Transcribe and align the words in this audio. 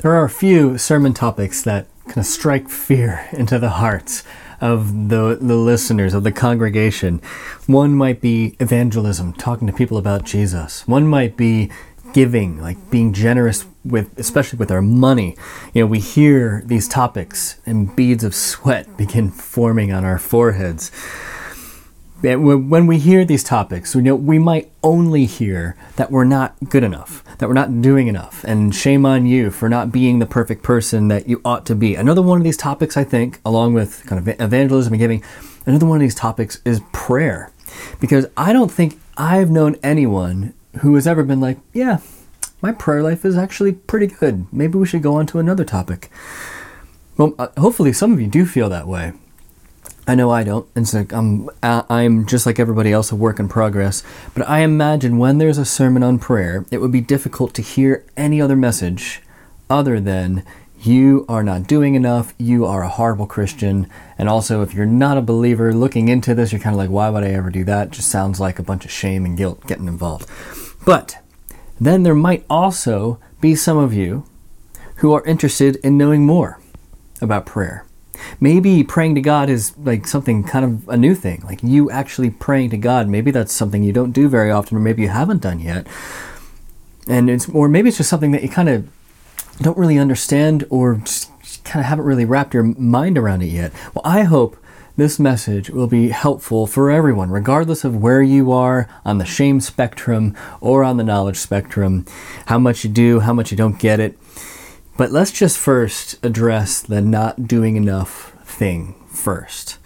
There 0.00 0.14
are 0.14 0.24
a 0.24 0.30
few 0.30 0.78
sermon 0.78 1.12
topics 1.12 1.60
that 1.64 1.86
kind 2.06 2.18
of 2.18 2.24
strike 2.24 2.70
fear 2.70 3.28
into 3.32 3.58
the 3.58 3.68
hearts 3.68 4.24
of 4.58 5.10
the, 5.10 5.36
the 5.38 5.56
listeners, 5.56 6.14
of 6.14 6.24
the 6.24 6.32
congregation. 6.32 7.20
One 7.66 7.94
might 7.94 8.22
be 8.22 8.56
evangelism, 8.60 9.34
talking 9.34 9.66
to 9.66 9.74
people 9.74 9.98
about 9.98 10.24
Jesus. 10.24 10.88
One 10.88 11.06
might 11.06 11.36
be 11.36 11.70
giving, 12.14 12.62
like 12.62 12.90
being 12.90 13.12
generous 13.12 13.66
with, 13.84 14.18
especially 14.18 14.58
with 14.58 14.70
our 14.70 14.80
money. 14.80 15.36
You 15.74 15.82
know, 15.82 15.86
we 15.86 16.00
hear 16.00 16.62
these 16.64 16.88
topics 16.88 17.60
and 17.66 17.94
beads 17.94 18.24
of 18.24 18.34
sweat 18.34 18.96
begin 18.96 19.30
forming 19.30 19.92
on 19.92 20.06
our 20.06 20.18
foreheads 20.18 20.90
when 22.22 22.86
we 22.86 22.98
hear 22.98 23.24
these 23.24 23.42
topics, 23.42 23.94
you 23.94 24.02
know, 24.02 24.14
we 24.14 24.38
might 24.38 24.70
only 24.82 25.24
hear 25.24 25.76
that 25.96 26.10
we're 26.10 26.24
not 26.24 26.54
good 26.68 26.84
enough, 26.84 27.24
that 27.38 27.48
we're 27.48 27.54
not 27.54 27.80
doing 27.80 28.08
enough, 28.08 28.44
and 28.44 28.74
shame 28.74 29.06
on 29.06 29.26
you 29.26 29.50
for 29.50 29.68
not 29.68 29.90
being 29.90 30.18
the 30.18 30.26
perfect 30.26 30.62
person 30.62 31.08
that 31.08 31.28
you 31.28 31.40
ought 31.44 31.64
to 31.66 31.74
be. 31.74 31.94
Another 31.94 32.22
one 32.22 32.38
of 32.38 32.44
these 32.44 32.56
topics, 32.56 32.96
I 32.96 33.04
think, 33.04 33.40
along 33.44 33.74
with 33.74 34.04
kind 34.06 34.18
of 34.18 34.40
evangelism 34.40 34.92
and 34.92 35.00
giving, 35.00 35.22
another 35.64 35.86
one 35.86 35.96
of 35.96 36.02
these 36.02 36.14
topics 36.14 36.60
is 36.64 36.80
prayer. 36.92 37.52
Because 38.00 38.26
I 38.36 38.52
don't 38.52 38.70
think 38.70 38.98
I've 39.16 39.50
known 39.50 39.76
anyone 39.82 40.54
who 40.80 40.94
has 40.96 41.06
ever 41.06 41.22
been 41.22 41.40
like, 41.40 41.58
yeah, 41.72 41.98
my 42.60 42.72
prayer 42.72 43.02
life 43.02 43.24
is 43.24 43.36
actually 43.36 43.72
pretty 43.72 44.06
good. 44.08 44.46
Maybe 44.52 44.76
we 44.76 44.86
should 44.86 45.02
go 45.02 45.14
on 45.14 45.26
to 45.26 45.38
another 45.38 45.64
topic. 45.64 46.10
Well, 47.16 47.34
uh, 47.38 47.48
hopefully 47.58 47.92
some 47.92 48.12
of 48.12 48.20
you 48.20 48.26
do 48.26 48.44
feel 48.44 48.68
that 48.68 48.86
way. 48.86 49.12
I 50.06 50.14
know 50.14 50.30
I 50.30 50.42
don't. 50.44 50.66
And 50.74 50.88
so 50.88 51.06
I'm, 51.10 51.48
I'm 51.62 52.26
just 52.26 52.46
like 52.46 52.58
everybody 52.58 52.92
else, 52.92 53.12
a 53.12 53.16
work 53.16 53.38
in 53.38 53.48
progress. 53.48 54.02
But 54.34 54.48
I 54.48 54.60
imagine 54.60 55.18
when 55.18 55.38
there's 55.38 55.58
a 55.58 55.64
sermon 55.64 56.02
on 56.02 56.18
prayer, 56.18 56.64
it 56.70 56.78
would 56.78 56.92
be 56.92 57.00
difficult 57.00 57.54
to 57.54 57.62
hear 57.62 58.04
any 58.16 58.40
other 58.40 58.56
message 58.56 59.22
other 59.68 60.00
than 60.00 60.44
you 60.82 61.26
are 61.28 61.42
not 61.42 61.66
doing 61.66 61.94
enough, 61.94 62.32
you 62.38 62.64
are 62.64 62.82
a 62.82 62.88
horrible 62.88 63.26
Christian. 63.26 63.86
And 64.16 64.28
also, 64.28 64.62
if 64.62 64.72
you're 64.72 64.86
not 64.86 65.18
a 65.18 65.22
believer 65.22 65.74
looking 65.74 66.08
into 66.08 66.34
this, 66.34 66.52
you're 66.52 66.60
kind 66.60 66.74
of 66.74 66.78
like, 66.78 66.90
why 66.90 67.10
would 67.10 67.22
I 67.22 67.30
ever 67.30 67.50
do 67.50 67.64
that? 67.64 67.90
Just 67.90 68.08
sounds 68.08 68.40
like 68.40 68.58
a 68.58 68.62
bunch 68.62 68.84
of 68.86 68.90
shame 68.90 69.24
and 69.26 69.36
guilt 69.36 69.66
getting 69.66 69.88
involved. 69.88 70.28
But 70.86 71.18
then 71.78 72.02
there 72.02 72.14
might 72.14 72.46
also 72.48 73.18
be 73.40 73.54
some 73.54 73.76
of 73.76 73.92
you 73.92 74.24
who 74.96 75.12
are 75.12 75.24
interested 75.24 75.76
in 75.76 75.98
knowing 75.98 76.24
more 76.24 76.58
about 77.20 77.46
prayer. 77.46 77.84
Maybe 78.40 78.82
praying 78.84 79.14
to 79.16 79.20
God 79.20 79.48
is 79.48 79.76
like 79.78 80.06
something 80.06 80.44
kind 80.44 80.64
of 80.64 80.88
a 80.88 80.96
new 80.96 81.14
thing, 81.14 81.42
like 81.44 81.62
you 81.62 81.90
actually 81.90 82.30
praying 82.30 82.70
to 82.70 82.76
God. 82.76 83.08
Maybe 83.08 83.30
that's 83.30 83.52
something 83.52 83.82
you 83.82 83.92
don't 83.92 84.12
do 84.12 84.28
very 84.28 84.50
often, 84.50 84.76
or 84.76 84.80
maybe 84.80 85.02
you 85.02 85.08
haven't 85.08 85.42
done 85.42 85.60
yet. 85.60 85.86
And 87.08 87.28
it's, 87.28 87.48
or 87.48 87.68
maybe 87.68 87.88
it's 87.88 87.98
just 87.98 88.10
something 88.10 88.32
that 88.32 88.42
you 88.42 88.48
kind 88.48 88.68
of 88.68 88.88
don't 89.60 89.76
really 89.76 89.98
understand, 89.98 90.64
or 90.70 90.96
just 90.96 91.30
kind 91.64 91.80
of 91.80 91.86
haven't 91.86 92.04
really 92.04 92.24
wrapped 92.24 92.54
your 92.54 92.62
mind 92.62 93.18
around 93.18 93.42
it 93.42 93.46
yet. 93.46 93.72
Well, 93.94 94.02
I 94.04 94.22
hope 94.22 94.56
this 94.96 95.18
message 95.18 95.70
will 95.70 95.86
be 95.86 96.10
helpful 96.10 96.66
for 96.66 96.90
everyone, 96.90 97.30
regardless 97.30 97.84
of 97.84 97.96
where 97.96 98.22
you 98.22 98.52
are 98.52 98.88
on 99.04 99.18
the 99.18 99.24
shame 99.24 99.60
spectrum 99.60 100.36
or 100.60 100.84
on 100.84 100.98
the 100.98 101.04
knowledge 101.04 101.38
spectrum, 101.38 102.04
how 102.46 102.58
much 102.58 102.84
you 102.84 102.90
do, 102.90 103.20
how 103.20 103.32
much 103.32 103.50
you 103.50 103.56
don't 103.56 103.78
get 103.78 103.98
it. 103.98 104.18
But 104.96 105.12
let's 105.12 105.32
just 105.32 105.58
first 105.58 106.22
address 106.24 106.82
the 106.82 107.00
not 107.00 107.46
doing 107.48 107.76
enough 107.76 108.32
thing 108.44 108.94
first. 109.08 109.78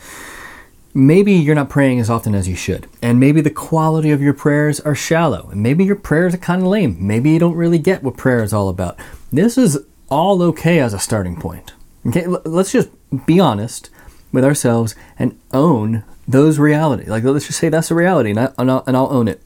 Maybe 0.96 1.32
you're 1.32 1.56
not 1.56 1.70
praying 1.70 1.98
as 1.98 2.08
often 2.08 2.36
as 2.36 2.48
you 2.48 2.54
should, 2.54 2.88
and 3.02 3.18
maybe 3.18 3.40
the 3.40 3.50
quality 3.50 4.12
of 4.12 4.22
your 4.22 4.32
prayers 4.32 4.78
are 4.80 4.94
shallow, 4.94 5.48
and 5.50 5.60
maybe 5.60 5.84
your 5.84 5.96
prayers 5.96 6.34
are 6.34 6.38
kind 6.38 6.62
of 6.62 6.68
lame. 6.68 6.96
Maybe 7.04 7.30
you 7.30 7.40
don't 7.40 7.56
really 7.56 7.78
get 7.78 8.04
what 8.04 8.16
prayer 8.16 8.44
is 8.44 8.52
all 8.52 8.68
about. 8.68 8.96
This 9.32 9.58
is 9.58 9.78
all 10.08 10.40
okay 10.42 10.78
as 10.78 10.94
a 10.94 11.00
starting 11.00 11.34
point. 11.34 11.72
Okay, 12.06 12.26
let's 12.26 12.70
just 12.70 12.90
be 13.26 13.40
honest 13.40 13.90
with 14.30 14.44
ourselves 14.44 14.94
and 15.18 15.36
own 15.52 16.04
those 16.28 16.60
realities. 16.60 17.08
Like, 17.08 17.24
let's 17.24 17.46
just 17.48 17.58
say 17.58 17.68
that's 17.68 17.90
a 17.90 17.94
reality, 17.96 18.30
and, 18.30 18.38
I, 18.38 18.52
and, 18.56 18.70
I'll, 18.70 18.84
and 18.86 18.96
I'll 18.96 19.12
own 19.12 19.26
it. 19.26 19.42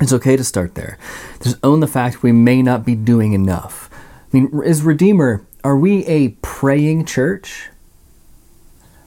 It's 0.00 0.12
okay 0.12 0.36
to 0.36 0.44
start 0.44 0.76
there. 0.76 0.98
Just 1.42 1.56
own 1.64 1.80
the 1.80 1.88
fact 1.88 2.22
we 2.22 2.30
may 2.30 2.62
not 2.62 2.86
be 2.86 2.94
doing 2.94 3.32
enough. 3.32 3.89
I 4.32 4.36
mean, 4.36 4.62
is 4.64 4.82
Redeemer, 4.82 5.46
are 5.64 5.76
we 5.76 6.06
a 6.06 6.28
praying 6.42 7.04
church? 7.06 7.68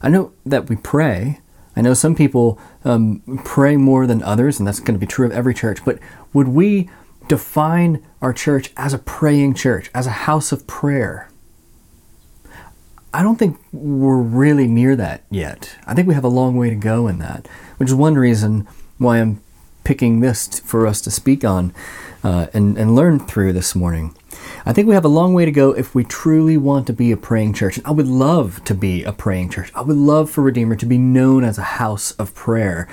I 0.02 0.10
know 0.10 0.34
that 0.46 0.70
we 0.70 0.76
pray. 0.76 1.40
I 1.76 1.82
know 1.82 1.94
some 1.94 2.14
people 2.14 2.60
um, 2.84 3.22
pray 3.44 3.78
more 3.78 4.06
than 4.06 4.22
others, 4.22 4.60
and 4.60 4.68
that's 4.68 4.80
going 4.80 4.96
to 4.96 5.00
be 5.00 5.08
true 5.08 5.26
of 5.26 5.32
every 5.32 5.54
church. 5.54 5.84
But 5.86 6.00
would 6.34 6.50
we 6.50 6.90
define 7.28 8.06
our 8.22 8.34
church 8.34 8.72
as 8.76 8.94
a 8.94 9.00
praying 9.00 9.56
church, 9.56 9.90
as 9.96 10.06
a 10.06 10.12
house 10.12 10.52
of 10.52 10.68
prayer? 10.68 11.30
I 13.14 13.22
don't 13.22 13.38
think 13.38 13.60
we're 13.72 14.18
really 14.18 14.68
near 14.68 14.96
that 14.96 15.24
yet. 15.30 15.76
I 15.86 15.94
think 15.94 16.08
we 16.08 16.16
have 16.16 16.24
a 16.24 16.30
long 16.30 16.58
way 16.58 16.70
to 16.70 16.76
go 16.76 17.08
in 17.08 17.20
that, 17.20 17.48
which 17.78 17.90
is 17.90 17.96
one 17.96 18.16
reason 18.16 18.68
why 18.98 19.20
I'm 19.20 19.43
picking 19.84 20.20
this 20.20 20.60
for 20.60 20.88
us 20.88 21.02
to 21.02 21.12
speak 21.12 21.44
on 21.44 21.74
uh, 22.24 22.48
and, 22.54 22.78
and 22.78 22.96
learn 22.96 23.20
through 23.20 23.54
this 23.54 23.76
morning. 23.76 24.16
I 24.66 24.74
think 24.74 24.88
we 24.88 24.96
have 24.96 25.06
a 25.06 25.10
long 25.10 25.34
way 25.34 25.46
to 25.46 25.52
go 25.52 25.72
if 25.72 25.94
we 25.94 26.04
truly 26.04 26.58
want 26.58 26.88
to 26.88 26.94
be 26.94 27.12
a 27.12 27.18
praying 27.18 27.54
church. 27.54 27.80
I 27.86 27.92
would 27.92 28.08
love 28.08 28.64
to 28.66 28.74
be 28.74 29.04
a 29.04 29.12
praying 29.12 29.50
church. 29.50 29.72
I 29.76 29.82
would 29.82 29.98
love 29.98 30.30
for 30.30 30.42
Redeemer 30.42 30.76
to 30.76 30.86
be 30.86 30.98
known 30.98 31.44
as 31.44 31.58
a 31.58 31.64
house 31.64 32.12
of 32.14 32.34
prayer, 32.34 32.88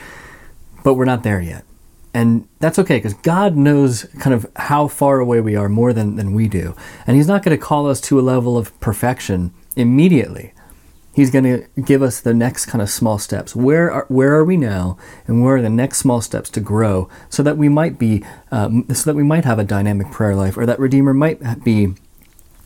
but 0.84 0.95
we're 0.95 1.05
not 1.05 1.23
there 1.23 1.41
yet. 1.41 1.65
And 2.12 2.49
that's 2.59 2.78
okay 2.81 2.97
because 2.97 3.15
God 3.15 3.57
knows 3.57 4.05
kind 4.19 4.34
of 4.34 4.51
how 4.57 4.89
far 4.89 5.21
away 5.21 5.41
we 5.41 5.55
are 5.55 5.69
more 5.69 5.93
than, 5.93 6.17
than 6.17 6.34
we 6.34 6.49
do. 6.49 6.75
And 7.07 7.17
He's 7.17 7.28
not 7.28 7.45
going 7.45 7.57
to 7.57 7.65
call 7.65 7.89
us 7.89 8.01
to 8.03 8.19
a 8.19 8.22
level 8.22 8.59
of 8.59 8.78
perfection 8.81 9.53
immediately. 9.77 10.53
He's 11.20 11.31
going 11.31 11.44
to 11.44 11.66
give 11.82 12.00
us 12.00 12.19
the 12.19 12.32
next 12.32 12.64
kind 12.64 12.81
of 12.81 12.88
small 12.88 13.19
steps. 13.19 13.54
Where 13.54 13.92
are, 13.92 14.06
where 14.08 14.36
are 14.36 14.44
we 14.44 14.56
now, 14.56 14.97
and 15.26 15.44
where 15.44 15.56
are 15.56 15.60
the 15.60 15.69
next 15.69 15.98
small 15.98 16.22
steps 16.22 16.48
to 16.48 16.60
grow, 16.60 17.10
so 17.28 17.42
that 17.42 17.58
we 17.58 17.69
might 17.69 17.98
be, 17.98 18.25
um, 18.50 18.86
so 18.88 19.04
that 19.04 19.14
we 19.14 19.22
might 19.22 19.44
have 19.44 19.59
a 19.59 19.64
dynamic 19.64 20.10
prayer 20.10 20.34
life, 20.34 20.56
or 20.56 20.64
that 20.64 20.80
Redeemer 20.80 21.12
might 21.12 21.62
be 21.62 21.92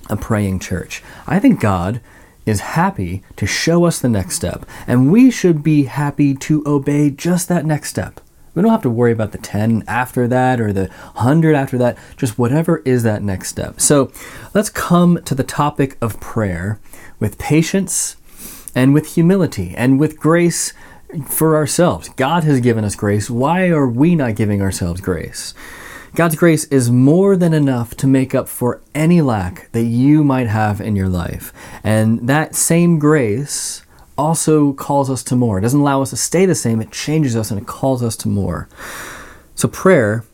a 0.08 0.16
praying 0.16 0.60
church. 0.60 1.02
I 1.26 1.40
think 1.40 1.58
God 1.58 2.00
is 2.46 2.60
happy 2.60 3.24
to 3.34 3.44
show 3.44 3.86
us 3.86 3.98
the 3.98 4.08
next 4.08 4.36
step, 4.36 4.64
and 4.86 5.10
we 5.10 5.32
should 5.32 5.64
be 5.64 5.86
happy 5.86 6.32
to 6.36 6.62
obey 6.64 7.10
just 7.10 7.48
that 7.48 7.66
next 7.66 7.90
step. 7.90 8.20
We 8.54 8.62
don't 8.62 8.70
have 8.70 8.82
to 8.82 8.88
worry 8.88 9.10
about 9.10 9.32
the 9.32 9.38
10 9.38 9.82
after 9.88 10.28
that 10.28 10.60
or 10.60 10.72
the 10.72 10.86
100 11.14 11.56
after 11.56 11.76
that, 11.78 11.98
just 12.16 12.38
whatever 12.38 12.82
is 12.84 13.02
that 13.02 13.20
next 13.20 13.48
step. 13.48 13.80
So 13.80 14.12
let's 14.54 14.70
come 14.70 15.20
to 15.24 15.34
the 15.34 15.42
topic 15.42 15.98
of 16.00 16.20
prayer 16.20 16.78
with 17.18 17.36
patience 17.36 18.14
and 18.74 18.94
with 18.94 19.14
humility 19.14 19.74
and 19.76 20.00
with 20.00 20.18
grace 20.18 20.72
for 21.26 21.56
ourselves. 21.56 22.08
God 22.10 22.44
has 22.44 22.60
given 22.60 22.84
us 22.84 22.96
grace. 22.96 23.30
Why 23.30 23.68
are 23.68 23.88
we 23.88 24.14
not 24.14 24.34
giving 24.34 24.60
ourselves 24.60 25.00
grace? 25.00 25.54
God's 26.14 26.36
grace 26.36 26.64
is 26.66 26.90
more 26.90 27.36
than 27.36 27.52
enough 27.52 27.96
to 27.96 28.06
make 28.06 28.34
up 28.34 28.48
for 28.48 28.80
any 28.94 29.20
lack 29.20 29.70
that 29.72 29.84
you 29.84 30.22
might 30.22 30.46
have 30.46 30.80
in 30.80 30.94
your 30.94 31.08
life. 31.08 31.52
And 31.82 32.28
that 32.28 32.54
same 32.54 33.00
grace 33.00 33.82
also 34.16 34.72
calls 34.74 35.10
us 35.10 35.24
to 35.24 35.36
more. 35.36 35.58
It 35.58 35.62
doesn't 35.62 35.80
allow 35.80 36.02
us 36.02 36.10
to 36.10 36.16
stay 36.16 36.46
the 36.46 36.54
same, 36.54 36.80
it 36.80 36.92
changes 36.92 37.34
us 37.34 37.50
and 37.50 37.60
it 37.60 37.66
calls 37.66 38.00
us 38.00 38.16
to 38.18 38.28
more. 38.28 38.68
So, 39.56 39.66
prayer 39.68 40.24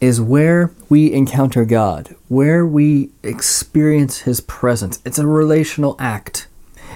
is 0.00 0.20
where 0.20 0.72
we 0.88 1.12
encounter 1.12 1.64
God, 1.64 2.16
where 2.26 2.66
we 2.66 3.10
experience 3.22 4.22
His 4.22 4.40
presence. 4.40 5.00
It's 5.04 5.18
a 5.18 5.26
relational 5.26 5.94
act. 6.00 6.48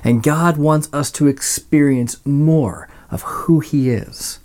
And 0.05 0.23
God 0.23 0.57
wants 0.57 0.89
us 0.93 1.11
to 1.13 1.27
experience 1.27 2.25
more 2.25 2.89
of 3.11 3.23
who 3.23 3.61
He 3.61 3.91
is. 3.91 4.39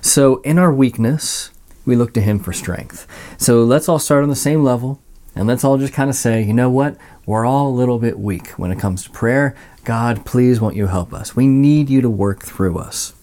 So, 0.00 0.40
in 0.42 0.58
our 0.58 0.72
weakness, 0.72 1.50
we 1.84 1.96
look 1.96 2.12
to 2.14 2.20
Him 2.20 2.38
for 2.38 2.52
strength. 2.52 3.06
So, 3.38 3.64
let's 3.64 3.88
all 3.88 3.98
start 3.98 4.22
on 4.22 4.28
the 4.28 4.36
same 4.36 4.62
level 4.64 5.00
and 5.34 5.46
let's 5.46 5.64
all 5.64 5.78
just 5.78 5.92
kind 5.92 6.10
of 6.10 6.16
say, 6.16 6.42
you 6.42 6.52
know 6.52 6.70
what? 6.70 6.96
We're 7.24 7.46
all 7.46 7.68
a 7.68 7.70
little 7.70 7.98
bit 7.98 8.18
weak 8.18 8.48
when 8.50 8.72
it 8.72 8.78
comes 8.78 9.04
to 9.04 9.10
prayer. 9.10 9.54
God, 9.84 10.26
please 10.26 10.60
won't 10.60 10.76
you 10.76 10.88
help 10.88 11.14
us? 11.14 11.36
We 11.36 11.46
need 11.46 11.88
you 11.88 12.00
to 12.00 12.10
work 12.10 12.42
through 12.42 12.78
us. 12.78 13.14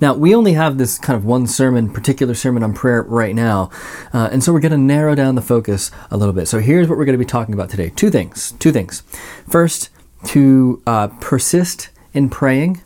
Now, 0.00 0.14
we 0.14 0.34
only 0.34 0.54
have 0.54 0.78
this 0.78 0.98
kind 0.98 1.16
of 1.16 1.26
one 1.26 1.46
sermon, 1.46 1.90
particular 1.90 2.34
sermon 2.34 2.62
on 2.62 2.72
prayer 2.72 3.02
right 3.02 3.34
now, 3.34 3.70
uh, 4.14 4.30
and 4.32 4.42
so 4.42 4.50
we're 4.50 4.60
going 4.60 4.72
to 4.72 4.78
narrow 4.78 5.14
down 5.14 5.34
the 5.34 5.42
focus 5.42 5.90
a 6.10 6.16
little 6.16 6.32
bit. 6.32 6.48
So 6.48 6.58
here's 6.58 6.88
what 6.88 6.96
we're 6.96 7.04
going 7.04 7.18
to 7.18 7.24
be 7.24 7.26
talking 7.26 7.52
about 7.52 7.68
today 7.68 7.90
two 7.90 8.10
things. 8.10 8.52
Two 8.52 8.72
things. 8.72 9.02
First, 9.46 9.90
to 10.24 10.82
uh, 10.86 11.08
persist 11.20 11.90
in 12.12 12.28
praying, 12.28 12.82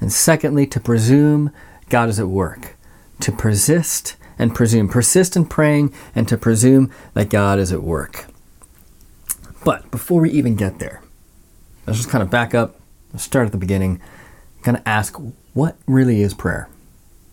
and 0.00 0.12
secondly, 0.12 0.66
to 0.66 0.80
presume 0.80 1.52
God 1.88 2.08
is 2.08 2.20
at 2.20 2.28
work. 2.28 2.76
To 3.20 3.32
persist 3.32 4.16
and 4.38 4.54
presume. 4.54 4.88
Persist 4.88 5.36
in 5.36 5.46
praying 5.46 5.92
and 6.14 6.28
to 6.28 6.36
presume 6.36 6.92
that 7.14 7.30
God 7.30 7.58
is 7.58 7.72
at 7.72 7.82
work. 7.82 8.26
But 9.64 9.90
before 9.90 10.20
we 10.20 10.30
even 10.30 10.54
get 10.54 10.78
there, 10.78 11.02
let's 11.86 11.98
just 11.98 12.10
kind 12.10 12.22
of 12.22 12.30
back 12.30 12.54
up, 12.54 12.80
start 13.16 13.46
at 13.46 13.52
the 13.52 13.58
beginning, 13.58 14.00
kind 14.62 14.76
of 14.76 14.82
ask 14.86 15.16
what 15.52 15.76
really 15.86 16.22
is 16.22 16.34
prayer? 16.34 16.68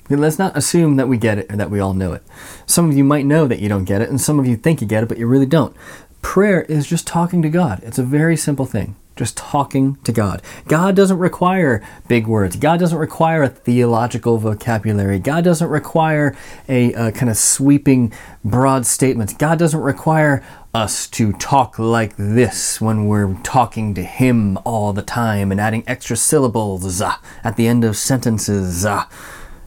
Let's 0.09 0.39
not 0.39 0.55
assume 0.55 0.97
that 0.97 1.07
we 1.07 1.17
get 1.17 1.39
it 1.39 1.51
or 1.51 1.55
that 1.55 1.71
we 1.71 1.79
all 1.79 1.93
know 1.93 2.13
it. 2.13 2.23
Some 2.65 2.89
of 2.89 2.97
you 2.97 3.03
might 3.03 3.25
know 3.25 3.47
that 3.47 3.59
you 3.59 3.69
don't 3.69 3.85
get 3.85 4.01
it, 4.01 4.09
and 4.09 4.21
some 4.21 4.39
of 4.39 4.45
you 4.45 4.55
think 4.55 4.81
you 4.81 4.87
get 4.87 5.03
it, 5.03 5.09
but 5.09 5.17
you 5.17 5.27
really 5.27 5.45
don't. 5.47 5.75
prayer 6.21 6.63
is 6.63 6.87
just 6.87 7.05
talking 7.05 7.41
to 7.41 7.49
God. 7.49 7.81
It's 7.83 7.99
a 7.99 8.03
very 8.03 8.35
simple 8.35 8.65
thing 8.65 8.95
just 9.15 9.37
talking 9.37 9.95
to 10.03 10.11
God. 10.11 10.41
God 10.67 10.95
doesn't 10.95 11.17
require 11.17 11.85
big 12.07 12.27
words. 12.27 12.55
God 12.55 12.79
doesn't 12.79 12.97
require 12.97 13.43
a 13.43 13.49
theological 13.49 14.37
vocabulary. 14.37 15.19
God 15.19 15.43
doesn't 15.43 15.69
require 15.69 16.35
a, 16.67 16.93
a 16.93 17.11
kind 17.11 17.29
of 17.29 17.37
sweeping, 17.37 18.13
broad 18.43 18.85
statements. 18.85 19.33
God 19.33 19.57
doesn't 19.59 19.79
require 19.79 20.43
us 20.73 21.07
to 21.07 21.31
talk 21.33 21.79
like 21.79 22.15
this 22.17 22.81
when 22.81 23.07
we're 23.07 23.33
talking 23.43 23.93
to 23.93 24.03
Him 24.03 24.57
all 24.65 24.91
the 24.91 25.01
time 25.01 25.51
and 25.51 25.61
adding 25.61 25.83
extra 25.87 26.17
syllables 26.17 27.01
uh, 27.01 27.15
at 27.43 27.55
the 27.55 27.67
end 27.67 27.83
of 27.83 27.95
sentences. 27.95 28.85
Uh. 28.85 29.05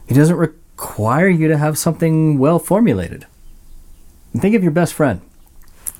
He 0.07 0.13
doesn't 0.13 0.35
require 0.35 1.27
you 1.27 1.47
to 1.47 1.57
have 1.57 1.77
something 1.77 2.37
well 2.37 2.59
formulated. 2.59 3.25
Think 4.37 4.55
of 4.55 4.61
your 4.61 4.71
best 4.71 4.93
friend 4.93 5.21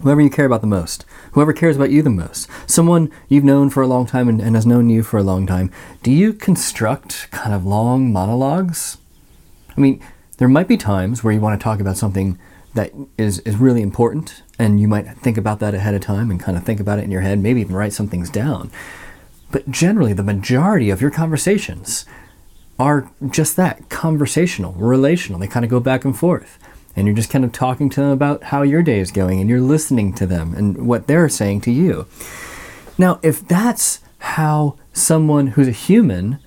whoever 0.02 0.22
you 0.22 0.30
care 0.30 0.46
about 0.46 0.62
the 0.62 0.68
most, 0.68 1.06
whoever 1.34 1.54
cares 1.54 1.76
about 1.76 1.92
you 1.92 2.02
the 2.02 2.10
most, 2.10 2.48
someone 2.68 3.12
you've 3.28 3.44
known 3.44 3.70
for 3.70 3.84
a 3.84 3.88
long 3.88 4.06
time 4.06 4.30
and, 4.30 4.42
and, 4.42 4.56
has 4.56 4.66
known 4.66 4.90
you 4.90 5.04
for 5.04 5.18
a 5.18 5.24
long 5.24 5.46
time, 5.46 5.72
do 6.04 6.12
you 6.12 6.34
construct 6.34 7.30
kind 7.32 7.54
of 7.54 7.66
long 7.66 8.12
monologues? 8.12 8.98
I 9.76 9.82
mean, 9.82 10.02
there 10.38 10.48
might 10.48 10.68
be 10.68 10.78
times 10.78 11.24
where 11.24 11.34
you 11.34 11.42
want 11.42 11.60
to 11.60 11.64
talk 11.64 11.80
about 11.80 11.98
something 11.98 12.40
that 12.74 12.92
is, 13.18 13.40
is 13.40 13.58
really 13.58 13.82
important, 13.82 14.44
and 14.58 14.80
you 14.80 14.88
might 14.88 15.08
think 15.18 15.38
about 15.38 15.60
that 15.60 15.74
ahead 15.74 15.96
of 15.96 16.02
time 16.02 16.30
and 16.32 16.40
kind 16.40 16.58
of 16.58 16.64
think 16.64 16.80
about 16.80 17.00
it 17.00 17.04
in 17.04 17.12
your 17.12 17.22
head, 17.22 17.40
maybe 17.40 17.62
even 17.62 17.76
write 17.76 17.94
some 17.94 18.08
things 18.08 18.30
down. 18.30 18.72
But 19.52 19.70
generally, 19.72 20.14
the 20.14 20.24
majority 20.24 20.90
of 20.90 21.02
your 21.02 21.12
conversations 21.12 22.06
are 22.78 23.12
just 23.30 23.56
that 23.58 23.90
conversational, 23.90 24.74
relational. 24.74 25.40
They 25.40 25.48
kind 25.48 25.66
of 25.66 25.72
go 25.72 25.80
back 25.80 26.06
and 26.06 26.18
forth 26.18 26.60
and 26.96 27.08
you're 27.08 27.16
just 27.16 27.30
kind 27.30 27.46
of 27.46 27.52
talking 27.52 27.90
to 27.90 28.02
them 28.02 28.10
about 28.10 28.46
how 28.46 28.62
your 28.62 28.82
day 28.82 29.00
is 29.00 29.12
going 29.12 29.40
and 29.40 29.50
you're 29.50 29.62
listening 29.62 30.14
to 30.14 30.26
them 30.26 30.54
and 30.56 30.88
what 30.88 31.08
they're 31.08 31.30
saying 31.30 31.62
to 31.62 31.72
you. 31.72 32.08
Now, 32.98 33.20
if 33.24 33.48
that's 33.48 34.00
how 34.20 34.78
someone 34.92 35.48
who's 35.48 35.68
a 35.68 35.72
human, 35.72 36.40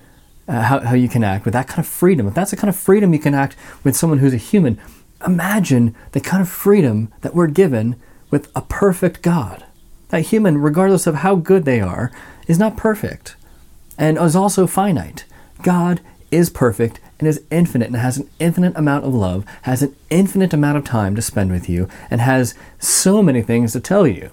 uh, 0.47 0.61
how, 0.61 0.79
how 0.81 0.95
you 0.95 1.09
can 1.09 1.23
act 1.23 1.45
with 1.45 1.53
that 1.53 1.67
kind 1.67 1.79
of 1.79 1.87
freedom, 1.87 2.27
if 2.27 2.33
that's 2.33 2.51
the 2.51 2.57
kind 2.57 2.69
of 2.69 2.75
freedom 2.75 3.13
you 3.13 3.19
can 3.19 3.33
act 3.33 3.55
with 3.83 3.95
someone 3.95 4.19
who's 4.19 4.33
a 4.33 4.37
human, 4.37 4.79
imagine 5.25 5.95
the 6.11 6.19
kind 6.19 6.41
of 6.41 6.49
freedom 6.49 7.11
that 7.21 7.33
we're 7.33 7.47
given 7.47 7.95
with 8.29 8.51
a 8.55 8.61
perfect 8.61 9.21
God. 9.21 9.65
That 10.09 10.21
human, 10.21 10.59
regardless 10.59 11.07
of 11.07 11.15
how 11.15 11.35
good 11.35 11.65
they 11.65 11.81
are, 11.81 12.11
is 12.47 12.59
not 12.59 12.77
perfect 12.77 13.35
and 13.97 14.17
is 14.17 14.35
also 14.35 14.67
finite. 14.67 15.25
God 15.61 16.01
is 16.29 16.49
perfect 16.49 16.99
and 17.23 17.29
is 17.29 17.41
infinite 17.49 17.87
and 17.87 17.95
has 17.95 18.17
an 18.17 18.29
infinite 18.37 18.75
amount 18.75 19.05
of 19.05 19.13
love, 19.13 19.45
has 19.61 19.81
an 19.81 19.95
infinite 20.09 20.53
amount 20.53 20.77
of 20.77 20.83
time 20.83 21.15
to 21.15 21.21
spend 21.21 21.51
with 21.51 21.69
you, 21.69 21.87
and 22.11 22.19
has 22.19 22.53
so 22.79 23.23
many 23.23 23.41
things 23.41 23.71
to 23.71 23.79
tell 23.79 24.05
you. 24.05 24.29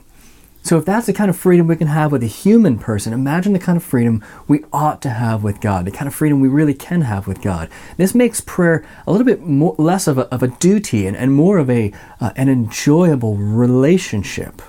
So, 0.63 0.77
if 0.77 0.85
that's 0.85 1.07
the 1.07 1.13
kind 1.13 1.31
of 1.31 1.37
freedom 1.37 1.69
we 1.69 1.77
can 1.77 1.87
have 1.87 2.11
with 2.11 2.25
a 2.25 2.27
human 2.27 2.79
person, 2.81 3.13
imagine 3.13 3.53
the 3.53 3.61
kind 3.61 3.77
of 3.77 3.85
freedom 3.85 4.25
we 4.49 4.65
ought 4.73 5.01
to 5.03 5.11
have 5.11 5.45
with 5.45 5.61
God, 5.61 5.85
the 5.85 5.93
kind 5.93 6.09
of 6.09 6.15
freedom 6.15 6.41
we 6.41 6.49
really 6.49 6.75
can 6.75 7.03
have 7.03 7.29
with 7.29 7.41
God. 7.41 7.71
This 7.97 8.13
makes 8.13 8.41
prayer 8.41 8.85
a 9.07 9.13
little 9.13 9.25
bit 9.25 9.41
more, 9.41 9.77
less 9.79 10.09
of 10.09 10.19
a, 10.19 10.23
of 10.35 10.43
a 10.43 10.49
duty 10.49 11.07
and, 11.07 11.17
and 11.17 11.33
more 11.33 11.59
of 11.59 11.71
a, 11.71 11.93
uh, 12.21 12.33
an 12.35 12.49
enjoyable 12.49 13.37
relationship. 13.37 14.61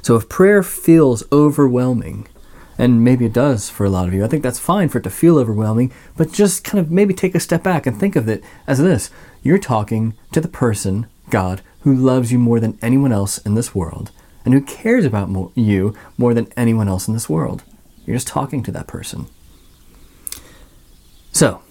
So, 0.00 0.16
if 0.16 0.30
prayer 0.30 0.62
feels 0.62 1.24
overwhelming, 1.30 2.26
and 2.80 3.04
maybe 3.04 3.26
it 3.26 3.34
does 3.34 3.68
for 3.68 3.84
a 3.84 3.90
lot 3.90 4.08
of 4.08 4.14
you. 4.14 4.24
I 4.24 4.28
think 4.28 4.42
that's 4.42 4.58
fine 4.58 4.88
for 4.88 4.98
it 4.98 5.02
to 5.02 5.10
feel 5.10 5.36
overwhelming, 5.36 5.92
but 6.16 6.32
just 6.32 6.64
kind 6.64 6.78
of 6.78 6.90
maybe 6.90 7.12
take 7.12 7.34
a 7.34 7.40
step 7.40 7.62
back 7.62 7.86
and 7.86 7.98
think 7.98 8.16
of 8.16 8.26
it 8.26 8.42
as 8.66 8.78
this 8.78 9.10
you're 9.42 9.58
talking 9.58 10.14
to 10.32 10.40
the 10.40 10.48
person, 10.48 11.06
God, 11.28 11.60
who 11.80 11.94
loves 11.94 12.32
you 12.32 12.38
more 12.38 12.58
than 12.58 12.78
anyone 12.80 13.12
else 13.12 13.36
in 13.38 13.54
this 13.54 13.74
world 13.74 14.12
and 14.46 14.54
who 14.54 14.62
cares 14.62 15.04
about 15.04 15.28
mo- 15.28 15.52
you 15.54 15.94
more 16.16 16.32
than 16.32 16.50
anyone 16.56 16.88
else 16.88 17.06
in 17.06 17.12
this 17.12 17.28
world. 17.28 17.62
You're 18.06 18.16
just 18.16 18.28
talking 18.28 18.62
to 18.62 18.72
that 18.72 18.86
person. 18.86 19.26
So, 21.32 21.62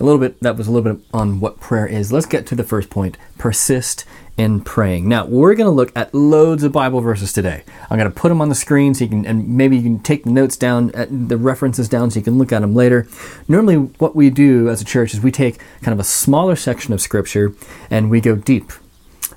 a 0.00 0.04
little 0.04 0.18
bit 0.18 0.40
that 0.40 0.56
was 0.56 0.66
a 0.66 0.70
little 0.72 0.94
bit 0.94 1.04
on 1.12 1.40
what 1.40 1.60
prayer 1.60 1.86
is. 1.86 2.12
Let's 2.12 2.26
get 2.26 2.46
to 2.48 2.54
the 2.54 2.64
first 2.64 2.90
point. 2.90 3.16
Persist 3.38 4.04
in 4.36 4.62
praying. 4.62 5.06
Now, 5.06 5.26
we're 5.26 5.54
going 5.54 5.66
to 5.66 5.70
look 5.70 5.92
at 5.94 6.14
loads 6.14 6.62
of 6.62 6.72
Bible 6.72 7.02
verses 7.02 7.32
today. 7.32 7.62
I'm 7.90 7.98
going 7.98 8.10
to 8.10 8.14
put 8.16 8.30
them 8.30 8.40
on 8.40 8.48
the 8.48 8.54
screen 8.54 8.94
so 8.94 9.04
you 9.04 9.10
can, 9.10 9.26
and 9.26 9.46
maybe 9.48 9.76
you 9.76 9.82
can 9.82 10.00
take 10.00 10.24
the 10.24 10.30
notes 10.30 10.56
down, 10.56 10.94
uh, 10.94 11.06
the 11.10 11.36
references 11.36 11.90
down 11.90 12.10
so 12.10 12.18
you 12.18 12.24
can 12.24 12.38
look 12.38 12.50
at 12.50 12.60
them 12.60 12.74
later. 12.74 13.06
Normally, 13.48 13.76
what 13.76 14.16
we 14.16 14.30
do 14.30 14.70
as 14.70 14.80
a 14.80 14.84
church 14.84 15.12
is 15.12 15.20
we 15.20 15.30
take 15.30 15.58
kind 15.82 15.92
of 15.92 16.00
a 16.00 16.04
smaller 16.04 16.56
section 16.56 16.94
of 16.94 17.02
Scripture 17.02 17.54
and 17.90 18.08
we 18.08 18.22
go 18.22 18.34
deep. 18.34 18.72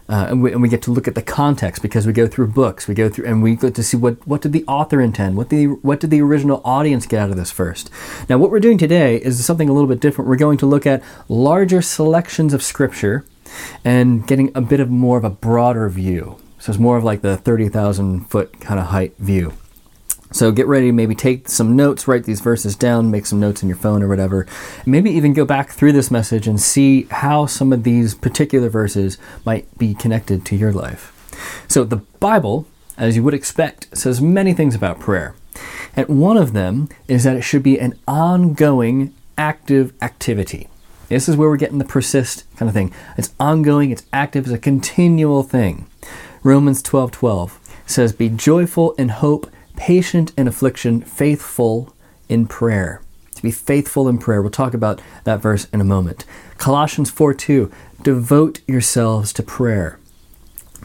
Uh, 0.09 0.27
and, 0.29 0.43
we, 0.43 0.51
and, 0.51 0.61
we, 0.61 0.67
get 0.67 0.81
to 0.81 0.91
look 0.91 1.07
at 1.07 1.15
the 1.15 1.21
context 1.21 1.81
because 1.81 2.05
we 2.05 2.11
go 2.11 2.27
through 2.27 2.47
books, 2.47 2.87
we 2.89 2.93
go 2.93 3.07
through, 3.07 3.25
and 3.25 3.41
we 3.41 3.55
get 3.55 3.73
to 3.73 3.81
see 3.81 3.95
what, 3.95 4.15
what 4.27 4.41
did 4.41 4.51
the 4.51 4.65
author 4.67 4.99
intend, 4.99 5.37
what 5.37 5.49
the 5.49 5.65
what 5.65 6.01
did 6.01 6.09
the 6.09 6.21
original 6.21 6.61
audience 6.65 7.05
get 7.05 7.21
out 7.21 7.29
of 7.29 7.37
this 7.37 7.51
first. 7.51 7.89
Now, 8.27 8.37
what 8.37 8.51
we're 8.51 8.59
doing 8.59 8.77
today 8.77 9.15
is 9.17 9.43
something 9.45 9.69
a 9.69 9.73
little 9.73 9.87
bit 9.87 10.01
different. 10.01 10.27
We're 10.27 10.35
going 10.35 10.57
to 10.57 10.65
look 10.65 10.85
at 10.85 11.01
larger 11.29 11.81
selections 11.81 12.53
of 12.53 12.61
scripture 12.61 13.25
and 13.85 14.27
getting 14.27 14.51
a 14.55 14.61
bit 14.61 14.79
of 14.79 14.89
more 14.89 15.17
of 15.17 15.23
a 15.23 15.29
broader 15.29 15.87
view. 15.87 16.37
So 16.59 16.71
it's 16.71 16.79
more 16.79 16.97
of 16.97 17.03
like 17.03 17.21
the 17.21 17.37
30,000 17.37 18.29
foot 18.29 18.59
kind 18.59 18.79
of 18.79 18.87
height 18.87 19.17
view. 19.17 19.53
So 20.33 20.51
get 20.51 20.65
ready 20.65 20.87
to 20.87 20.91
maybe 20.91 21.13
take 21.13 21.47
some 21.47 21.75
notes, 21.75 22.07
write 22.07 22.23
these 22.23 22.41
verses 22.41 22.75
down, 22.75 23.11
make 23.11 23.27
some 23.27 23.39
notes 23.39 23.61
in 23.61 23.69
your 23.69 23.77
phone 23.77 24.01
or 24.01 24.07
whatever. 24.07 24.47
maybe 24.83 25.11
even 25.11 25.31
go 25.33 25.45
back 25.45 25.69
through 25.69 25.91
this 25.91 26.09
message 26.09 26.47
and 26.47 26.59
see 26.59 27.03
how 27.11 27.45
some 27.45 27.71
of 27.71 27.83
these 27.83 28.15
particular 28.15 28.67
verses 28.67 29.19
might 29.45 29.77
be 29.77 29.93
connected 29.93 30.43
to 30.45 30.55
your 30.55 30.73
life. 30.73 31.11
So 31.67 31.83
the 31.83 31.97
Bible, 32.19 32.65
as 32.97 33.15
you 33.15 33.21
would 33.21 33.35
expect, 33.35 33.95
says 33.95 34.21
many 34.21 34.53
things 34.53 34.73
about 34.73 34.99
prayer. 34.99 35.35
And 35.95 36.19
one 36.19 36.37
of 36.37 36.53
them 36.53 36.89
is 37.07 37.23
that 37.25 37.37
it 37.37 37.43
should 37.43 37.61
be 37.63 37.79
an 37.79 37.93
ongoing, 38.07 39.13
active 39.37 39.93
activity. 40.01 40.67
This 41.09 41.29
is 41.29 41.37
where 41.37 41.47
we're 41.47 41.57
getting 41.57 41.77
the 41.77 41.85
persist 41.85 42.45
kind 42.57 42.67
of 42.67 42.73
thing. 42.73 42.91
It's 43.17 43.35
ongoing, 43.39 43.91
it's 43.91 44.05
active, 44.11 44.45
it's 44.45 44.53
a 44.53 44.57
continual 44.57 45.43
thing. 45.43 45.85
Romans 46.41 46.81
12 46.81 47.11
12 47.11 47.59
says, 47.85 48.13
Be 48.13 48.29
joyful 48.29 48.93
in 48.93 49.09
hope, 49.09 49.47
patient 49.75 50.31
in 50.37 50.47
affliction, 50.47 51.01
faithful 51.01 51.93
in 52.29 52.47
prayer. 52.47 53.01
To 53.35 53.41
be 53.41 53.51
faithful 53.51 54.07
in 54.07 54.17
prayer. 54.17 54.41
We'll 54.41 54.51
talk 54.51 54.73
about 54.73 55.01
that 55.23 55.41
verse 55.41 55.67
in 55.73 55.81
a 55.81 55.85
moment. 55.85 56.25
Colossians 56.57 57.09
4 57.09 57.33
2, 57.33 57.71
devote 58.01 58.61
yourselves 58.67 59.33
to 59.33 59.43
prayer, 59.43 59.99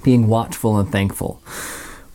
being 0.02 0.28
watchful 0.28 0.78
and 0.78 0.90
thankful. 0.90 1.42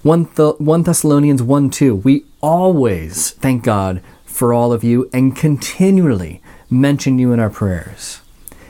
1, 0.01 0.25
Th- 0.25 0.59
1 0.59 0.83
Thessalonians 0.83 1.41
1 1.41 1.69
2, 1.69 1.95
we 1.95 2.25
always 2.41 3.31
thank 3.31 3.63
God 3.63 4.01
for 4.25 4.51
all 4.51 4.73
of 4.73 4.83
you 4.83 5.09
and 5.13 5.35
continually 5.35 6.41
mention 6.69 7.19
you 7.19 7.31
in 7.31 7.39
our 7.39 7.49
prayers. 7.49 8.19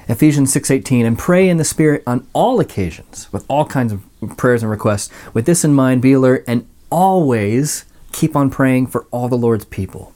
Ephesians 0.08 0.52
6:18 0.52 1.06
and 1.06 1.18
pray 1.18 1.48
in 1.48 1.58
the 1.58 1.64
spirit 1.64 2.04
on 2.06 2.28
all 2.34 2.60
occasions 2.60 3.32
with 3.32 3.46
all 3.48 3.66
kinds 3.66 3.94
of 3.94 4.04
prayers 4.36 4.62
and 4.62 4.70
requests. 4.70 5.10
With 5.34 5.46
this 5.46 5.64
in 5.64 5.74
mind, 5.74 6.02
be 6.02 6.14
alert 6.14 6.44
and 6.46 6.68
always 6.92 7.86
keep 8.14 8.36
on 8.36 8.50
praying 8.50 8.88
for 8.88 9.06
all 9.12 9.28
the 9.28 9.38
Lord's 9.38 9.66
people. 9.66 10.14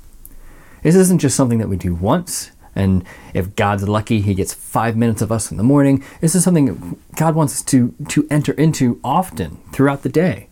This 0.84 0.96
isn't 0.96 1.20
just 1.20 1.36
something 1.36 1.58
that 1.58 1.68
we 1.68 1.75
do 1.75 1.94
once, 1.94 2.51
and 2.74 3.04
if 3.34 3.56
God's 3.56 3.89
lucky, 3.89 4.22
He 4.22 4.34
gets 4.34 4.54
five 4.54 4.96
minutes 4.96 5.22
of 5.22 5.32
us 5.32 5.51
in 5.51 5.58
the 5.58 5.63
morning. 5.63 6.04
This 6.22 6.36
is 6.36 6.44
something 6.44 6.98
God 7.16 7.36
wants 7.36 7.56
us 7.56 7.63
to, 7.63 7.94
to 8.08 8.25
enter 8.30 8.54
into 8.54 9.01
often 9.04 9.58
throughout 9.74 10.04
the 10.04 10.10
day. 10.10 10.48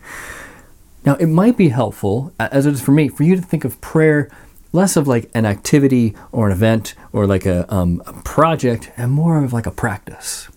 Now, 1.05 1.15
it 1.15 1.27
might 1.27 1.55
be 1.55 1.69
helpful, 1.69 2.33
as 2.39 2.65
it 2.65 2.73
is 2.73 2.81
for 2.81 2.91
me, 2.91 3.07
for 3.07 3.23
you 3.23 3.35
to 3.35 3.41
think 3.41 3.63
of 3.63 3.79
prayer 3.79 4.29
less 4.75 4.97
of 4.97 5.07
like 5.07 5.29
an 5.33 5.45
activity 5.45 6.13
or 6.31 6.47
an 6.47 6.51
event 6.51 6.95
or 7.13 7.25
like 7.25 7.45
a, 7.45 7.73
um, 7.73 8.03
a 8.05 8.13
project 8.23 8.91
and 8.97 9.11
more 9.11 9.43
of 9.43 9.53
like 9.53 9.65
a 9.65 9.71
practice. 9.71 10.49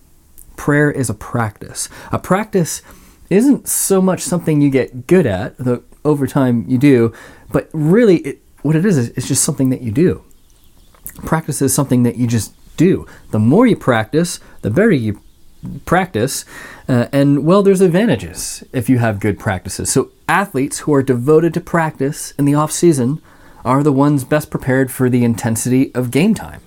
Prayer 0.57 0.91
is 0.91 1.09
a 1.09 1.13
practice. 1.13 1.87
A 2.11 2.19
practice 2.19 2.81
isn't 3.29 3.69
so 3.69 4.01
much 4.01 4.21
something 4.21 4.59
you 4.59 4.69
get 4.69 5.07
good 5.07 5.25
at, 5.25 5.57
though 5.57 5.83
over 6.05 6.27
time 6.27 6.65
you 6.67 6.77
do, 6.77 7.13
but 7.51 7.69
really 7.73 8.17
it, 8.17 8.41
what 8.61 8.75
it 8.75 8.85
is 8.85 8.97
is 8.97 9.09
it's 9.09 9.27
just 9.27 9.43
something 9.43 9.69
that 9.69 9.81
you 9.81 9.91
do. 9.91 10.23
Practice 11.25 11.61
is 11.61 11.73
something 11.73 12.03
that 12.03 12.17
you 12.17 12.27
just 12.27 12.53
do. 12.77 13.05
The 13.31 13.39
more 13.39 13.67
you 13.67 13.75
practice, 13.75 14.39
the 14.61 14.69
better 14.69 14.91
you 14.91 15.21
practice. 15.85 16.45
Uh, 16.87 17.07
and 17.11 17.45
well, 17.45 17.61
there's 17.63 17.81
advantages 17.81 18.63
if 18.71 18.89
you 18.89 18.99
have 18.99 19.19
good 19.19 19.39
practices. 19.39 19.91
So 19.91 20.11
athletes 20.27 20.79
who 20.79 20.93
are 20.93 21.03
devoted 21.03 21.53
to 21.55 21.61
practice 21.61 22.31
in 22.31 22.45
the 22.45 22.55
off 22.55 22.71
season 22.71 23.21
are 23.65 23.83
the 23.83 23.91
ones 23.91 24.23
best 24.23 24.49
prepared 24.49 24.91
for 24.91 25.09
the 25.09 25.23
intensity 25.23 25.93
of 25.93 26.11
game 26.11 26.33
time. 26.33 26.61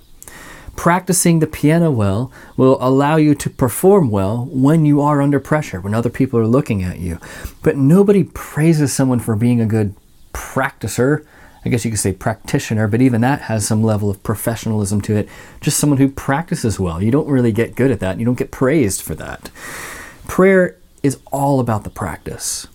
Practicing 0.75 1.39
the 1.39 1.47
piano 1.47 1.91
well 1.91 2.31
will 2.57 2.77
allow 2.81 3.15
you 3.15 3.35
to 3.35 3.49
perform 3.49 4.09
well 4.09 4.47
when 4.51 4.85
you 4.85 5.01
are 5.01 5.21
under 5.21 5.39
pressure, 5.39 5.79
when 5.79 5.93
other 5.93 6.09
people 6.09 6.39
are 6.39 6.47
looking 6.47 6.83
at 6.83 6.99
you. 6.99 7.19
But 7.61 7.77
nobody 7.77 8.23
praises 8.23 8.91
someone 8.91 9.19
for 9.19 9.35
being 9.35 9.61
a 9.61 9.65
good 9.65 9.95
practicer. 10.33 11.25
I 11.65 11.69
guess 11.69 11.85
you 11.85 11.91
could 11.91 11.99
say 11.99 12.11
practitioner, 12.11 12.87
but 12.87 13.01
even 13.01 13.21
that 13.21 13.41
has 13.41 13.65
some 13.65 13.83
level 13.83 14.09
of 14.09 14.21
professionalism 14.23 14.99
to 15.01 15.15
it. 15.15 15.29
Just 15.61 15.79
someone 15.79 15.99
who 15.99 16.09
practices 16.09 16.79
well. 16.79 17.01
You 17.01 17.11
don't 17.11 17.27
really 17.27 17.53
get 17.53 17.75
good 17.75 17.91
at 17.91 18.01
that. 18.01 18.19
You 18.19 18.25
don't 18.25 18.37
get 18.37 18.51
praised 18.51 19.01
for 19.01 19.15
that. 19.15 19.49
Prayer 20.27 20.77
is 21.03 21.19
all 21.31 21.59
about 21.59 21.83
the 21.83 21.89
practice. 21.89 22.67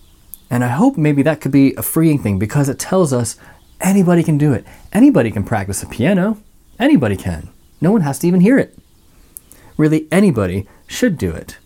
And 0.51 0.65
I 0.65 0.69
hope 0.69 0.97
maybe 0.97 1.23
that 1.23 1.41
could 1.41 1.53
be 1.53 1.75
a 1.75 1.83
freeing 1.83 2.19
thing 2.19 2.39
because 2.39 2.69
it 2.71 2.79
tells 2.79 3.13
us 3.13 3.37
anybody 3.81 4.23
can 4.23 4.39
do 4.39 4.53
it. 4.53 4.65
Anybody 4.93 5.31
can 5.31 5.45
practice 5.45 5.81
the 5.81 5.87
piano. 5.87 6.39
Anybody 6.79 7.17
can. 7.17 7.51
No 7.81 7.93
one 7.93 8.03
has 8.03 8.19
to 8.21 8.27
even 8.27 8.41
hear 8.41 8.59
it. 8.59 8.77
Really, 9.77 10.09
anybody 10.11 10.67
should 10.87 11.17
do 11.19 11.31
it. 11.31 11.59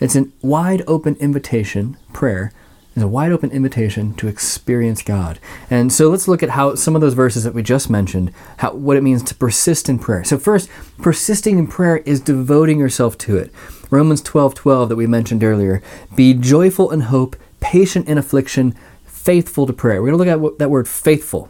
It's 0.00 0.16
a 0.16 0.26
wide 0.42 0.82
open 0.86 1.16
invitation, 1.16 1.96
prayer 2.12 2.52
is 2.96 3.02
a 3.02 3.08
wide 3.08 3.32
open 3.32 3.50
invitation 3.50 4.14
to 4.14 4.28
experience 4.28 5.02
God. 5.02 5.38
And 5.70 5.92
so 5.92 6.08
let's 6.08 6.28
look 6.28 6.42
at 6.42 6.50
how 6.50 6.74
some 6.74 6.94
of 6.94 7.00
those 7.00 7.14
verses 7.14 7.44
that 7.44 7.54
we 7.54 7.62
just 7.62 7.90
mentioned, 7.90 8.32
how 8.58 8.72
what 8.72 8.96
it 8.96 9.02
means 9.02 9.22
to 9.24 9.34
persist 9.34 9.88
in 9.88 9.98
prayer. 9.98 10.24
So 10.24 10.38
first, 10.38 10.68
persisting 10.98 11.58
in 11.58 11.66
prayer 11.66 11.98
is 11.98 12.20
devoting 12.20 12.78
yourself 12.78 13.18
to 13.18 13.36
it. 13.36 13.52
Romans 13.90 14.22
12, 14.22 14.54
12 14.54 14.88
that 14.88 14.96
we 14.96 15.06
mentioned 15.06 15.42
earlier. 15.42 15.82
Be 16.14 16.34
joyful 16.34 16.90
in 16.90 17.00
hope, 17.00 17.36
patient 17.60 18.08
in 18.08 18.18
affliction, 18.18 18.74
faithful 19.04 19.66
to 19.66 19.72
prayer. 19.72 20.00
We're 20.00 20.12
going 20.16 20.26
to 20.28 20.36
look 20.36 20.52
at 20.52 20.58
that 20.58 20.70
word 20.70 20.88
faithful. 20.88 21.48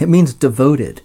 It 0.00 0.08
means 0.08 0.32
devoted, 0.32 1.02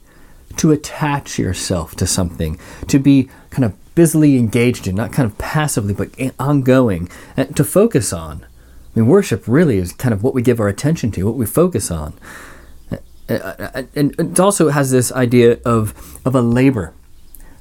to 0.57 0.71
attach 0.71 1.39
yourself 1.39 1.95
to 1.95 2.07
something, 2.07 2.59
to 2.87 2.99
be 2.99 3.29
kind 3.49 3.65
of 3.65 3.95
busily 3.95 4.37
engaged 4.37 4.87
in, 4.87 4.95
not 4.95 5.11
kind 5.11 5.29
of 5.29 5.37
passively, 5.37 5.93
but 5.93 6.09
ongoing, 6.39 7.09
and 7.35 7.55
to 7.55 7.63
focus 7.63 8.13
on. 8.13 8.45
I 8.95 8.99
mean, 8.99 9.09
worship 9.09 9.43
really 9.47 9.77
is 9.77 9.93
kind 9.93 10.13
of 10.13 10.23
what 10.23 10.33
we 10.33 10.41
give 10.41 10.59
our 10.59 10.67
attention 10.67 11.11
to, 11.11 11.23
what 11.23 11.35
we 11.35 11.45
focus 11.45 11.91
on. 11.91 12.13
And 13.27 14.15
it 14.19 14.39
also 14.39 14.69
has 14.69 14.91
this 14.91 15.11
idea 15.11 15.59
of, 15.65 16.19
of 16.25 16.33
a 16.33 16.41
labor. 16.41 16.93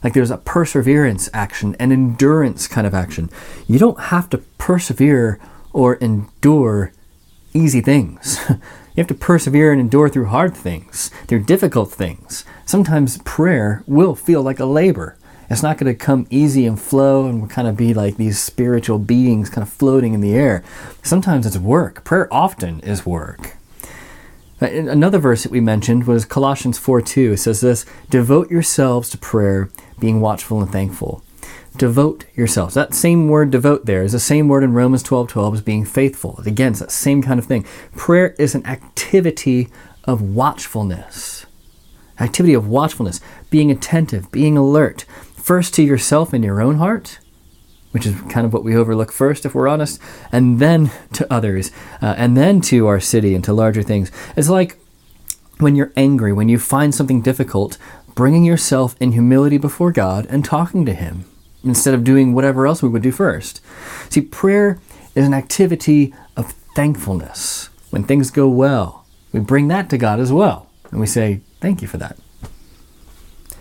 Like 0.04 0.12
there's 0.12 0.30
a 0.30 0.36
perseverance 0.38 1.28
action, 1.32 1.74
an 1.80 1.90
endurance 1.90 2.68
kind 2.68 2.86
of 2.86 2.94
action. 2.94 3.30
You 3.66 3.78
don't 3.78 3.98
have 3.98 4.30
to 4.30 4.38
persevere 4.38 5.40
or 5.72 5.96
endure 5.96 6.92
easy 7.52 7.80
things. 7.80 8.38
You 8.96 9.02
have 9.02 9.08
to 9.08 9.14
persevere 9.14 9.72
and 9.72 9.80
endure 9.80 10.08
through 10.08 10.26
hard 10.26 10.56
things, 10.56 11.10
through 11.26 11.44
difficult 11.44 11.92
things. 11.92 12.46
Sometimes 12.64 13.18
prayer 13.18 13.84
will 13.86 14.14
feel 14.14 14.40
like 14.40 14.58
a 14.58 14.64
labor. 14.64 15.18
It's 15.50 15.62
not 15.62 15.76
going 15.76 15.92
to 15.92 15.98
come 15.98 16.26
easy 16.30 16.64
and 16.64 16.80
flow 16.80 17.26
and 17.26 17.40
we'll 17.40 17.50
kind 17.50 17.68
of 17.68 17.76
be 17.76 17.92
like 17.92 18.16
these 18.16 18.38
spiritual 18.38 18.98
beings 18.98 19.50
kind 19.50 19.62
of 19.62 19.68
floating 19.68 20.14
in 20.14 20.22
the 20.22 20.34
air. 20.34 20.64
Sometimes 21.02 21.44
it's 21.44 21.58
work. 21.58 22.04
Prayer 22.04 22.32
often 22.32 22.80
is 22.80 23.04
work. 23.04 23.56
Uh, 24.62 24.66
another 24.66 25.18
verse 25.18 25.42
that 25.42 25.52
we 25.52 25.60
mentioned 25.60 26.06
was 26.06 26.24
Colossians 26.24 26.78
4 26.78 27.02
2. 27.02 27.32
It 27.32 27.36
says 27.36 27.60
this 27.60 27.84
Devote 28.08 28.50
yourselves 28.50 29.10
to 29.10 29.18
prayer, 29.18 29.68
being 29.98 30.22
watchful 30.22 30.62
and 30.62 30.72
thankful. 30.72 31.22
Devote 31.76 32.24
yourselves. 32.34 32.74
That 32.74 32.94
same 32.94 33.28
word 33.28 33.50
devote 33.50 33.84
there 33.84 34.02
is 34.02 34.12
the 34.12 34.20
same 34.20 34.48
word 34.48 34.64
in 34.64 34.72
Romans 34.72 35.02
12 35.02 35.28
12 35.28 35.54
as 35.54 35.60
being 35.60 35.84
faithful. 35.84 36.40
Again, 36.46 36.72
it's 36.72 36.80
that 36.80 36.90
same 36.90 37.22
kind 37.22 37.38
of 37.38 37.46
thing. 37.46 37.64
Prayer 37.96 38.34
is 38.38 38.54
an 38.54 38.64
activity 38.66 39.68
of 40.04 40.22
watchfulness. 40.22 41.44
Activity 42.18 42.54
of 42.54 42.66
watchfulness, 42.66 43.20
being 43.50 43.70
attentive, 43.70 44.30
being 44.32 44.56
alert, 44.56 45.04
first 45.34 45.74
to 45.74 45.82
yourself 45.82 46.32
in 46.32 46.42
your 46.42 46.62
own 46.62 46.76
heart, 46.76 47.18
which 47.90 48.06
is 48.06 48.18
kind 48.22 48.46
of 48.46 48.54
what 48.54 48.64
we 48.64 48.74
overlook 48.74 49.12
first, 49.12 49.44
if 49.44 49.54
we're 49.54 49.68
honest, 49.68 50.00
and 50.32 50.58
then 50.58 50.90
to 51.12 51.30
others, 51.30 51.70
uh, 52.00 52.14
and 52.16 52.36
then 52.36 52.62
to 52.62 52.86
our 52.86 53.00
city 53.00 53.34
and 53.34 53.44
to 53.44 53.52
larger 53.52 53.82
things. 53.82 54.10
It's 54.34 54.48
like 54.48 54.78
when 55.58 55.76
you're 55.76 55.92
angry, 55.94 56.32
when 56.32 56.48
you 56.48 56.58
find 56.58 56.94
something 56.94 57.20
difficult, 57.20 57.76
bringing 58.14 58.44
yourself 58.44 58.96
in 58.98 59.12
humility 59.12 59.58
before 59.58 59.92
God 59.92 60.26
and 60.30 60.42
talking 60.42 60.86
to 60.86 60.94
Him 60.94 61.26
instead 61.66 61.94
of 61.94 62.04
doing 62.04 62.32
whatever 62.32 62.66
else 62.66 62.82
we 62.82 62.88
would 62.88 63.02
do 63.02 63.12
first. 63.12 63.60
See, 64.08 64.22
prayer 64.22 64.78
is 65.14 65.26
an 65.26 65.34
activity 65.34 66.14
of 66.36 66.52
thankfulness. 66.74 67.68
When 67.90 68.04
things 68.04 68.30
go 68.30 68.48
well, 68.48 69.04
we 69.32 69.40
bring 69.40 69.68
that 69.68 69.90
to 69.90 69.98
God 69.98 70.20
as 70.20 70.32
well, 70.32 70.68
and 70.90 71.00
we 71.00 71.06
say, 71.06 71.40
Thank 71.60 71.82
you 71.82 71.88
for 71.88 71.96
that. 71.96 72.16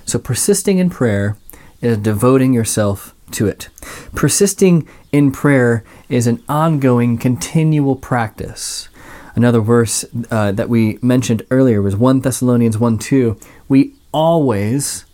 So, 0.05 0.19
persisting 0.19 0.77
in 0.77 0.89
prayer 0.89 1.37
is 1.81 1.97
devoting 1.97 2.53
yourself 2.53 3.15
to 3.31 3.47
it. 3.47 3.69
Persisting 4.13 4.87
in 5.11 5.31
prayer 5.31 5.83
is 6.09 6.27
an 6.27 6.43
ongoing, 6.47 7.17
continual 7.17 7.95
practice. 7.95 8.89
Another 9.35 9.59
verse 9.59 10.05
uh, 10.31 10.51
that 10.53 10.69
we 10.69 10.97
mentioned 11.01 11.45
earlier 11.51 11.81
was 11.81 11.95
1 11.95 12.21
Thessalonians 12.21 12.77
1 12.77 12.97
2. 12.99 13.37
We 13.67 13.93
always, 14.13 15.05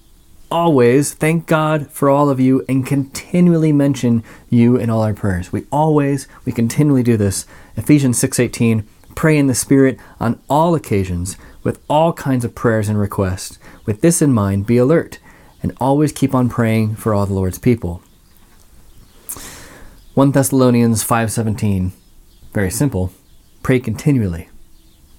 always 0.52 1.14
thank 1.14 1.48
God 1.48 1.88
for 1.88 2.10
all 2.10 2.30
of 2.30 2.40
you 2.40 2.64
and 2.68 2.86
continually 2.86 3.72
mention 3.72 4.24
you 4.50 4.76
in 4.76 4.90
all 4.90 5.02
our 5.02 5.14
prayers. 5.14 5.52
We 5.52 5.66
always, 5.72 6.28
we 6.46 6.52
continually 6.52 7.04
do 7.04 7.18
this. 7.18 7.46
Ephesians 7.76 8.20
6:18, 8.20 8.84
pray 9.16 9.38
in 9.38 9.48
the 9.48 9.56
Spirit 9.56 9.98
on 10.20 10.40
all 10.50 10.76
occasions 10.76 11.38
with 11.64 11.80
all 11.90 12.14
kinds 12.14 12.44
of 12.44 12.54
prayers 12.54 12.90
and 12.90 13.00
requests. 13.00 13.58
With 13.86 14.02
this 14.02 14.22
in 14.22 14.34
mind, 14.34 14.66
be 14.66 14.78
alert 14.78 15.20
and 15.64 15.76
always 15.80 16.12
keep 16.12 16.36
on 16.36 16.50
praying 16.50 16.96
for 16.96 17.14
all 17.14 17.26
the 17.26 17.34
Lord's 17.34 17.60
people. 17.60 18.02
1 20.14 20.32
Thessalonians 20.34 21.04
5:17 21.04 21.94
very 22.54 22.70
simple 22.70 23.14
pray 23.64 23.80
continually 23.80 24.50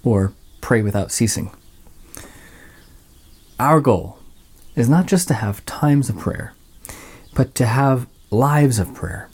or 0.05 0.35
pray 0.61 0.83
without 0.83 1.11
ceasing 1.11 1.51
our 3.59 3.81
goal 3.81 4.19
is 4.75 4.89
not 4.89 5.07
just 5.07 5.29
to 5.29 5.35
have 5.35 5.65
times 5.67 6.09
of 6.09 6.19
prayer 6.19 6.55
but 7.35 7.55
to 7.55 7.67
have 7.67 8.07
lives 8.31 8.79
of 8.79 8.95
prayer 8.95 9.29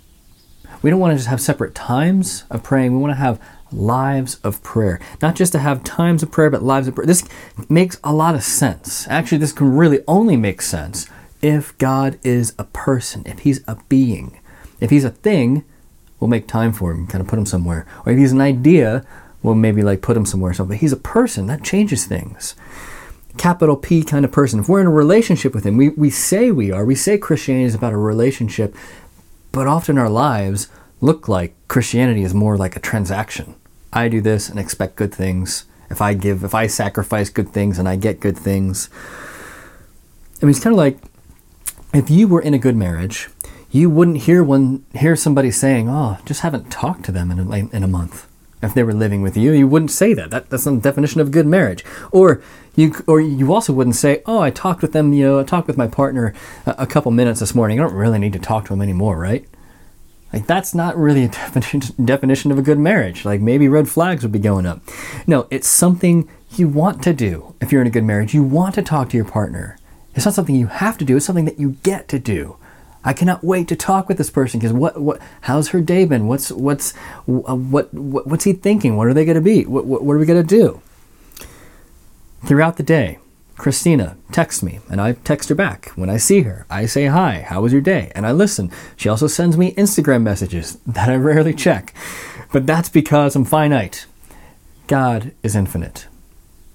we 0.82 0.90
don't 0.90 1.00
want 1.00 1.12
to 1.12 1.16
just 1.16 1.28
have 1.28 1.40
separate 1.40 1.74
times 1.74 2.44
of 2.50 2.62
praying 2.62 2.92
we 2.92 2.98
want 2.98 3.12
to 3.12 3.16
have 3.16 3.40
lives 3.72 4.36
of 4.36 4.62
prayer. 4.62 5.00
Not 5.20 5.34
just 5.34 5.52
to 5.52 5.58
have 5.58 5.84
times 5.84 6.22
of 6.22 6.30
prayer, 6.30 6.50
but 6.50 6.62
lives 6.62 6.88
of 6.88 6.94
prayer. 6.94 7.06
This 7.06 7.26
makes 7.68 7.98
a 8.02 8.12
lot 8.12 8.34
of 8.34 8.42
sense. 8.42 9.06
Actually, 9.08 9.38
this 9.38 9.52
can 9.52 9.74
really 9.76 10.00
only 10.06 10.36
make 10.36 10.62
sense 10.62 11.08
if 11.42 11.76
God 11.78 12.18
is 12.22 12.54
a 12.58 12.64
person, 12.64 13.22
if 13.26 13.40
He's 13.40 13.62
a 13.68 13.76
being. 13.88 14.38
If 14.80 14.90
He's 14.90 15.04
a 15.04 15.10
thing, 15.10 15.64
we'll 16.18 16.28
make 16.28 16.46
time 16.46 16.72
for 16.72 16.92
Him, 16.92 17.06
kind 17.06 17.20
of 17.20 17.28
put 17.28 17.38
Him 17.38 17.46
somewhere. 17.46 17.86
Or 18.04 18.12
if 18.12 18.18
He's 18.18 18.32
an 18.32 18.40
idea, 18.40 19.04
we'll 19.42 19.54
maybe 19.54 19.82
like 19.82 20.02
put 20.02 20.16
Him 20.16 20.26
somewhere. 20.26 20.54
So, 20.54 20.64
but 20.64 20.78
He's 20.78 20.92
a 20.92 20.96
person, 20.96 21.46
that 21.46 21.62
changes 21.62 22.06
things. 22.06 22.54
Capital 23.38 23.76
P 23.76 24.02
kind 24.02 24.24
of 24.24 24.32
person. 24.32 24.60
If 24.60 24.68
we're 24.68 24.80
in 24.80 24.86
a 24.86 24.90
relationship 24.90 25.54
with 25.54 25.64
Him, 25.64 25.76
we, 25.76 25.90
we 25.90 26.10
say 26.10 26.50
we 26.50 26.70
are. 26.70 26.84
We 26.84 26.94
say 26.94 27.16
Christianity 27.16 27.64
is 27.64 27.74
about 27.74 27.92
a 27.92 27.98
relationship, 27.98 28.74
but 29.52 29.66
often 29.66 29.96
our 29.96 30.10
lives 30.10 30.68
look 31.00 31.28
like 31.28 31.54
Christianity 31.68 32.22
is 32.22 32.34
more 32.34 32.56
like 32.56 32.76
a 32.76 32.80
transaction. 32.80 33.54
I 33.92 34.08
do 34.08 34.20
this 34.20 34.48
and 34.48 34.58
expect 34.58 34.96
good 34.96 35.14
things. 35.14 35.64
If 35.90 36.02
I 36.02 36.14
give, 36.14 36.44
if 36.44 36.54
I 36.54 36.66
sacrifice 36.66 37.30
good 37.30 37.48
things 37.48 37.78
and 37.78 37.88
I 37.88 37.96
get 37.96 38.20
good 38.20 38.36
things. 38.36 38.90
I 40.42 40.44
mean, 40.44 40.50
it's 40.50 40.60
kind 40.60 40.74
of 40.74 40.78
like 40.78 40.98
if 41.94 42.10
you 42.10 42.28
were 42.28 42.42
in 42.42 42.52
a 42.52 42.58
good 42.58 42.76
marriage, 42.76 43.28
you 43.70 43.88
wouldn't 43.88 44.18
hear 44.18 44.44
one 44.44 44.84
hear 44.94 45.16
somebody 45.16 45.50
saying, 45.50 45.88
"Oh, 45.88 46.18
just 46.24 46.40
haven't 46.40 46.70
talked 46.70 47.04
to 47.06 47.12
them 47.12 47.30
in 47.30 47.38
a, 47.38 47.76
in 47.76 47.82
a 47.82 47.88
month." 47.88 48.27
If 48.60 48.74
they 48.74 48.82
were 48.82 48.92
living 48.92 49.22
with 49.22 49.36
you, 49.36 49.52
you 49.52 49.68
wouldn't 49.68 49.92
say 49.92 50.14
that. 50.14 50.30
that. 50.30 50.50
That's 50.50 50.66
not 50.66 50.76
the 50.76 50.80
definition 50.80 51.20
of 51.20 51.30
good 51.30 51.46
marriage. 51.46 51.84
Or 52.10 52.42
you, 52.74 52.94
or 53.06 53.20
you 53.20 53.52
also 53.52 53.72
wouldn't 53.72 53.96
say, 53.96 54.22
"Oh, 54.26 54.40
I 54.40 54.50
talked 54.50 54.82
with 54.82 54.92
them. 54.92 55.12
You 55.12 55.24
know, 55.24 55.40
I 55.40 55.44
talked 55.44 55.68
with 55.68 55.76
my 55.76 55.86
partner 55.86 56.34
a, 56.66 56.74
a 56.78 56.86
couple 56.86 57.12
minutes 57.12 57.40
this 57.40 57.54
morning. 57.54 57.78
I 57.78 57.84
don't 57.84 57.94
really 57.94 58.18
need 58.18 58.32
to 58.32 58.38
talk 58.38 58.66
to 58.66 58.72
him 58.74 58.82
anymore, 58.82 59.18
right?" 59.18 59.46
Like 60.32 60.46
that's 60.46 60.74
not 60.74 60.96
really 60.96 61.24
a 61.24 61.28
definition 61.44 62.04
definition 62.04 62.50
of 62.50 62.58
a 62.58 62.62
good 62.62 62.78
marriage. 62.78 63.24
Like 63.24 63.40
maybe 63.40 63.68
red 63.68 63.88
flags 63.88 64.22
would 64.22 64.32
be 64.32 64.38
going 64.38 64.66
up. 64.66 64.80
No, 65.26 65.46
it's 65.50 65.68
something 65.68 66.28
you 66.56 66.68
want 66.68 67.02
to 67.04 67.12
do. 67.12 67.54
If 67.60 67.72
you're 67.72 67.80
in 67.80 67.86
a 67.86 67.90
good 67.92 68.04
marriage, 68.04 68.34
you 68.34 68.42
want 68.42 68.74
to 68.76 68.82
talk 68.82 69.10
to 69.10 69.16
your 69.16 69.26
partner. 69.26 69.78
It's 70.14 70.24
not 70.24 70.34
something 70.34 70.56
you 70.56 70.66
have 70.66 70.98
to 70.98 71.04
do. 71.04 71.16
It's 71.16 71.26
something 71.26 71.44
that 71.44 71.60
you 71.60 71.76
get 71.82 72.08
to 72.08 72.18
do. 72.18 72.56
I 73.04 73.12
cannot 73.12 73.44
wait 73.44 73.68
to 73.68 73.76
talk 73.76 74.08
with 74.08 74.18
this 74.18 74.30
person 74.30 74.60
because 74.60 74.72
what 74.72 75.00
what 75.00 75.20
how's 75.42 75.68
her 75.68 75.80
day 75.80 76.04
been? 76.04 76.26
What's 76.26 76.50
what's 76.50 76.94
uh, 77.28 77.54
what, 77.54 77.92
what 77.94 78.26
what's 78.26 78.44
he 78.44 78.52
thinking? 78.52 78.96
What 78.96 79.06
are 79.06 79.14
they 79.14 79.24
going 79.24 79.36
to 79.36 79.40
be? 79.40 79.64
What, 79.64 79.86
what 79.86 80.02
what 80.02 80.14
are 80.14 80.18
we 80.18 80.26
going 80.26 80.44
to 80.44 80.56
do? 80.56 80.82
Throughout 82.44 82.76
the 82.76 82.82
day, 82.82 83.18
Christina 83.56 84.16
texts 84.30 84.62
me, 84.62 84.80
and 84.88 85.00
I 85.00 85.12
text 85.12 85.48
her 85.48 85.54
back. 85.54 85.90
When 85.96 86.08
I 86.08 86.16
see 86.16 86.42
her, 86.42 86.66
I 86.70 86.86
say 86.86 87.06
hi, 87.06 87.40
how 87.40 87.62
was 87.62 87.72
your 87.72 87.82
day? 87.82 88.12
And 88.14 88.26
I 88.26 88.32
listen. 88.32 88.70
She 88.96 89.08
also 89.08 89.26
sends 89.26 89.56
me 89.56 89.74
Instagram 89.74 90.22
messages 90.22 90.78
that 90.86 91.08
I 91.08 91.16
rarely 91.16 91.54
check, 91.54 91.94
but 92.52 92.66
that's 92.66 92.88
because 92.88 93.34
I'm 93.36 93.44
finite. 93.44 94.06
God 94.86 95.32
is 95.42 95.54
infinite. 95.54 96.06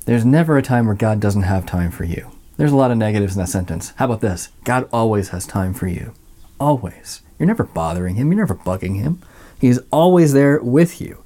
There's 0.06 0.25
never 0.25 0.58
a 0.58 0.62
time 0.62 0.86
where 0.86 0.96
God 0.96 1.20
doesn't 1.20 1.44
have 1.44 1.65
time 1.65 1.89
for 1.89 2.03
you. 2.03 2.32
There's 2.57 2.72
a 2.72 2.75
lot 2.75 2.91
of 2.91 2.98
negatives 2.98 3.36
in 3.36 3.41
that 3.41 3.50
sentence. 3.50 3.93
How 3.95 4.05
about 4.05 4.22
this? 4.22 4.50
God 4.63 4.88
always 4.93 5.29
has 5.29 5.48
time 5.48 5.74
for 5.74 5.88
you. 5.88 6.13
Always. 6.60 7.22
You're 7.39 7.48
never 7.48 7.63
bothering 7.63 8.15
him, 8.15 8.31
you're 8.31 8.39
never 8.39 8.55
bugging 8.55 8.98
him. 8.98 9.22
He's 9.60 9.79
always 9.91 10.33
there 10.33 10.60
with 10.62 11.01
you. 11.01 11.24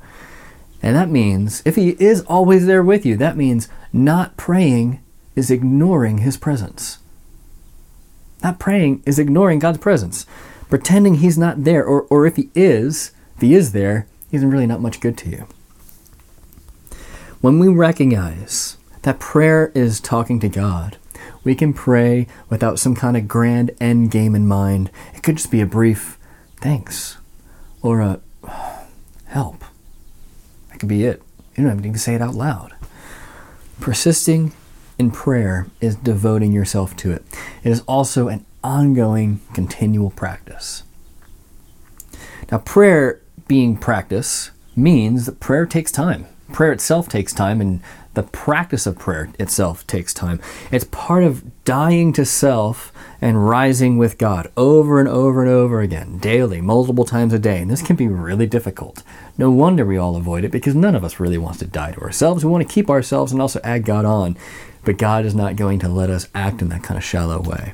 And 0.82 0.96
that 0.96 1.10
means, 1.10 1.62
if 1.66 1.76
he 1.76 1.90
is 2.00 2.22
always 2.22 2.66
there 2.66 2.84
with 2.84 3.06
you, 3.06 3.18
that 3.18 3.36
means 3.36 3.68
not 3.92 4.38
praying 4.38 5.04
is 5.36 5.52
ignoring 5.52 6.20
his 6.20 6.38
presence. 6.38 7.00
Not 8.44 8.60
praying 8.60 9.04
is 9.06 9.20
ignoring 9.20 9.60
God's 9.60 9.80
presence. 9.80 10.26
pretending 10.70 11.16
he's 11.16 11.38
not 11.38 11.64
there, 11.64 11.84
or, 11.84 12.04
or 12.04 12.26
if 12.26 12.36
he 12.36 12.50
is, 12.54 13.12
if 13.36 13.42
he 13.42 13.54
is 13.54 13.72
there, 13.72 14.08
he's 14.30 14.46
really 14.46 14.68
not 14.68 14.82
much 14.82 15.00
good 15.00 15.18
to 15.20 15.30
you. 15.30 15.48
When 17.42 17.60
we 17.60 17.68
recognize 17.68 18.78
that 19.04 19.20
prayer 19.20 19.72
is 19.74 20.00
talking 20.00 20.40
to 20.40 20.50
God, 20.50 20.98
we 21.48 21.56
can 21.56 21.72
pray 21.72 22.28
without 22.50 22.78
some 22.78 22.94
kind 22.94 23.16
of 23.16 23.26
grand 23.26 23.72
end 23.80 24.12
game 24.12 24.36
in 24.36 24.46
mind. 24.46 24.92
It 25.16 25.24
could 25.24 25.38
just 25.38 25.50
be 25.50 25.62
a 25.62 25.66
brief 25.66 26.20
thanks 26.58 27.16
or 27.82 28.02
a 28.02 28.20
help. 29.28 29.64
That 30.70 30.80
could 30.82 30.90
be 30.90 31.06
it. 31.06 31.24
You 31.56 31.64
don't 31.64 31.72
even 31.72 31.84
need 31.84 31.94
to 31.94 32.00
say 32.00 32.16
it 32.16 32.22
out 32.22 32.36
loud. 32.36 32.74
Persisting 33.80 34.52
in 35.00 35.10
prayer 35.10 35.68
is 35.80 35.96
devoting 35.96 36.52
yourself 36.52 36.98
to 36.98 37.14
it. 37.14 37.24
It 37.64 37.70
is 37.70 37.80
also 37.88 38.28
an 38.28 38.46
ongoing, 38.62 39.40
continual 39.54 40.10
practice. 40.10 40.84
Now, 42.52 42.58
prayer 42.58 43.22
being 43.48 43.78
practice 43.78 44.52
means 44.76 45.26
that 45.28 45.40
prayer 45.40 45.66
takes 45.66 45.94
time. 45.94 46.26
Prayer 46.52 46.74
itself 46.74 47.08
takes 47.08 47.32
time, 47.32 47.62
and 47.62 47.82
the 48.18 48.24
practice 48.24 48.88
of 48.88 48.98
prayer 48.98 49.30
itself 49.38 49.86
takes 49.86 50.12
time. 50.12 50.42
It's 50.72 50.86
part 50.86 51.24
of 51.24 51.64
dying 51.66 52.14
to 52.14 52.26
self 52.26 52.92
and 53.22 53.48
rising 53.48 54.00
with 54.00 54.18
God 54.18 54.52
over 54.58 55.00
and 55.00 55.08
over 55.08 55.44
and 55.44 55.52
over 55.52 55.82
again, 55.82 56.18
daily, 56.18 56.60
multiple 56.60 57.06
times 57.06 57.32
a 57.32 57.38
day. 57.38 57.62
And 57.62 57.70
this 57.70 57.84
can 57.84 57.96
be 57.96 58.08
really 58.08 58.48
difficult. 58.48 59.04
No 59.38 59.52
wonder 59.52 59.86
we 59.86 59.98
all 59.98 60.16
avoid 60.16 60.44
it 60.44 60.52
because 60.52 60.74
none 60.74 60.96
of 60.96 61.04
us 61.04 61.20
really 61.20 61.38
wants 61.38 61.60
to 61.60 61.68
die 61.68 61.92
to 61.92 62.02
ourselves. 62.02 62.44
We 62.44 62.50
want 62.50 62.68
to 62.68 62.74
keep 62.74 62.90
ourselves 62.90 63.32
and 63.32 63.40
also 63.40 63.60
add 63.64 63.86
God 63.86 64.04
on. 64.04 64.36
But 64.84 64.98
God 64.98 65.24
is 65.24 65.36
not 65.36 65.56
going 65.56 65.78
to 65.80 65.88
let 65.88 66.10
us 66.10 66.28
act 66.34 66.64
in 66.64 66.70
that 66.70 66.82
kind 66.82 66.98
of 66.98 67.04
shallow 67.04 67.40
way. 67.40 67.74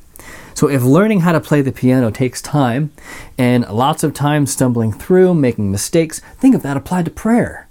So, 0.56 0.68
if 0.68 0.84
learning 0.84 1.22
how 1.22 1.32
to 1.32 1.40
play 1.40 1.62
the 1.62 1.72
piano 1.72 2.12
takes 2.12 2.42
time 2.42 2.92
and 3.38 3.66
lots 3.70 4.04
of 4.04 4.14
time 4.14 4.46
stumbling 4.46 4.92
through, 4.92 5.36
making 5.36 5.72
mistakes, 5.72 6.20
think 6.38 6.54
of 6.54 6.64
that 6.64 6.76
applied 6.76 7.06
to 7.06 7.12
prayer. 7.12 7.63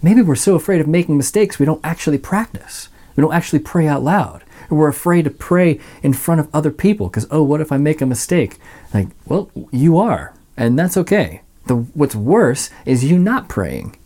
Maybe 0.00 0.22
we're 0.22 0.36
so 0.36 0.54
afraid 0.54 0.80
of 0.80 0.86
making 0.86 1.16
mistakes 1.16 1.58
we 1.58 1.66
don't 1.66 1.84
actually 1.84 2.18
practice. 2.18 2.88
We 3.16 3.22
don't 3.22 3.34
actually 3.34 3.58
pray 3.58 3.88
out 3.88 4.02
loud. 4.02 4.44
Or 4.70 4.78
we're 4.78 4.88
afraid 4.88 5.24
to 5.24 5.30
pray 5.30 5.80
in 6.02 6.12
front 6.12 6.40
of 6.40 6.48
other 6.54 6.70
people 6.70 7.08
because, 7.08 7.26
oh, 7.30 7.42
what 7.42 7.60
if 7.60 7.72
I 7.72 7.78
make 7.78 8.00
a 8.00 8.06
mistake? 8.06 8.58
Like, 8.94 9.08
well, 9.26 9.50
you 9.72 9.98
are, 9.98 10.34
and 10.56 10.78
that's 10.78 10.96
okay. 10.96 11.40
The, 11.66 11.76
what's 11.76 12.14
worse 12.14 12.70
is 12.84 13.04
you 13.04 13.18
not 13.18 13.48
praying. 13.48 13.96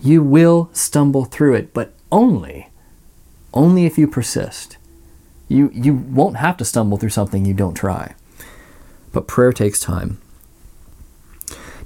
You 0.00 0.22
will 0.22 0.70
stumble 0.72 1.24
through 1.24 1.54
it, 1.54 1.72
but 1.72 1.92
only, 2.10 2.68
only 3.52 3.86
if 3.86 3.98
you 3.98 4.06
persist. 4.06 4.76
You, 5.48 5.70
you 5.72 5.94
won't 5.94 6.36
have 6.36 6.56
to 6.58 6.64
stumble 6.64 6.98
through 6.98 7.10
something 7.10 7.44
you 7.44 7.54
don't 7.54 7.74
try. 7.74 8.14
But 9.12 9.26
prayer 9.26 9.52
takes 9.52 9.80
time. 9.80 10.20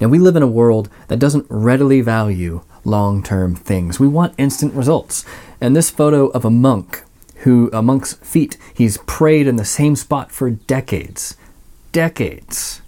Now, 0.01 0.09
we 0.09 0.19
live 0.19 0.37
in 0.37 0.43
a 0.43 0.47
world 0.47 0.89
that 1.09 1.19
doesn't 1.19 1.47
readily 1.49 2.01
value 2.01 2.63
long 2.85 3.23
term 3.23 3.55
things. 3.55 4.01
We 4.01 4.09
want 4.09 4.35
instant 4.39 4.75
results. 4.75 5.25
And 5.61 5.77
this 5.77 5.91
photo 5.91 6.27
of 6.29 6.45
a 6.45 6.51
monk 6.51 7.05
who, 7.39 7.71
a 7.73 7.83
monk's 7.83 8.15
feet, 8.15 8.57
he's 8.75 8.99
prayed 8.99 9.47
in 9.47 9.57
the 9.57 9.65
same 9.65 9.97
spot 9.97 10.31
for 10.31 10.51
decades. 10.51 11.37
Decades. 11.93 12.83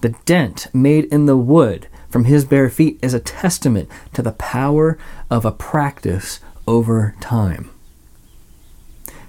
The 0.00 0.14
dent 0.24 0.66
made 0.74 1.06
in 1.06 1.26
the 1.26 1.36
wood 1.36 1.88
from 2.10 2.24
his 2.24 2.44
bare 2.44 2.70
feet 2.70 2.98
is 3.02 3.14
a 3.14 3.20
testament 3.20 3.88
to 4.12 4.22
the 4.22 4.32
power 4.32 4.98
of 5.30 5.44
a 5.44 5.52
practice 5.52 6.40
over 6.66 7.14
time. 7.20 7.70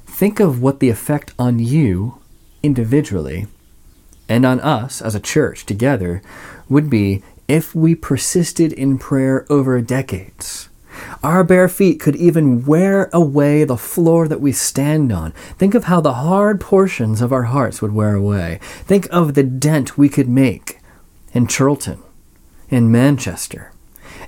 Think 0.05 0.39
of 0.39 0.61
what 0.61 0.79
the 0.79 0.89
effect 0.89 1.33
on 1.39 1.59
you 1.59 2.19
individually 2.61 3.47
and 4.29 4.45
on 4.45 4.59
us 4.59 5.01
as 5.01 5.15
a 5.15 5.19
church 5.19 5.65
together 5.65 6.21
would 6.69 6.89
be 6.89 7.23
if 7.47 7.75
we 7.75 7.95
persisted 7.95 8.73
in 8.73 8.97
prayer 8.97 9.45
over 9.49 9.79
decades. 9.81 10.69
Our 11.23 11.43
bare 11.43 11.67
feet 11.67 11.99
could 11.99 12.15
even 12.15 12.65
wear 12.65 13.09
away 13.11 13.63
the 13.63 13.77
floor 13.77 14.27
that 14.27 14.41
we 14.41 14.51
stand 14.51 15.11
on. 15.11 15.31
Think 15.57 15.75
of 15.75 15.85
how 15.85 16.01
the 16.01 16.13
hard 16.13 16.61
portions 16.61 17.21
of 17.21 17.33
our 17.33 17.43
hearts 17.43 17.81
would 17.81 17.93
wear 17.93 18.15
away. 18.15 18.59
Think 18.83 19.07
of 19.11 19.33
the 19.33 19.43
dent 19.43 19.97
we 19.97 20.09
could 20.09 20.29
make 20.29 20.79
in 21.33 21.47
Chorlton, 21.47 22.01
in 22.69 22.91
Manchester. 22.91 23.71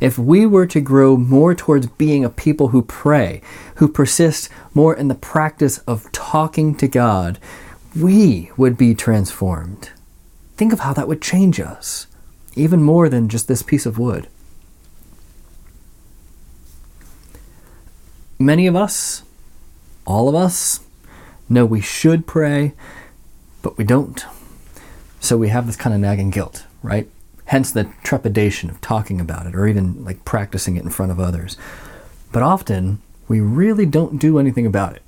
If 0.01 0.19
we 0.19 0.45
were 0.45 0.67
to 0.67 0.81
grow 0.81 1.17
more 1.17 1.55
towards 1.55 1.87
being 1.87 2.23
a 2.23 2.29
people 2.29 2.69
who 2.69 2.81
pray, 2.81 3.41
who 3.75 3.87
persist 3.87 4.49
more 4.73 4.95
in 4.95 5.07
the 5.07 5.15
practice 5.15 5.79
of 5.79 6.11
talking 6.11 6.75
to 6.75 6.87
God, 6.87 7.39
we 7.95 8.51
would 8.57 8.77
be 8.77 8.93
transformed. 8.93 9.91
Think 10.55 10.73
of 10.73 10.81
how 10.81 10.93
that 10.93 11.07
would 11.07 11.21
change 11.21 11.59
us 11.59 12.07
even 12.57 12.81
more 12.81 13.09
than 13.09 13.29
just 13.29 13.47
this 13.47 13.61
piece 13.61 13.85
of 13.85 13.97
wood. 13.97 14.27
Many 18.39 18.67
of 18.67 18.75
us, 18.75 19.23
all 20.05 20.29
of 20.29 20.35
us, 20.35 20.81
know 21.49 21.65
we 21.65 21.81
should 21.81 22.27
pray, 22.27 22.73
but 23.61 23.77
we 23.77 23.83
don't. 23.83 24.25
So 25.19 25.37
we 25.37 25.49
have 25.49 25.65
this 25.65 25.75
kind 25.75 25.93
of 25.93 26.01
nagging 26.01 26.29
guilt, 26.29 26.65
right? 26.83 27.09
Hence 27.45 27.71
the 27.71 27.89
trepidation 28.03 28.69
of 28.69 28.81
talking 28.81 29.19
about 29.19 29.47
it 29.47 29.55
or 29.55 29.67
even 29.67 30.03
like 30.03 30.25
practicing 30.25 30.77
it 30.77 30.83
in 30.83 30.89
front 30.89 31.11
of 31.11 31.19
others. 31.19 31.57
But 32.31 32.43
often 32.43 33.01
we 33.27 33.39
really 33.39 33.85
don't 33.85 34.19
do 34.19 34.37
anything 34.37 34.65
about 34.65 34.95
it. 34.95 35.01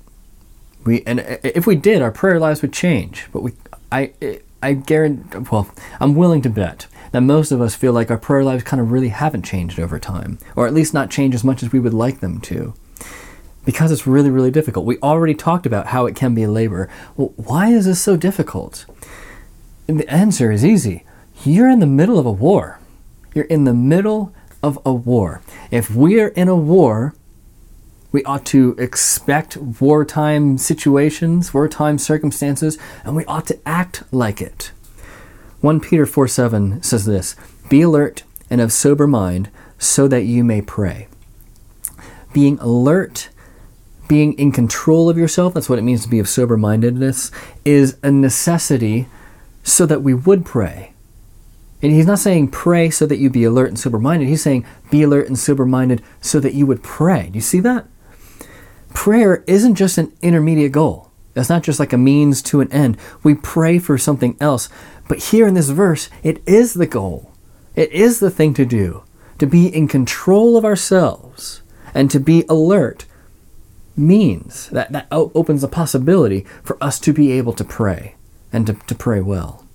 We 0.84 1.02
and 1.06 1.20
if 1.44 1.66
we 1.66 1.76
did, 1.76 2.02
our 2.02 2.10
prayer 2.10 2.40
lives 2.40 2.62
would 2.62 2.72
change. 2.72 3.28
But 3.32 3.42
we, 3.42 3.52
I, 3.92 4.12
I 4.62 4.72
guarantee. 4.72 5.38
Well, 5.52 5.70
I'm 6.00 6.14
willing 6.14 6.42
to 6.42 6.50
bet 6.50 6.86
that 7.12 7.20
most 7.22 7.52
of 7.52 7.60
us 7.60 7.74
feel 7.74 7.92
like 7.92 8.10
our 8.10 8.18
prayer 8.18 8.44
lives 8.44 8.64
kind 8.64 8.80
of 8.80 8.92
really 8.92 9.08
haven't 9.08 9.44
changed 9.44 9.78
over 9.78 9.98
time, 9.98 10.38
or 10.56 10.66
at 10.66 10.74
least 10.74 10.94
not 10.94 11.10
changed 11.10 11.34
as 11.34 11.44
much 11.44 11.62
as 11.62 11.72
we 11.72 11.80
would 11.80 11.94
like 11.94 12.20
them 12.20 12.40
to. 12.42 12.74
Because 13.64 13.92
it's 13.92 14.06
really, 14.06 14.30
really 14.30 14.50
difficult. 14.50 14.86
We 14.86 14.98
already 14.98 15.34
talked 15.34 15.66
about 15.66 15.88
how 15.88 16.06
it 16.06 16.16
can 16.16 16.34
be 16.34 16.44
a 16.44 16.50
labor. 16.50 16.88
Well, 17.16 17.32
why 17.36 17.68
is 17.68 17.84
this 17.84 18.00
so 18.00 18.16
difficult? 18.16 18.86
And 19.86 19.98
the 19.98 20.08
answer 20.08 20.50
is 20.50 20.64
easy. 20.64 21.04
You're 21.44 21.68
in 21.68 21.80
the 21.80 21.86
middle 21.86 22.18
of 22.18 22.26
a 22.26 22.32
war. 22.32 22.78
You're 23.34 23.44
in 23.46 23.64
the 23.64 23.74
middle 23.74 24.32
of 24.62 24.78
a 24.84 24.92
war. 24.92 25.42
If 25.70 25.90
we 25.94 26.20
are 26.20 26.28
in 26.28 26.48
a 26.48 26.56
war, 26.56 27.14
we 28.12 28.24
ought 28.24 28.44
to 28.46 28.74
expect 28.78 29.56
wartime 29.56 30.58
situations, 30.58 31.54
wartime 31.54 31.98
circumstances, 31.98 32.78
and 33.04 33.14
we 33.14 33.24
ought 33.26 33.46
to 33.46 33.58
act 33.66 34.02
like 34.12 34.40
it. 34.40 34.72
1 35.60 35.80
Peter 35.80 36.06
4 36.06 36.26
7 36.26 36.82
says 36.82 37.04
this 37.04 37.36
Be 37.68 37.82
alert 37.82 38.22
and 38.48 38.60
of 38.60 38.72
sober 38.72 39.06
mind 39.06 39.50
so 39.78 40.08
that 40.08 40.24
you 40.24 40.42
may 40.42 40.62
pray. 40.62 41.06
Being 42.32 42.58
alert, 42.60 43.28
being 44.08 44.32
in 44.34 44.52
control 44.52 45.10
of 45.10 45.18
yourself, 45.18 45.52
that's 45.54 45.68
what 45.68 45.78
it 45.78 45.82
means 45.82 46.02
to 46.02 46.08
be 46.08 46.18
of 46.18 46.28
sober 46.28 46.56
mindedness, 46.56 47.30
is 47.64 47.98
a 48.02 48.10
necessity 48.10 49.06
so 49.62 49.84
that 49.84 50.02
we 50.02 50.14
would 50.14 50.46
pray. 50.46 50.92
And 51.82 51.92
he's 51.92 52.06
not 52.06 52.18
saying 52.18 52.48
pray 52.48 52.90
so 52.90 53.06
that 53.06 53.18
you 53.18 53.30
be 53.30 53.44
alert 53.44 53.68
and 53.68 53.78
sober 53.78 53.98
minded. 53.98 54.28
He's 54.28 54.42
saying 54.42 54.66
be 54.90 55.02
alert 55.02 55.28
and 55.28 55.38
sober 55.38 55.66
minded 55.66 56.02
so 56.20 56.40
that 56.40 56.54
you 56.54 56.66
would 56.66 56.82
pray. 56.82 57.28
Do 57.30 57.36
you 57.36 57.42
see 57.42 57.60
that? 57.60 57.86
Prayer 58.94 59.44
isn't 59.46 59.76
just 59.76 59.98
an 59.98 60.12
intermediate 60.20 60.72
goal. 60.72 61.10
It's 61.34 61.48
not 61.48 61.62
just 61.62 61.78
like 61.78 61.92
a 61.92 61.98
means 61.98 62.42
to 62.42 62.60
an 62.60 62.70
end. 62.72 62.96
We 63.22 63.34
pray 63.34 63.78
for 63.78 63.96
something 63.96 64.36
else. 64.40 64.68
But 65.10 65.18
here 65.18 65.48
in 65.48 65.54
this 65.54 65.70
verse, 65.70 66.08
it 66.22 66.40
is 66.46 66.74
the 66.74 66.86
goal. 66.86 67.32
It 67.74 67.90
is 67.90 68.20
the 68.20 68.30
thing 68.30 68.54
to 68.54 68.64
do. 68.64 69.02
To 69.40 69.46
be 69.46 69.66
in 69.66 69.88
control 69.88 70.56
of 70.56 70.64
ourselves 70.64 71.62
and 71.92 72.08
to 72.12 72.20
be 72.20 72.44
alert 72.48 73.06
means 73.96 74.68
that 74.68 74.92
that 74.92 75.08
opens 75.10 75.64
a 75.64 75.68
possibility 75.68 76.46
for 76.62 76.78
us 76.80 77.00
to 77.00 77.12
be 77.12 77.32
able 77.32 77.54
to 77.54 77.64
pray 77.64 78.14
and 78.52 78.68
to, 78.68 78.74
to 78.74 78.94
pray 78.94 79.20
well. 79.20 79.66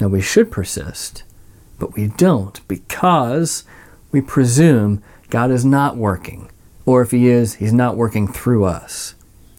Now, 0.00 0.08
we 0.08 0.22
should 0.22 0.50
persist, 0.50 1.24
but 1.78 1.94
we 1.94 2.06
don't 2.06 2.66
because 2.66 3.64
we 4.12 4.22
presume 4.22 5.02
God 5.28 5.50
is 5.50 5.66
not 5.66 5.98
working. 5.98 6.50
Or 6.86 7.02
if 7.02 7.10
He 7.10 7.28
is, 7.28 7.56
He's 7.56 7.74
not 7.74 7.98
working 7.98 8.26
through 8.26 8.64
us. 8.64 9.14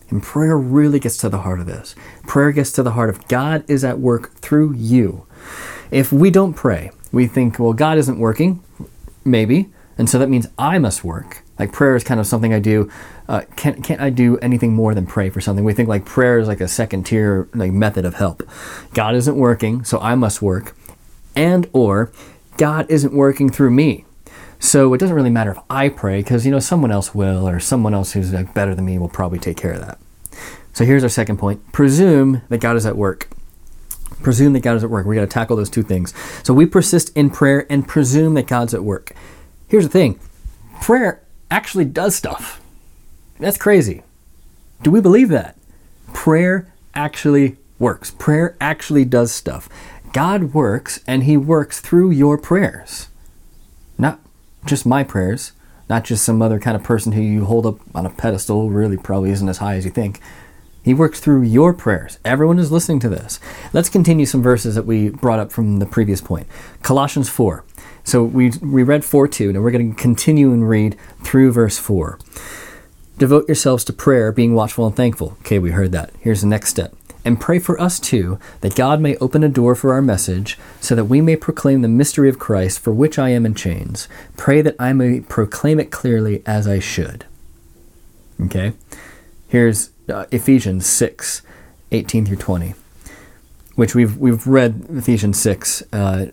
And 0.09 0.23
prayer 0.23 0.57
really 0.57 0.99
gets 0.99 1.17
to 1.17 1.29
the 1.29 1.41
heart 1.41 1.59
of 1.59 1.67
this. 1.67 1.93
Prayer 2.27 2.51
gets 2.51 2.71
to 2.73 2.83
the 2.83 2.91
heart 2.91 3.09
of 3.09 3.27
God 3.27 3.63
is 3.67 3.83
at 3.83 3.99
work 3.99 4.33
through 4.35 4.73
you. 4.73 5.25
If 5.91 6.11
we 6.11 6.31
don't 6.31 6.53
pray, 6.53 6.91
we 7.11 7.27
think, 7.27 7.59
well, 7.59 7.73
God 7.73 7.97
isn't 7.97 8.19
working, 8.19 8.63
maybe, 9.23 9.69
and 9.97 10.09
so 10.09 10.19
that 10.19 10.29
means 10.29 10.47
I 10.57 10.79
must 10.79 11.03
work. 11.03 11.43
Like 11.57 11.71
prayer 11.71 11.95
is 11.95 12.03
kind 12.03 12.19
of 12.19 12.27
something 12.27 12.53
I 12.53 12.59
do. 12.59 12.91
Uh, 13.27 13.41
can't 13.55 13.83
can't 13.83 14.01
I 14.01 14.09
do 14.09 14.37
anything 14.39 14.73
more 14.73 14.93
than 14.93 15.05
pray 15.05 15.29
for 15.29 15.39
something? 15.39 15.63
We 15.63 15.73
think 15.73 15.87
like 15.87 16.05
prayer 16.05 16.37
is 16.37 16.47
like 16.47 16.59
a 16.59 16.67
second 16.67 17.05
tier 17.05 17.47
like 17.53 17.71
method 17.71 18.05
of 18.05 18.15
help. 18.15 18.43
God 18.93 19.15
isn't 19.15 19.37
working, 19.37 19.83
so 19.85 19.99
I 19.99 20.15
must 20.15 20.41
work, 20.41 20.75
and 21.35 21.69
or 21.71 22.11
God 22.57 22.85
isn't 22.89 23.13
working 23.13 23.49
through 23.49 23.71
me. 23.71 24.05
So 24.59 24.93
it 24.93 24.97
doesn't 24.97 25.15
really 25.15 25.29
matter 25.29 25.51
if 25.51 25.59
I 25.69 25.89
pray 25.89 26.19
because 26.19 26.45
you 26.45 26.51
know 26.51 26.59
someone 26.59 26.91
else 26.91 27.15
will, 27.15 27.47
or 27.47 27.59
someone 27.59 27.93
else 27.93 28.11
who's 28.11 28.33
like 28.33 28.53
better 28.53 28.75
than 28.75 28.85
me 28.85 28.97
will 28.97 29.09
probably 29.09 29.39
take 29.39 29.57
care 29.57 29.73
of 29.73 29.81
that. 29.81 29.97
So 30.75 30.83
here's 30.83 31.03
our 31.03 31.09
second 31.09 31.37
point: 31.37 31.71
presume 31.71 32.41
that 32.49 32.59
God 32.59 32.75
is 32.75 32.85
at 32.85 32.97
work. 32.97 33.29
Presume 34.21 34.51
that 34.53 34.59
God 34.59 34.75
is 34.75 34.83
at 34.83 34.89
work. 34.89 35.05
We 35.05 35.15
got 35.15 35.21
to 35.21 35.27
tackle 35.27 35.55
those 35.55 35.69
two 35.69 35.83
things. 35.83 36.13
So 36.43 36.53
we 36.53 36.65
persist 36.65 37.15
in 37.15 37.29
prayer 37.29 37.65
and 37.69 37.87
presume 37.87 38.33
that 38.33 38.45
God's 38.45 38.73
at 38.73 38.83
work. 38.83 39.13
Here's 39.69 39.85
the 39.85 39.89
thing 39.89 40.19
prayer 40.81 41.23
actually 41.49 41.85
does 41.85 42.13
stuff. 42.13 42.61
That's 43.39 43.57
crazy. 43.57 44.03
Do 44.83 44.91
we 44.91 44.99
believe 44.99 45.29
that? 45.29 45.57
Prayer 46.13 46.73
actually 46.93 47.55
works. 47.79 48.11
Prayer 48.11 48.57
actually 48.59 49.05
does 49.05 49.31
stuff. 49.31 49.69
God 50.11 50.53
works 50.53 50.99
and 51.07 51.23
He 51.23 51.37
works 51.37 51.79
through 51.79 52.11
your 52.11 52.37
prayers. 52.37 53.07
Not 53.97 54.19
just 54.65 54.85
my 54.85 55.05
prayers, 55.05 55.53
not 55.89 56.03
just 56.03 56.25
some 56.25 56.41
other 56.41 56.59
kind 56.59 56.75
of 56.75 56.83
person 56.83 57.13
who 57.13 57.21
you 57.21 57.45
hold 57.45 57.65
up 57.65 57.79
on 57.95 58.05
a 58.05 58.09
pedestal, 58.09 58.69
really 58.69 58.97
probably 58.97 59.29
isn't 59.31 59.47
as 59.47 59.59
high 59.59 59.75
as 59.75 59.85
you 59.85 59.91
think. 59.91 60.19
He 60.85 60.93
works 60.93 61.19
through 61.19 61.41
your 61.41 61.73
prayers. 61.73 62.19
Everyone 62.23 62.59
is 62.59 62.71
listening 62.71 62.99
to 62.99 63.09
this. 63.09 63.39
Let's 63.73 63.89
continue 63.89 64.27
some 64.27 64.43
verses 64.43 64.75
that 64.75 64.85
we 64.85 65.09
brought 65.09 65.39
up 65.39 65.51
from 65.51 65.79
the 65.79 65.87
previous 65.87 66.21
point. 66.21 66.45
Colossians 66.83 67.27
4. 67.27 67.65
So 68.03 68.23
we, 68.23 68.51
we 68.61 68.83
read 68.83 69.03
4 69.03 69.27
2. 69.27 69.51
Now 69.51 69.61
we're 69.61 69.71
going 69.71 69.95
to 69.95 69.99
continue 69.99 70.53
and 70.53 70.69
read 70.69 70.95
through 71.23 71.53
verse 71.53 71.79
4. 71.79 72.19
Devote 73.17 73.47
yourselves 73.47 73.83
to 73.85 73.93
prayer, 73.93 74.31
being 74.31 74.53
watchful 74.53 74.85
and 74.85 74.95
thankful. 74.95 75.35
Okay, 75.39 75.57
we 75.57 75.71
heard 75.71 75.91
that. 75.93 76.11
Here's 76.19 76.41
the 76.41 76.47
next 76.47 76.69
step. 76.69 76.93
And 77.23 77.41
pray 77.41 77.57
for 77.57 77.81
us 77.81 77.99
too, 77.99 78.37
that 78.61 78.75
God 78.75 79.01
may 79.01 79.17
open 79.17 79.43
a 79.43 79.49
door 79.49 79.73
for 79.73 79.91
our 79.91 80.03
message, 80.03 80.59
so 80.79 80.93
that 80.93 81.05
we 81.05 81.19
may 81.19 81.35
proclaim 81.35 81.81
the 81.81 81.87
mystery 81.87 82.29
of 82.29 82.37
Christ, 82.37 82.79
for 82.79 82.91
which 82.91 83.17
I 83.17 83.29
am 83.29 83.43
in 83.43 83.55
chains. 83.55 84.07
Pray 84.37 84.61
that 84.61 84.75
I 84.77 84.93
may 84.93 85.21
proclaim 85.21 85.79
it 85.79 85.89
clearly 85.89 86.43
as 86.45 86.67
I 86.67 86.77
should. 86.77 87.25
Okay? 88.39 88.73
Here's 89.47 89.89
uh, 90.09 90.25
Ephesians 90.31 90.85
6 90.85 91.41
18 91.91 92.25
through 92.25 92.37
20 92.37 92.75
which 93.75 93.93
we've 93.93 94.17
we've 94.17 94.47
read 94.47 94.85
Ephesians 94.89 95.39
six 95.39 95.83
uh, 95.93 96.27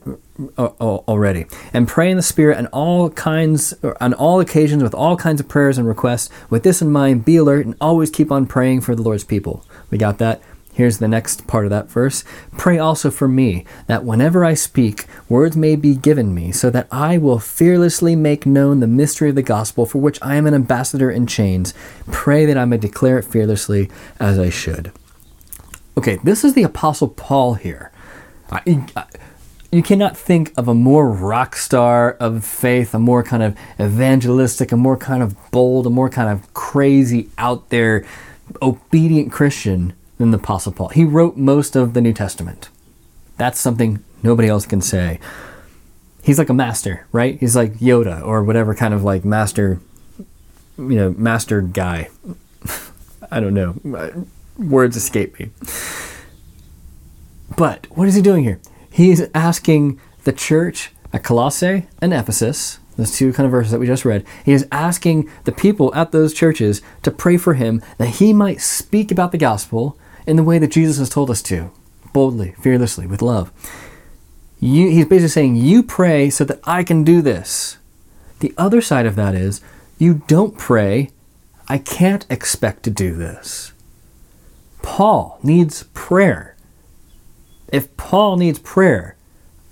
already, 0.58 1.46
and 1.72 1.86
pray 1.86 2.10
in 2.10 2.16
the 2.16 2.22
Spirit 2.22 2.56
on 2.56 2.66
all 2.68 3.10
kinds 3.10 3.74
on 4.00 4.14
all 4.14 4.40
occasions 4.40 4.82
with 4.82 4.94
all 4.94 5.16
kinds 5.16 5.40
of 5.40 5.48
prayers 5.48 5.76
and 5.76 5.86
requests. 5.86 6.30
With 6.48 6.62
this 6.62 6.80
in 6.80 6.90
mind, 6.90 7.24
be 7.24 7.36
alert 7.36 7.66
and 7.66 7.74
always 7.80 8.10
keep 8.10 8.30
on 8.30 8.46
praying 8.46 8.82
for 8.82 8.94
the 8.94 9.02
Lord's 9.02 9.24
people. 9.24 9.64
We 9.90 9.98
got 9.98 10.18
that. 10.18 10.40
Here's 10.74 10.98
the 10.98 11.08
next 11.08 11.46
part 11.46 11.66
of 11.66 11.70
that 11.70 11.90
verse. 11.90 12.24
Pray 12.56 12.78
also 12.78 13.10
for 13.10 13.28
me, 13.28 13.66
that 13.88 14.04
whenever 14.04 14.42
I 14.42 14.54
speak, 14.54 15.04
words 15.28 15.54
may 15.54 15.76
be 15.76 15.94
given 15.94 16.34
me, 16.34 16.50
so 16.50 16.70
that 16.70 16.88
I 16.90 17.18
will 17.18 17.38
fearlessly 17.38 18.16
make 18.16 18.46
known 18.46 18.80
the 18.80 18.86
mystery 18.86 19.28
of 19.28 19.34
the 19.34 19.42
gospel, 19.42 19.84
for 19.84 19.98
which 19.98 20.18
I 20.22 20.36
am 20.36 20.46
an 20.46 20.54
ambassador 20.54 21.10
in 21.10 21.26
chains. 21.26 21.74
Pray 22.10 22.46
that 22.46 22.56
I 22.56 22.64
may 22.64 22.78
declare 22.78 23.18
it 23.18 23.26
fearlessly 23.26 23.90
as 24.18 24.38
I 24.38 24.48
should. 24.48 24.92
Okay, 25.98 26.18
this 26.24 26.42
is 26.42 26.54
the 26.54 26.62
Apostle 26.62 27.08
Paul 27.08 27.54
here. 27.54 27.92
I, 28.50 28.86
I, 28.96 29.04
you 29.70 29.82
cannot 29.82 30.16
think 30.16 30.54
of 30.56 30.68
a 30.68 30.74
more 30.74 31.10
rock 31.10 31.54
star 31.54 32.12
of 32.12 32.46
faith, 32.46 32.94
a 32.94 32.98
more 32.98 33.22
kind 33.22 33.42
of 33.42 33.58
evangelistic, 33.78 34.72
a 34.72 34.76
more 34.78 34.96
kind 34.96 35.22
of 35.22 35.36
bold, 35.50 35.86
a 35.86 35.90
more 35.90 36.08
kind 36.08 36.30
of 36.30 36.52
crazy, 36.54 37.28
out 37.36 37.68
there, 37.68 38.06
obedient 38.62 39.30
Christian 39.30 39.92
than 40.22 40.30
the 40.30 40.38
Apostle 40.38 40.72
Paul. 40.72 40.88
He 40.88 41.04
wrote 41.04 41.36
most 41.36 41.76
of 41.76 41.94
the 41.94 42.00
New 42.00 42.12
Testament. 42.12 42.68
That's 43.36 43.60
something 43.60 44.02
nobody 44.22 44.48
else 44.48 44.66
can 44.66 44.80
say. 44.80 45.18
He's 46.22 46.38
like 46.38 46.48
a 46.48 46.54
master, 46.54 47.06
right? 47.12 47.38
He's 47.38 47.56
like 47.56 47.74
Yoda 47.74 48.24
or 48.24 48.42
whatever 48.44 48.74
kind 48.74 48.94
of 48.94 49.02
like 49.02 49.24
master, 49.24 49.80
you 50.78 50.94
know, 50.94 51.10
master 51.10 51.60
guy. 51.60 52.08
I 53.30 53.40
don't 53.40 53.54
know 53.54 54.26
words 54.58 54.96
escape 54.96 55.38
me. 55.38 55.50
But 57.56 57.86
what 57.90 58.08
is 58.08 58.14
he 58.14 58.22
doing 58.22 58.44
here? 58.44 58.60
He's 58.90 59.28
asking 59.34 60.00
the 60.24 60.32
church 60.32 60.90
at 61.12 61.24
Colossae 61.24 61.86
and 62.00 62.12
Ephesus, 62.12 62.78
those 62.96 63.16
two 63.16 63.32
kind 63.32 63.46
of 63.46 63.50
verses 63.50 63.72
that 63.72 63.78
we 63.78 63.86
just 63.86 64.04
read, 64.04 64.24
he 64.44 64.52
is 64.52 64.66
asking 64.70 65.30
the 65.44 65.52
people 65.52 65.94
at 65.94 66.12
those 66.12 66.34
churches 66.34 66.82
to 67.02 67.10
pray 67.10 67.36
for 67.36 67.54
him 67.54 67.82
that 67.98 68.16
he 68.16 68.32
might 68.32 68.60
speak 68.60 69.10
about 69.10 69.32
the 69.32 69.38
gospel 69.38 69.96
in 70.26 70.36
the 70.36 70.44
way 70.44 70.58
that 70.58 70.70
Jesus 70.70 70.98
has 70.98 71.08
told 71.08 71.30
us 71.30 71.42
to, 71.42 71.70
boldly, 72.12 72.54
fearlessly, 72.60 73.06
with 73.06 73.22
love. 73.22 73.52
You, 74.60 74.90
he's 74.90 75.06
basically 75.06 75.28
saying, 75.28 75.56
You 75.56 75.82
pray 75.82 76.30
so 76.30 76.44
that 76.44 76.60
I 76.64 76.84
can 76.84 77.04
do 77.04 77.20
this. 77.22 77.78
The 78.40 78.54
other 78.56 78.80
side 78.80 79.06
of 79.06 79.16
that 79.16 79.34
is, 79.34 79.60
You 79.98 80.22
don't 80.26 80.56
pray, 80.56 81.10
I 81.68 81.78
can't 81.78 82.26
expect 82.28 82.82
to 82.84 82.90
do 82.90 83.14
this. 83.14 83.72
Paul 84.82 85.38
needs 85.42 85.84
prayer. 85.94 86.56
If 87.72 87.96
Paul 87.96 88.36
needs 88.36 88.58
prayer, 88.58 89.16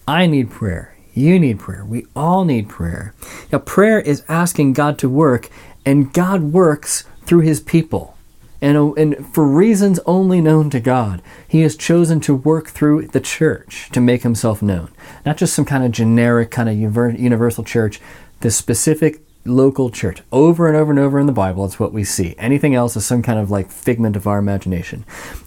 I 0.08 0.26
need 0.26 0.50
prayer. 0.50 0.96
You 1.14 1.38
need 1.38 1.58
prayer. 1.58 1.84
We 1.84 2.06
all 2.16 2.44
need 2.44 2.68
prayer. 2.68 3.14
Now, 3.52 3.58
prayer 3.58 4.00
is 4.00 4.24
asking 4.28 4.72
God 4.72 4.98
to 5.00 5.08
work, 5.08 5.50
and 5.84 6.12
God 6.12 6.42
works 6.42 7.04
through 7.26 7.40
his 7.40 7.60
people. 7.60 8.16
And, 8.62 8.76
and 8.98 9.34
for 9.34 9.46
reasons 9.46 10.00
only 10.06 10.40
known 10.40 10.70
to 10.70 10.80
God, 10.80 11.22
he 11.48 11.62
has 11.62 11.76
chosen 11.76 12.20
to 12.20 12.34
work 12.34 12.68
through 12.68 13.08
the 13.08 13.20
church 13.20 13.88
to 13.92 14.00
make 14.00 14.22
himself 14.22 14.60
known. 14.60 14.90
Not 15.24 15.38
just 15.38 15.54
some 15.54 15.64
kind 15.64 15.84
of 15.84 15.92
generic, 15.92 16.50
kind 16.50 16.68
of 16.68 16.76
universal 16.76 17.64
church, 17.64 18.00
the 18.40 18.50
specific 18.50 19.22
local 19.44 19.90
church. 19.90 20.22
Over 20.30 20.68
and 20.68 20.76
over 20.76 20.90
and 20.90 20.98
over 20.98 21.18
in 21.18 21.26
the 21.26 21.32
Bible, 21.32 21.64
it's 21.64 21.80
what 21.80 21.92
we 21.92 22.04
see. 22.04 22.34
Anything 22.38 22.74
else 22.74 22.96
is 22.96 23.06
some 23.06 23.22
kind 23.22 23.38
of 23.38 23.50
like 23.50 23.70
figment 23.70 24.16
of 24.16 24.26
our 24.26 24.38
imagination. 24.38 25.04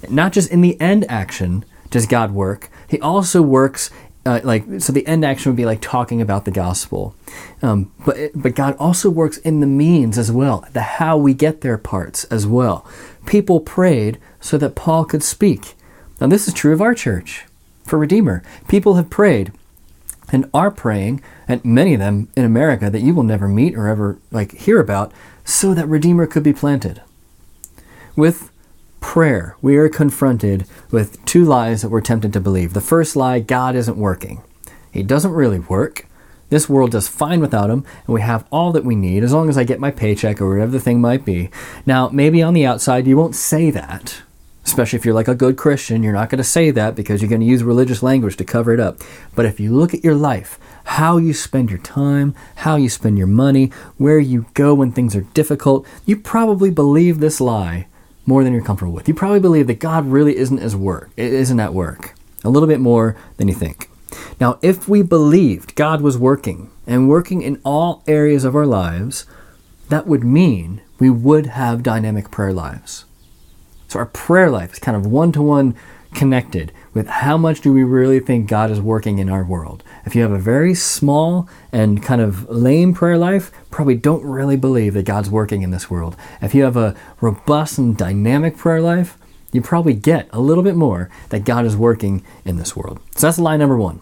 Not 0.10 0.34
just 0.34 0.52
in 0.52 0.62
the 0.62 0.80
end 0.82 1.06
action 1.10 1.66
does 1.90 2.08
God 2.08 2.32
work, 2.32 2.70
He 2.88 3.00
also 3.00 3.42
works. 3.42 3.92
Uh, 4.26 4.40
like 4.46 4.64
so, 4.80 4.94
the 4.94 5.06
end 5.06 5.26
action 5.26 5.52
would 5.52 5.58
be 5.58 5.66
like 5.66 5.82
talking 5.82 6.22
about 6.22 6.46
the 6.46 6.52
gospel, 6.52 7.14
um, 7.62 7.92
but 8.06 8.32
but 8.34 8.56
God 8.56 8.74
also 8.80 9.10
works 9.10 9.36
in 9.40 9.60
the 9.60 9.68
means 9.68 10.18
as 10.18 10.32
well, 10.32 10.66
the 10.72 10.82
how 10.82 11.18
we 11.18 11.34
get 11.34 11.60
there 11.60 11.78
parts 11.78 12.24
as 12.26 12.48
well. 12.48 12.88
People 13.26 13.60
prayed 13.60 14.18
so 14.40 14.58
that 14.58 14.76
Paul 14.76 15.04
could 15.04 15.24
speak. 15.24 15.74
Now 16.22 16.28
this 16.28 16.48
is 16.48 16.54
true 16.54 16.72
of 16.72 16.82
our 16.82 16.94
church, 16.94 17.44
for 17.84 18.00
Redeemer. 18.00 18.44
People 18.70 18.96
have 18.96 19.10
prayed 19.10 19.52
and 20.32 20.50
are 20.54 20.72
praying, 20.72 21.22
and 21.46 21.64
many 21.66 21.94
of 21.94 22.00
them 22.00 22.30
in 22.38 22.46
America 22.46 22.90
that 22.90 23.02
you 23.02 23.14
will 23.14 23.24
never 23.24 23.50
meet 23.50 23.76
or 23.76 23.90
ever 23.90 24.20
like 24.32 24.54
hear 24.54 24.80
about, 24.80 25.12
so 25.44 25.74
that 25.74 25.90
Redeemer 25.90 26.28
could 26.28 26.44
be 26.44 26.54
planted. 26.54 27.02
With 28.16 28.53
prayer, 29.04 29.56
we 29.62 29.76
are 29.76 29.90
confronted 29.90 30.66
with 30.90 31.24
two 31.26 31.44
lies 31.44 31.82
that 31.82 31.90
we're 31.90 32.02
tempted 32.02 32.34
to 32.34 32.40
believe. 32.40 32.74
The 32.74 32.82
first 32.82 33.16
lie, 33.16 33.40
God 33.42 33.76
isn't 33.76 33.98
working. 33.98 34.42
He 34.92 35.04
doesn't 35.04 35.34
really 35.34 35.60
work. 35.60 36.08
This 36.50 36.70
world 36.70 36.92
does 36.92 37.08
fine 37.10 37.42
without 37.42 37.70
him, 37.70 37.86
and 38.08 38.14
we 38.14 38.22
have 38.22 38.48
all 38.52 38.72
that 38.72 38.86
we 38.86 38.96
need 38.96 39.24
as 39.24 39.34
long 39.34 39.50
as 39.50 39.58
I 39.58 39.66
get 39.66 39.80
my 39.80 39.92
paycheck 39.92 40.42
or 40.42 40.50
whatever 40.50 40.72
the 40.72 40.80
thing 40.80 41.02
might 41.02 41.26
be. 41.26 41.52
Now, 41.86 42.10
maybe 42.10 42.42
on 42.42 42.54
the 42.54 42.66
outside 42.66 43.06
you 43.06 43.18
won't 43.18 43.36
say 43.36 43.70
that, 43.72 44.24
especially 44.66 44.98
if 44.98 45.06
you're 45.06 45.14
like 45.14 45.28
a 45.28 45.36
good 45.36 45.58
Christian, 45.58 46.02
you're 46.02 46.14
not 46.14 46.30
going 46.30 46.38
to 46.38 46.44
say 46.44 46.72
that 46.72 46.96
because 46.96 47.22
you're 47.22 47.30
going 47.30 47.42
to 47.42 47.48
use 47.48 47.62
religious 47.62 48.02
language 48.02 48.38
to 48.38 48.46
cover 48.46 48.74
it 48.74 48.80
up. 48.80 49.02
But 49.36 49.46
if 49.46 49.60
you 49.60 49.76
look 49.76 49.94
at 49.94 50.04
your 50.04 50.16
life, 50.16 50.58
how 50.86 51.18
you 51.18 51.34
spend 51.34 51.70
your 51.70 51.80
time, 51.80 52.34
how 52.56 52.78
you 52.78 52.90
spend 52.90 53.18
your 53.18 53.28
money, 53.28 53.68
where 53.98 54.20
you 54.20 54.46
go 54.54 54.74
when 54.74 54.92
things 54.92 55.16
are 55.16 55.28
difficult, 55.34 55.86
you 56.06 56.16
probably 56.18 56.72
believe 56.72 57.20
this 57.20 57.42
lie 57.42 57.88
more 58.26 58.44
than 58.44 58.54
you're 58.54 58.64
comfortable 58.64 58.94
with. 58.94 59.08
You 59.08 59.14
probably 59.14 59.40
believe 59.40 59.68
that 59.68 59.80
God 59.80 60.06
really 60.08 60.38
isn't 60.38 60.60
as 60.60 60.76
work, 60.76 61.12
it 61.18 61.34
isn't 61.34 61.60
at 61.60 61.74
work. 61.74 62.16
A 62.44 62.50
little 62.50 62.68
bit 62.68 62.80
more 62.80 63.16
than 63.38 63.48
you 63.48 63.54
think. 63.54 63.90
Now, 64.40 64.60
if 64.62 64.88
we 64.88 65.02
believed 65.02 65.76
God 65.76 66.02
was 66.02 66.18
working 66.18 66.70
and 66.86 67.10
working 67.10 67.42
in 67.42 67.62
all 67.64 68.04
areas 68.08 68.44
of 68.44 68.56
our 68.56 68.66
lives, 68.66 69.26
that 69.90 70.08
would 70.08 70.24
mean 70.24 70.82
we 71.00 71.10
would 71.10 71.48
have 71.48 71.84
dynamic 71.84 72.32
prayer 72.32 72.54
lives. 72.54 73.06
So 73.88 74.00
our 74.00 74.06
prayer 74.06 74.50
life 74.50 74.74
is 74.74 74.80
kind 74.80 74.98
of 74.98 75.06
one 75.06 75.32
to 75.34 75.42
one 75.42 75.76
connected 76.14 76.72
with 76.94 77.08
how 77.08 77.38
much 77.38 77.62
do 77.62 77.74
we 77.74 77.84
really 77.84 78.20
think 78.20 78.48
God 78.48 78.72
is 78.72 78.80
working 78.80 79.20
in 79.20 79.30
our 79.30 79.44
world. 79.44 79.84
If 80.06 80.16
you 80.16 80.22
have 80.22 80.32
a 80.32 80.38
very 80.38 80.74
small 80.74 81.48
and 81.72 82.04
kind 82.04 82.22
of 82.22 82.50
lame 82.50 82.94
prayer 82.94 83.18
life, 83.18 83.52
probably 83.72 83.96
don't 83.96 84.24
really 84.24 84.58
believe 84.58 84.94
that 84.96 85.06
God's 85.06 85.30
working 85.30 85.62
in 85.62 85.72
this 85.72 85.90
world. 85.90 86.16
If 86.42 86.54
you 86.54 86.64
have 86.64 86.78
a 86.78 86.96
robust 87.22 87.78
and 87.78 87.98
dynamic 87.98 88.58
prayer 88.58 88.82
life, 88.82 89.18
you 89.54 89.62
probably 89.62 89.94
get 89.94 90.28
a 90.32 90.42
little 90.42 90.64
bit 90.64 90.76
more 90.76 91.10
that 91.30 91.46
God 91.46 91.66
is 91.66 91.78
working 91.78 92.24
in 92.44 92.58
this 92.58 92.76
world. 92.76 93.00
So 93.16 93.28
that's 93.28 93.40
lie 93.40 93.58
number 93.58 93.78
one. 93.78 94.02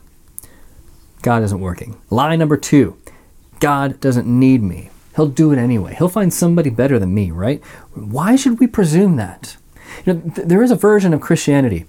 God 1.22 1.44
isn't 1.44 1.60
working. 1.60 2.02
Lie 2.10 2.36
number 2.36 2.58
two 2.58 2.98
God 3.60 4.00
doesn't 4.00 4.28
need 4.28 4.64
me. 4.64 4.90
He'll 5.16 5.28
do 5.28 5.52
it 5.52 5.60
anyway. 5.60 5.94
He'll 5.96 6.10
find 6.10 6.34
somebody 6.34 6.70
better 6.70 6.98
than 6.98 7.14
me, 7.14 7.32
right? 7.32 7.64
Why 7.94 8.36
should 8.36 8.60
we 8.60 8.66
presume 8.66 9.18
that? 9.18 9.58
You 10.06 10.14
know, 10.14 10.22
th- 10.22 10.48
there 10.48 10.64
is 10.64 10.72
a 10.72 10.76
version 10.76 11.14
of 11.14 11.22
Christianity, 11.22 11.86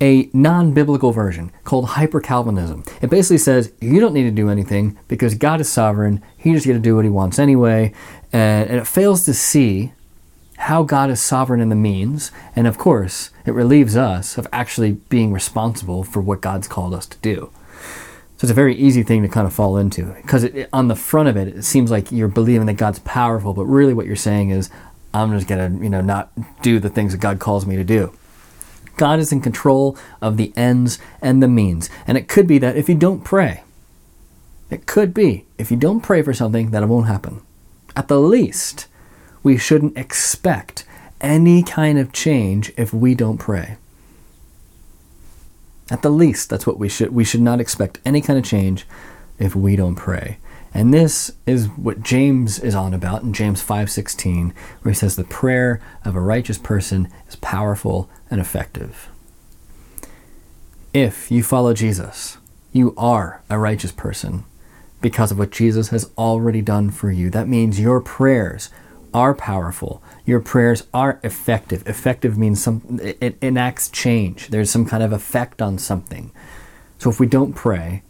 a 0.00 0.28
non 0.32 0.72
biblical 0.72 1.12
version 1.12 1.52
called 1.64 1.90
hyper 1.90 2.20
Calvinism. 2.20 2.84
It 3.00 3.10
basically 3.10 3.38
says 3.38 3.72
you 3.80 4.00
don't 4.00 4.14
need 4.14 4.24
to 4.24 4.30
do 4.30 4.48
anything 4.48 4.98
because 5.08 5.34
God 5.34 5.60
is 5.60 5.68
sovereign. 5.68 6.22
He 6.36 6.52
just 6.52 6.66
get 6.66 6.74
to 6.74 6.78
do 6.78 6.96
what 6.96 7.04
he 7.04 7.10
wants 7.10 7.38
anyway. 7.38 7.92
And, 8.32 8.68
and 8.70 8.78
it 8.80 8.86
fails 8.86 9.24
to 9.24 9.34
see 9.34 9.92
how 10.56 10.82
God 10.82 11.10
is 11.10 11.20
sovereign 11.20 11.60
in 11.60 11.68
the 11.68 11.74
means, 11.74 12.30
and 12.54 12.66
of 12.66 12.78
course, 12.78 13.30
it 13.44 13.50
relieves 13.50 13.96
us 13.96 14.38
of 14.38 14.46
actually 14.52 14.92
being 14.92 15.32
responsible 15.32 16.04
for 16.04 16.20
what 16.20 16.40
God's 16.40 16.68
called 16.68 16.94
us 16.94 17.06
to 17.06 17.18
do. 17.18 17.50
So 18.36 18.46
it's 18.46 18.50
a 18.50 18.54
very 18.54 18.74
easy 18.74 19.02
thing 19.02 19.22
to 19.22 19.28
kind 19.28 19.46
of 19.46 19.52
fall 19.52 19.76
into 19.76 20.06
because 20.22 20.46
on 20.72 20.88
the 20.88 20.96
front 20.96 21.28
of 21.28 21.36
it, 21.36 21.48
it 21.48 21.62
seems 21.64 21.90
like 21.90 22.10
you're 22.10 22.28
believing 22.28 22.66
that 22.66 22.74
God's 22.74 22.98
powerful, 23.00 23.54
but 23.54 23.64
really 23.64 23.94
what 23.94 24.06
you're 24.06 24.16
saying 24.16 24.50
is, 24.50 24.70
I'm 25.12 25.32
just 25.32 25.46
gonna, 25.46 25.70
you 25.80 25.88
know, 25.88 26.00
not 26.00 26.32
do 26.62 26.80
the 26.80 26.88
things 26.88 27.12
that 27.12 27.20
God 27.20 27.38
calls 27.38 27.66
me 27.66 27.76
to 27.76 27.84
do. 27.84 28.12
God 28.96 29.18
is 29.18 29.32
in 29.32 29.40
control 29.40 29.96
of 30.20 30.36
the 30.36 30.52
ends 30.56 30.98
and 31.20 31.42
the 31.42 31.48
means, 31.48 31.90
and 32.06 32.16
it 32.16 32.28
could 32.28 32.46
be 32.46 32.58
that 32.58 32.76
if 32.76 32.88
you 32.88 32.94
don't 32.94 33.24
pray, 33.24 33.62
it 34.70 34.86
could 34.86 35.12
be 35.12 35.46
if 35.58 35.70
you 35.70 35.76
don't 35.76 36.00
pray 36.00 36.22
for 36.22 36.32
something 36.32 36.70
that 36.70 36.82
it 36.82 36.86
won't 36.86 37.06
happen. 37.06 37.40
At 37.96 38.08
the 38.08 38.20
least, 38.20 38.86
we 39.42 39.56
shouldn't 39.56 39.96
expect 39.96 40.84
any 41.20 41.62
kind 41.62 41.98
of 41.98 42.12
change 42.12 42.72
if 42.76 42.92
we 42.92 43.14
don't 43.14 43.38
pray. 43.38 43.76
At 45.90 46.02
the 46.02 46.10
least, 46.10 46.50
that's 46.50 46.66
what 46.66 46.78
we 46.78 46.88
should 46.88 47.14
we 47.14 47.24
should 47.24 47.42
not 47.42 47.60
expect 47.60 48.00
any 48.04 48.20
kind 48.20 48.38
of 48.38 48.44
change 48.44 48.86
if 49.38 49.54
we 49.54 49.76
don't 49.76 49.96
pray. 49.96 50.38
And 50.76 50.92
this 50.92 51.30
is 51.46 51.68
what 51.68 52.02
James 52.02 52.58
is 52.58 52.74
on 52.74 52.92
about 52.92 53.22
in 53.22 53.32
James 53.32 53.62
5:16, 53.62 54.52
where 54.82 54.92
he 54.92 54.98
says 54.98 55.14
the 55.14 55.22
prayer 55.22 55.80
of 56.04 56.16
a 56.16 56.20
righteous 56.20 56.58
person 56.58 57.08
is 57.28 57.36
powerful 57.36 58.10
and 58.28 58.40
effective. 58.40 59.08
If 60.92 61.30
you 61.30 61.44
follow 61.44 61.74
Jesus, 61.74 62.38
you 62.72 62.92
are 62.96 63.40
a 63.48 63.58
righteous 63.58 63.92
person 63.92 64.42
because 65.00 65.30
of 65.30 65.38
what 65.38 65.52
Jesus 65.52 65.88
has 65.88 66.10
already 66.18 66.60
done 66.60 66.90
for 66.90 67.10
you. 67.10 67.30
That 67.30 67.48
means 67.48 67.78
your 67.78 68.00
prayers 68.00 68.70
are 69.12 69.34
powerful. 69.34 70.02
Your 70.26 70.40
prayers 70.40 70.82
are 70.92 71.20
effective. 71.22 71.86
Effective 71.86 72.36
means 72.36 72.60
some 72.60 72.98
it 73.00 73.38
enacts 73.40 73.88
change. 73.88 74.48
There's 74.48 74.70
some 74.70 74.86
kind 74.86 75.04
of 75.04 75.12
effect 75.12 75.62
on 75.62 75.78
something. 75.78 76.32
So 76.98 77.10
if 77.10 77.20
we 77.20 77.26
don't 77.26 77.52
pray, 77.52 78.02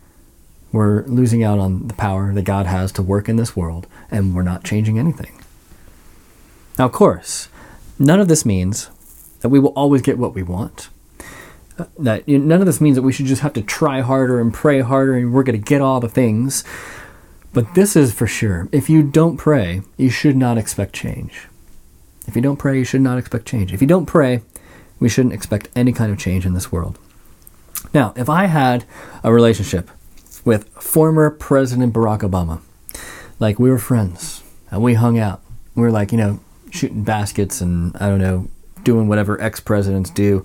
we're 0.75 1.05
losing 1.05 1.43
out 1.43 1.59
on 1.59 1.89
the 1.89 1.95
power 1.95 2.33
that 2.33 2.43
God 2.43 2.67
has 2.67 2.93
to 2.93 3.03
work 3.03 3.29
in 3.29 3.37
this 3.37 3.57
world 3.57 3.87
and 4.11 4.35
we're 4.35 4.43
not 4.43 4.65
changing 4.65 4.99
anything. 4.99 5.41
Now, 6.79 6.87
of 6.87 6.93
course, 6.93 7.49
none 7.99 8.21
of 8.21 8.29
this 8.29 8.45
means 8.45 8.91
that 9.41 9.49
we 9.49 9.61
will 9.61 9.71
always 9.71 10.03
get 10.03 10.19
what 10.19 10.35
we 10.35 10.43
want. 10.43 10.89
Uh, 11.79 11.87
that 11.99 12.27
none 12.27 12.61
of 12.61 12.67
this 12.67 12.81
means 12.81 12.97
that 12.97 13.03
we 13.03 13.13
should 13.13 13.27
just 13.27 13.43
have 13.43 13.53
to 13.53 13.63
try 13.63 14.01
harder 14.01 14.41
and 14.41 14.53
pray 14.53 14.81
harder 14.81 15.15
and 15.15 15.33
we're 15.33 15.43
going 15.43 15.59
to 15.59 15.65
get 15.65 15.81
all 15.81 16.01
the 16.01 16.09
things. 16.09 16.65
But 17.53 17.75
this 17.75 17.95
is 17.95 18.13
for 18.13 18.27
sure. 18.27 18.69
If 18.73 18.91
you 18.91 19.03
don't 19.03 19.37
pray, 19.37 19.83
you 19.97 20.11
should 20.11 20.37
not 20.37 20.59
expect 20.59 20.93
change. 20.93 21.47
If 22.27 22.35
you 22.35 22.43
don't 22.43 22.57
pray, 22.57 22.79
you 22.79 22.85
should 22.85 23.01
not 23.01 23.19
expect 23.19 23.47
change. 23.47 23.73
If 23.73 23.81
you 23.81 23.87
don't 23.87 24.07
pray, 24.07 24.43
we 24.99 25.09
shouldn't 25.09 25.35
expect 25.35 25.69
any 25.77 25.93
kind 25.93 26.11
of 26.11 26.19
change 26.19 26.47
in 26.47 26.55
this 26.55 26.73
world. 26.73 26.99
Now, 27.93 28.13
if 28.17 28.29
I 28.29 28.47
had 28.47 28.85
a 29.23 29.33
relationship 29.33 29.91
with 30.45 30.69
former 30.71 31.31
President 31.31 31.93
Barack 31.93 32.21
Obama, 32.21 32.61
like 33.39 33.59
we 33.59 33.71
were 33.71 33.79
friends 33.79 34.43
and 34.71 34.83
we 34.83 34.95
hung 34.95 35.19
out, 35.19 35.41
we 35.75 35.83
were 35.83 35.91
like, 35.91 36.13
you 36.13 36.19
know, 36.19 36.41
shooting 36.71 37.05
baskets 37.05 37.61
and 37.61 37.97
I 37.97 38.09
don't 38.09 38.19
know, 38.21 38.49
doing 38.85 39.09
whatever 39.09 39.41
ex 39.41 39.59
presidents 39.61 40.11
do. 40.11 40.45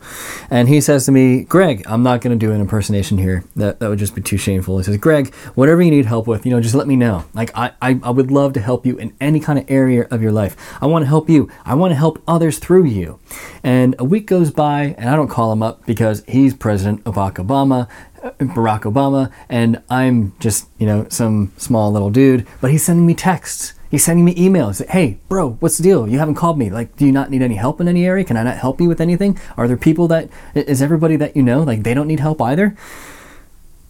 And 0.50 0.68
he 0.70 0.82
says 0.82 1.06
to 1.06 1.12
me, 1.12 1.44
Greg, 1.44 1.84
I'm 1.86 2.02
not 2.02 2.22
going 2.22 2.38
to 2.38 2.46
do 2.46 2.52
an 2.52 2.62
impersonation 2.62 3.18
here. 3.18 3.44
That, 3.56 3.80
that 3.80 3.90
would 3.90 4.00
just 4.00 4.16
be 4.16 4.22
too 4.22 4.38
shameful. 4.38 4.78
He 4.78 4.84
says, 4.86 4.98
Greg, 4.98 5.34
whatever 5.56 5.82
you 5.82 5.92
need 5.92 6.06
help 6.06 6.26
with, 6.26 6.46
you 6.46 6.52
know, 6.52 6.62
just 6.62 6.76
let 6.76 6.88
me 6.88 6.96
know. 6.96 7.26
Like, 7.34 7.56
I, 7.56 7.74
I, 7.82 8.00
I 8.02 8.10
would 8.10 8.32
love 8.32 8.54
to 8.54 8.62
help 8.62 8.86
you 8.86 8.98
in 8.98 9.14
any 9.20 9.40
kind 9.40 9.60
of 9.60 9.70
area 9.70 10.08
of 10.10 10.22
your 10.22 10.32
life. 10.32 10.56
I 10.82 10.88
want 10.88 11.04
to 11.04 11.08
help 11.08 11.30
you. 11.30 11.50
I 11.66 11.76
want 11.76 11.92
to 11.92 11.96
help 11.96 12.24
others 12.28 12.60
through 12.60 12.86
you. 12.86 13.20
And 13.64 13.96
a 14.00 14.06
week 14.06 14.26
goes 14.26 14.52
by, 14.52 14.96
and 14.98 15.10
I 15.10 15.16
don't 15.16 15.28
call 15.28 15.52
him 15.52 15.62
up 15.62 15.86
because 15.86 16.24
he's 16.28 16.54
President 16.54 17.04
Barack 17.04 17.36
Obama. 17.36 17.88
Barack 18.40 18.82
Obama, 18.82 19.32
and 19.50 19.82
I'm 19.90 20.34
just, 20.40 20.68
you 20.78 20.86
know, 20.86 21.08
some 21.10 21.54
small 21.58 21.92
little 21.92 22.10
dude, 22.10 22.46
but 22.62 22.72
he's 22.72 22.84
sending 22.84 23.06
me 23.06 23.14
texts 23.14 23.74
He's 23.90 24.06
sending 24.06 24.24
me 24.24 24.36
emails. 24.36 24.86
Hey, 24.88 25.18
bro, 25.30 25.54
what's 25.54 25.78
the 25.78 25.84
deal? 25.84 26.08
You 26.08 26.20
haven't 26.20 26.36
called 26.36 26.60
me. 26.60 26.70
Like, 26.70 26.96
do 26.96 27.06
you 27.08 27.12
not 27.12 27.32
need 27.32 27.42
any 27.42 27.56
help 27.56 27.82
in 27.82 27.88
any 27.88 28.06
area? 28.06 28.24
Can 28.24 28.38
I 28.38 28.44
not 28.44 28.58
help 28.58 28.80
you 28.80 28.88
with 28.88 29.02
anything? 29.02 29.40
Are 29.58 29.68
there 29.68 29.78
people 29.78 30.08
that, 30.10 30.30
is 30.54 30.82
everybody 30.82 31.16
that 31.16 31.36
you 31.36 31.42
know, 31.42 31.64
like, 31.64 31.82
they 31.82 31.96
don't 31.96 32.08
need 32.08 32.20
help 32.20 32.40
either? 32.40 32.78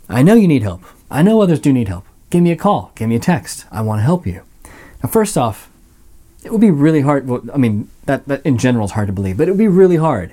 I 0.08 0.22
know 0.22 0.36
you 0.36 0.48
need 0.48 0.64
help. 0.64 0.84
I 1.12 1.22
know 1.22 1.42
others 1.42 1.60
do 1.60 1.74
need 1.74 1.90
help. 1.90 2.06
Give 2.30 2.42
me 2.42 2.52
a 2.52 2.56
call. 2.56 2.94
Give 2.96 3.10
me 3.10 3.18
a 3.18 3.20
text. 3.20 3.66
I 3.72 3.82
want 3.82 4.00
to 4.00 4.04
help 4.04 4.26
you. 4.26 4.44
Now, 5.04 5.10
first 5.10 5.38
off, 5.38 5.70
it 6.46 6.52
would 6.54 6.62
be 6.62 6.72
really 6.72 7.02
hard. 7.02 7.28
Well, 7.28 7.42
I 7.54 7.58
mean, 7.58 7.90
that, 8.06 8.26
that 8.30 8.46
in 8.46 8.58
general 8.58 8.86
is 8.86 8.92
hard 8.92 9.08
to 9.08 9.14
believe, 9.14 9.36
but 9.36 9.50
it 9.50 9.52
would 9.52 9.58
be 9.58 9.68
really 9.68 9.98
hard 9.98 10.32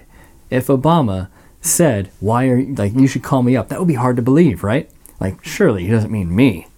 if 0.49 0.69
Obama 0.69 1.29
said, 1.61 2.11
Why 2.21 2.49
are 2.49 2.59
you, 2.59 2.75
like, 2.75 2.95
you 2.95 3.07
should 3.07 3.23
call 3.23 3.43
me 3.43 3.57
up. 3.57 3.69
That 3.69 3.79
would 3.79 3.89
be 3.89 3.95
hard 3.95 4.17
to 4.17 4.23
believe, 4.23 4.63
right? 4.63 4.91
Like, 5.21 5.45
surely 5.45 5.85
he 5.85 5.91
doesn't 5.91 6.13
mean 6.13 6.35
me. 6.35 6.69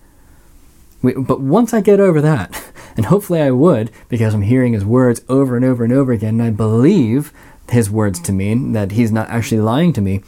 We, 1.02 1.14
but 1.14 1.40
once 1.40 1.72
I 1.72 1.80
get 1.80 2.00
over 2.00 2.20
that, 2.20 2.72
and 2.96 3.06
hopefully 3.06 3.40
I 3.40 3.50
would, 3.50 3.90
because 4.08 4.34
I'm 4.34 4.42
hearing 4.42 4.72
his 4.72 4.84
words 4.84 5.22
over 5.28 5.56
and 5.56 5.64
over 5.64 5.84
and 5.84 5.92
over 5.92 6.12
again, 6.12 6.40
and 6.40 6.42
I 6.42 6.50
believe 6.50 7.32
his 7.70 7.90
words 7.90 8.20
to 8.20 8.32
mean 8.32 8.72
that 8.72 8.92
he's 8.92 9.12
not 9.12 9.28
actually 9.28 9.60
lying 9.60 9.92
to 9.92 10.00
me. 10.00 10.22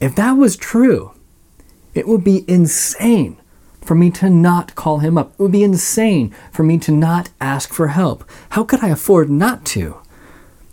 If 0.00 0.14
that 0.16 0.32
was 0.32 0.56
true, 0.56 1.12
it 1.94 2.06
would 2.06 2.24
be 2.24 2.44
insane 2.48 3.38
for 3.80 3.94
me 3.94 4.10
to 4.10 4.28
not 4.28 4.74
call 4.74 4.98
him 4.98 5.16
up. 5.16 5.32
It 5.32 5.42
would 5.42 5.52
be 5.52 5.64
insane 5.64 6.34
for 6.52 6.62
me 6.62 6.78
to 6.78 6.92
not 6.92 7.30
ask 7.40 7.72
for 7.72 7.88
help. 7.88 8.28
How 8.50 8.64
could 8.64 8.84
I 8.84 8.88
afford 8.88 9.30
not 9.30 9.64
to? 9.66 9.98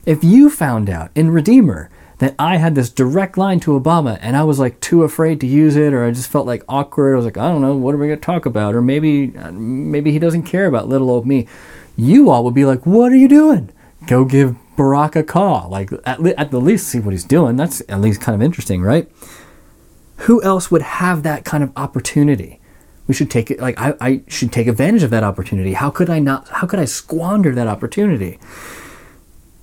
If 0.05 0.23
you 0.23 0.49
found 0.49 0.89
out 0.89 1.11
in 1.15 1.31
Redeemer 1.31 1.89
that 2.19 2.35
I 2.39 2.57
had 2.57 2.75
this 2.75 2.89
direct 2.89 3.37
line 3.37 3.59
to 3.61 3.79
Obama 3.79 4.17
and 4.21 4.37
I 4.37 4.43
was 4.43 4.59
like 4.59 4.79
too 4.79 5.03
afraid 5.03 5.41
to 5.41 5.47
use 5.47 5.75
it 5.75 5.93
or 5.93 6.05
I 6.05 6.11
just 6.11 6.29
felt 6.29 6.47
like 6.47 6.63
awkward. 6.69 7.13
I 7.13 7.15
was 7.17 7.25
like, 7.25 7.37
I 7.37 7.49
don't 7.49 7.61
know, 7.61 7.75
what 7.75 7.93
are 7.93 7.97
we 7.97 8.07
going 8.07 8.19
to 8.19 8.25
talk 8.25 8.45
about? 8.45 8.73
Or 8.73 8.81
maybe 8.81 9.35
uh, 9.37 9.51
maybe 9.51 10.11
he 10.11 10.19
doesn't 10.19 10.43
care 10.43 10.67
about 10.67 10.87
little 10.87 11.09
old 11.09 11.25
me. 11.25 11.47
You 11.97 12.29
all 12.29 12.43
would 12.43 12.53
be 12.53 12.65
like, 12.65 12.85
"What 12.85 13.11
are 13.11 13.15
you 13.15 13.27
doing? 13.27 13.69
Go 14.05 14.25
give 14.25 14.57
Barack 14.77 15.15
a 15.15 15.23
call." 15.23 15.69
Like 15.69 15.91
at, 16.05 16.21
le- 16.21 16.35
at 16.37 16.51
the 16.51 16.59
least 16.59 16.87
see 16.87 16.99
what 16.99 17.13
he's 17.13 17.23
doing. 17.23 17.55
That's 17.55 17.81
at 17.87 18.01
least 18.01 18.19
kind 18.19 18.35
of 18.35 18.41
interesting, 18.41 18.81
right? 18.81 19.09
Who 20.19 20.43
else 20.43 20.69
would 20.69 20.81
have 20.81 21.23
that 21.23 21.45
kind 21.45 21.63
of 21.63 21.71
opportunity? 21.77 22.59
We 23.07 23.13
should 23.13 23.31
take 23.31 23.49
it 23.49 23.59
like 23.59 23.79
I, 23.79 23.93
I 24.01 24.21
should 24.27 24.51
take 24.51 24.67
advantage 24.67 25.03
of 25.03 25.09
that 25.11 25.23
opportunity. 25.23 25.73
How 25.73 25.89
could 25.89 26.09
I 26.09 26.19
not 26.19 26.49
how 26.49 26.67
could 26.67 26.79
I 26.79 26.85
squander 26.85 27.53
that 27.55 27.67
opportunity? 27.67 28.39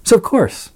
So 0.04 0.16
of 0.16 0.22
course, 0.22 0.70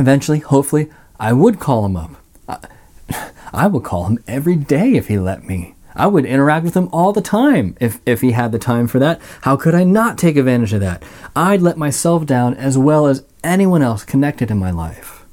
Eventually, 0.00 0.38
hopefully, 0.38 0.88
I 1.18 1.34
would 1.34 1.60
call 1.60 1.84
him 1.84 1.94
up. 1.94 2.16
I, 2.48 3.30
I 3.52 3.66
would 3.66 3.84
call 3.84 4.06
him 4.06 4.24
every 4.26 4.56
day 4.56 4.94
if 4.94 5.08
he 5.08 5.18
let 5.18 5.44
me. 5.44 5.74
I 5.94 6.06
would 6.06 6.24
interact 6.24 6.64
with 6.64 6.74
him 6.74 6.88
all 6.90 7.12
the 7.12 7.20
time 7.20 7.76
if, 7.80 8.00
if 8.06 8.22
he 8.22 8.30
had 8.30 8.50
the 8.50 8.58
time 8.58 8.86
for 8.86 8.98
that. 8.98 9.20
How 9.42 9.56
could 9.56 9.74
I 9.74 9.84
not 9.84 10.16
take 10.16 10.38
advantage 10.38 10.72
of 10.72 10.80
that? 10.80 11.02
I'd 11.36 11.60
let 11.60 11.76
myself 11.76 12.24
down 12.24 12.54
as 12.54 12.78
well 12.78 13.06
as 13.06 13.24
anyone 13.44 13.82
else 13.82 14.02
connected 14.02 14.50
in 14.50 14.58
my 14.58 14.70
life. 14.70 15.26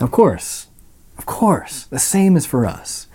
Of 0.00 0.10
course, 0.10 0.66
of 1.16 1.24
course, 1.24 1.84
the 1.84 1.98
same 1.98 2.36
is 2.36 2.44
for 2.44 2.66
us. 2.66 3.06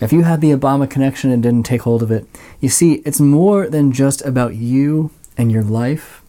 If 0.00 0.12
you 0.12 0.22
had 0.22 0.40
the 0.40 0.52
Obama 0.52 0.88
connection 0.88 1.32
and 1.32 1.42
didn't 1.42 1.66
take 1.66 1.82
hold 1.82 2.04
of 2.04 2.12
it, 2.12 2.26
you 2.60 2.68
see, 2.68 3.02
it's 3.04 3.18
more 3.18 3.68
than 3.68 3.90
just 3.90 4.24
about 4.24 4.54
you 4.54 5.10
and 5.36 5.50
your 5.50 5.64
life. 5.64 6.22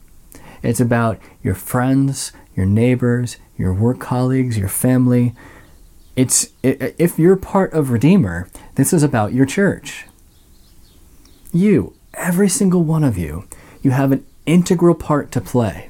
It's 0.64 0.80
about 0.80 1.20
your 1.44 1.56
friends, 1.56 2.32
your 2.56 2.66
neighbors, 2.66 3.38
your 3.58 3.74
work 3.74 4.00
colleagues, 4.00 4.58
your 4.58 4.70
family. 4.70 5.34
It's 6.16 6.50
if 6.62 7.18
you're 7.18 7.36
part 7.36 7.74
of 7.74 7.90
Redeemer, 7.90 8.50
this 8.76 8.94
is 8.94 9.04
about 9.04 9.34
your 9.34 9.46
church. 9.46 10.06
You, 11.52 11.96
every 12.14 12.50
single 12.50 12.84
one 12.84 13.04
of 13.04 13.18
you, 13.18 13.48
you 13.82 13.92
have 13.92 14.12
an 14.12 14.26
integral 14.46 14.96
part 14.96 15.32
to 15.32 15.42
play 15.42 15.90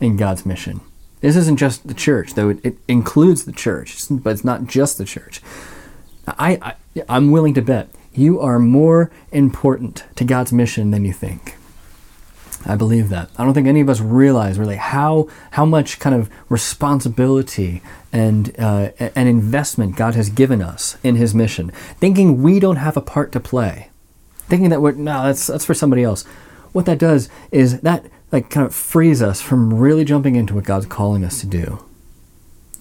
in 0.00 0.16
God's 0.16 0.46
mission. 0.46 0.80
This 1.20 1.36
isn't 1.36 1.58
just 1.58 1.86
the 1.86 1.94
church, 1.94 2.34
though 2.34 2.50
it, 2.50 2.78
includes 2.88 3.44
the 3.44 3.52
church, 3.52 3.96
but 4.10 4.30
it's 4.30 4.44
not 4.44 4.66
just 4.66 4.98
the 4.98 5.04
church. 5.04 5.42
I, 6.26 6.58
I 6.62 6.74
I'm 7.08 7.30
willing 7.30 7.54
to 7.54 7.62
bet 7.62 7.88
you 8.12 8.40
are 8.40 8.58
more 8.58 9.10
important 9.30 10.04
to 10.16 10.24
God's 10.24 10.52
mission 10.52 10.90
than 10.90 11.04
you 11.04 11.12
think. 11.12 11.56
I 12.66 12.76
believe 12.76 13.08
that. 13.08 13.30
I 13.36 13.44
don't 13.44 13.54
think 13.54 13.66
any 13.66 13.80
of 13.80 13.88
us 13.88 14.00
realize 14.00 14.58
really 14.58 14.76
how 14.76 15.28
how 15.52 15.64
much 15.64 15.98
kind 15.98 16.14
of 16.14 16.28
responsibility 16.48 17.82
and 18.12 18.54
uh, 18.58 18.90
an 18.98 19.26
investment 19.26 19.96
God 19.96 20.14
has 20.14 20.28
given 20.28 20.60
us 20.60 20.98
in 21.02 21.16
His 21.16 21.34
mission. 21.34 21.70
Thinking 21.98 22.42
we 22.42 22.60
don't 22.60 22.76
have 22.76 22.96
a 22.96 23.02
part 23.02 23.32
to 23.32 23.40
play, 23.40 23.90
thinking 24.40 24.68
that 24.70 24.82
we're 24.82 24.92
no, 24.92 25.24
that's 25.24 25.46
that's 25.46 25.64
for 25.64 25.74
somebody 25.74 26.02
else. 26.02 26.24
What 26.72 26.86
that 26.86 26.98
does 26.98 27.28
is 27.50 27.80
that 27.80 28.04
like 28.30 28.50
kind 28.50 28.66
of 28.66 28.74
frees 28.74 29.22
us 29.22 29.40
from 29.40 29.74
really 29.74 30.04
jumping 30.04 30.36
into 30.36 30.54
what 30.54 30.64
God's 30.64 30.86
calling 30.86 31.24
us 31.24 31.40
to 31.40 31.46
do. 31.46 31.82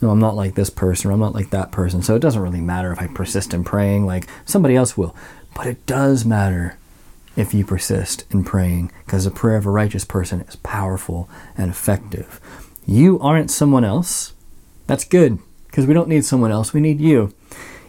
No, 0.01 0.11
I'm 0.11 0.19
not 0.19 0.35
like 0.35 0.55
this 0.55 0.69
person, 0.69 1.09
or 1.09 1.13
I'm 1.13 1.19
not 1.19 1.33
like 1.33 1.49
that 1.49 1.71
person, 1.71 2.01
so 2.01 2.15
it 2.15 2.21
doesn't 2.21 2.41
really 2.41 2.61
matter 2.61 2.91
if 2.91 3.01
I 3.01 3.07
persist 3.07 3.53
in 3.53 3.63
praying 3.63 4.05
like 4.05 4.27
somebody 4.45 4.75
else 4.75 4.97
will. 4.97 5.15
But 5.55 5.67
it 5.67 5.85
does 5.85 6.25
matter 6.25 6.77
if 7.35 7.53
you 7.53 7.65
persist 7.65 8.25
in 8.31 8.43
praying, 8.43 8.91
because 9.05 9.25
the 9.25 9.31
prayer 9.31 9.57
of 9.57 9.65
a 9.65 9.71
righteous 9.71 10.05
person 10.05 10.41
is 10.41 10.55
powerful 10.57 11.29
and 11.57 11.69
effective. 11.69 12.39
You 12.85 13.19
aren't 13.19 13.51
someone 13.51 13.85
else. 13.85 14.33
That's 14.87 15.05
good, 15.05 15.39
because 15.67 15.85
we 15.85 15.93
don't 15.93 16.09
need 16.09 16.25
someone 16.25 16.51
else. 16.51 16.73
We 16.73 16.81
need 16.81 16.99
you. 16.99 17.33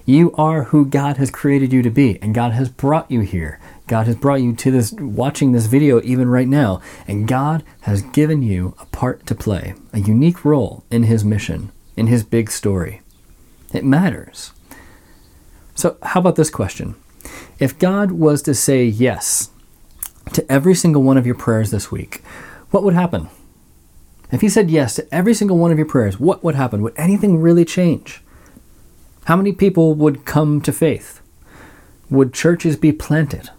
You 0.05 0.33
are 0.35 0.65
who 0.65 0.87
God 0.87 1.19
has 1.19 1.31
created 1.31 1.73
you 1.73 1.83
to 1.83 1.91
be, 1.91 2.21
and 2.21 2.35
God 2.35 2.53
has 2.53 2.69
brought 2.69 3.11
you 3.11 3.21
here. 3.21 3.61
God 3.87 4.07
has 4.07 4.17
brought 4.17 4.41
you 4.41 4.55
to 4.55 4.71
this, 4.71 4.93
watching 4.93 5.53
this 5.53 5.67
video 5.67 6.01
even 6.03 6.29
right 6.29 6.49
now, 6.49 6.81
and 7.07 7.29
God 7.29 7.63
has 7.83 8.03
given 8.03 8.43
you 8.43 8.75
a 8.79 8.87
part 8.87 9.27
to 9.27 9.35
play, 9.35 9.75
a 9.93 10.01
unique 10.01 10.45
role 10.45 10.85
in 10.91 11.05
His 11.05 11.25
mission, 11.25 11.71
in 11.97 12.07
His 12.07 12.25
big 12.25 12.51
story. 12.51 13.03
It 13.73 13.85
matters. 13.85 14.53
So, 15.75 15.97
how 16.03 16.21
about 16.21 16.37
this 16.37 16.51
question? 16.51 16.95
If 17.61 17.79
God 17.79 18.13
was 18.13 18.41
to 18.43 18.55
say 18.55 18.87
yes 18.87 19.51
to 20.33 20.51
every 20.51 20.75
single 20.75 21.03
one 21.03 21.19
of 21.19 21.27
your 21.27 21.35
prayers 21.35 21.71
this 21.71 21.93
week, 21.93 22.23
what 22.71 22.83
would 22.83 22.95
happen? 22.95 23.29
If 24.33 24.41
He 24.41 24.49
said 24.49 24.71
yes 24.71 24.95
to 24.95 25.15
every 25.15 25.35
single 25.35 25.59
one 25.59 25.71
of 25.71 25.77
your 25.77 25.87
prayers, 25.87 26.19
what 26.19 26.43
would 26.43 26.55
happen? 26.55 26.81
Would 26.81 26.95
anything 26.97 27.39
really 27.39 27.67
change? 27.67 28.23
How 29.25 29.37
many 29.37 29.53
people 29.53 29.95
would 29.95 30.25
come 30.25 30.63
to 30.63 30.73
faith? 30.73 31.21
Would 32.09 32.33
churches 32.33 32.77
be 32.77 32.93
planted? 32.93 33.51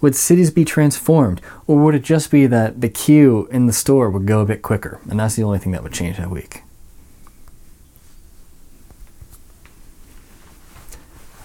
Would 0.00 0.16
cities 0.16 0.50
be 0.50 0.64
transformed? 0.64 1.40
Or 1.68 1.78
would 1.78 1.94
it 1.94 2.02
just 2.02 2.32
be 2.32 2.46
that 2.48 2.80
the 2.80 2.88
queue 2.88 3.48
in 3.52 3.66
the 3.66 3.72
store 3.72 4.10
would 4.10 4.26
go 4.26 4.40
a 4.40 4.46
bit 4.46 4.62
quicker? 4.62 5.00
And 5.08 5.20
that's 5.20 5.36
the 5.36 5.44
only 5.44 5.60
thing 5.60 5.72
that 5.72 5.84
would 5.84 5.92
change 5.92 6.16
that 6.16 6.28
week. 6.28 6.62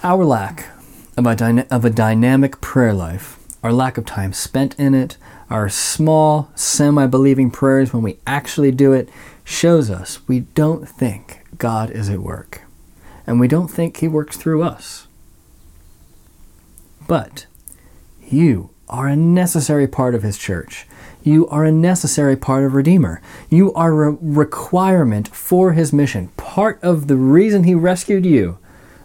Our 0.02 0.26
lack 0.26 0.65
of 1.19 1.27
a, 1.27 1.36
dyna- 1.36 1.67
of 1.69 1.84
a 1.84 1.89
dynamic 1.89 2.62
prayer 2.62 2.93
life, 2.93 3.38
our 3.62 3.73
lack 3.73 3.97
of 3.97 4.05
time 4.05 4.32
spent 4.32 4.73
in 4.79 4.95
it, 4.95 5.17
our 5.49 5.67
small, 5.67 6.49
semi 6.55 7.05
believing 7.08 7.51
prayers 7.51 7.93
when 7.93 8.01
we 8.01 8.19
actually 8.25 8.71
do 8.71 8.93
it, 8.93 9.10
shows 9.43 9.89
us 9.89 10.25
we 10.27 10.39
don't 10.39 10.88
think 10.88 11.41
God 11.58 11.91
is 11.91 12.10
at 12.10 12.19
work. 12.19 12.62
And 13.27 13.38
we 13.38 13.49
don't 13.49 13.67
think 13.67 13.97
He 13.97 14.08
works 14.08 14.38
through 14.38 14.63
us. 14.63 15.08
But 17.05 17.47
you 18.25 18.69
are 18.88 19.08
a 19.08 19.17
necessary 19.17 19.88
part 19.88 20.15
of 20.15 20.23
His 20.23 20.38
church. 20.38 20.88
You 21.21 21.49
are 21.49 21.65
a 21.65 21.71
necessary 21.71 22.38
part 22.38 22.63
of 22.63 22.75
Redeemer. 22.75 23.21
You 23.49 23.73
are 23.73 24.05
a 24.05 24.17
requirement 24.21 25.27
for 25.36 25.73
His 25.73 25.91
mission. 25.91 26.29
Part 26.38 26.82
of 26.82 27.08
the 27.08 27.17
reason 27.17 27.65
He 27.65 27.75
rescued 27.75 28.25
you 28.25 28.58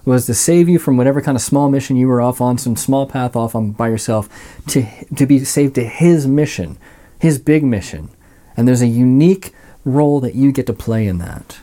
was 0.05 0.27
to 0.27 0.35
save 0.35 0.69
you 0.69 0.79
from 0.79 0.97
whatever 0.97 1.21
kind 1.21 1.37
of 1.37 1.43
small 1.43 1.71
mission 1.71 1.97
you 1.97 2.09
were 2.09 2.21
off 2.21 2.41
on, 2.41 2.59
some 2.59 2.77
small 2.77 3.07
path 3.07 3.35
off 3.35 3.55
on 3.55 3.73
by 3.73 3.89
yourself, 3.89 4.29
to, 4.69 4.87
to 5.15 5.27
be 5.27 5.45
saved 5.45 5.75
to 5.77 5.85
His 5.85 6.27
mission, 6.27 6.77
His 7.19 7.39
big 7.39 7.65
mission. 7.65 8.11
And 8.57 8.69
there's 8.69 8.83
a 8.83 8.87
unique 8.87 9.53
role 9.85 10.21
that 10.21 10.35
you 10.35 10.53
get 10.53 10.67
to 10.67 10.73
play 10.73 11.07
in 11.07 11.19
that. 11.19 11.59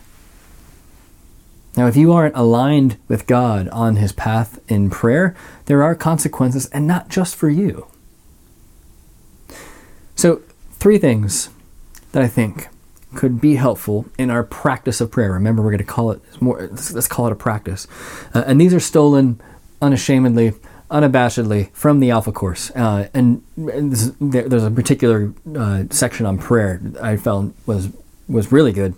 Now, 1.77 1.87
if 1.87 1.95
you 1.95 2.11
aren't 2.11 2.35
aligned 2.35 2.97
with 3.07 3.27
God 3.27 3.69
on 3.69 3.95
His 3.95 4.11
path 4.11 4.59
in 4.67 4.89
prayer, 4.89 5.35
there 5.65 5.83
are 5.83 5.95
consequences, 5.95 6.67
and 6.67 6.85
not 6.85 7.09
just 7.09 7.35
for 7.35 7.49
you. 7.49 7.87
So, 10.15 10.41
three 10.73 10.97
things 10.97 11.49
that 12.11 12.21
I 12.21 12.27
think 12.27 12.67
could 13.15 13.41
be 13.41 13.55
helpful 13.55 14.05
in 14.17 14.29
our 14.29 14.43
practice 14.43 15.01
of 15.01 15.11
prayer. 15.11 15.31
Remember, 15.33 15.61
we're 15.61 15.71
going 15.71 15.79
to 15.79 15.83
call 15.83 16.11
it 16.11 16.21
more. 16.41 16.67
Let's 16.67 17.07
call 17.07 17.27
it 17.27 17.31
a 17.31 17.35
practice. 17.35 17.87
Uh, 18.33 18.43
and 18.45 18.59
these 18.59 18.73
are 18.73 18.79
stolen 18.79 19.41
unashamedly, 19.81 20.53
unabashedly 20.89 21.71
from 21.73 21.99
the 21.99 22.11
Alpha 22.11 22.31
Course. 22.31 22.71
Uh, 22.71 23.09
and, 23.13 23.43
and 23.57 23.93
is, 23.93 24.13
there, 24.15 24.47
there's 24.47 24.63
a 24.63 24.71
particular 24.71 25.33
uh, 25.55 25.83
section 25.89 26.25
on 26.25 26.37
prayer 26.37 26.81
I 27.01 27.17
found 27.17 27.53
was 27.65 27.89
was 28.27 28.51
really 28.51 28.71
good. 28.71 28.95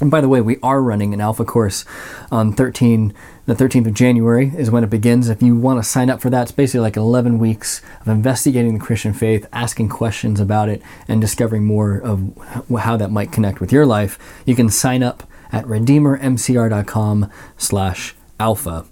And 0.00 0.10
by 0.10 0.20
the 0.20 0.28
way, 0.28 0.40
we 0.40 0.58
are 0.62 0.82
running 0.82 1.14
an 1.14 1.20
alpha 1.20 1.44
course 1.44 1.84
on 2.30 2.54
13, 2.54 3.14
the 3.46 3.54
13th 3.54 3.88
of 3.88 3.94
January 3.94 4.52
is 4.56 4.70
when 4.70 4.84
it 4.84 4.90
begins. 4.90 5.28
If 5.28 5.42
you 5.42 5.56
want 5.56 5.82
to 5.82 5.88
sign 5.88 6.10
up 6.10 6.20
for 6.20 6.30
that, 6.30 6.42
it's 6.42 6.52
basically 6.52 6.80
like 6.80 6.96
11 6.96 7.38
weeks 7.38 7.82
of 8.00 8.08
investigating 8.08 8.74
the 8.74 8.84
Christian 8.84 9.12
faith, 9.12 9.46
asking 9.52 9.88
questions 9.88 10.40
about 10.40 10.68
it, 10.68 10.82
and 11.08 11.20
discovering 11.20 11.64
more 11.64 11.98
of 11.98 12.36
how 12.78 12.96
that 12.96 13.10
might 13.10 13.32
connect 13.32 13.60
with 13.60 13.72
your 13.72 13.86
life. 13.86 14.18
You 14.46 14.54
can 14.54 14.68
sign 14.68 15.02
up 15.02 15.24
at 15.50 15.64
redeemermcr.com 15.64 17.30
slash 17.56 18.14
alpha. 18.38 18.86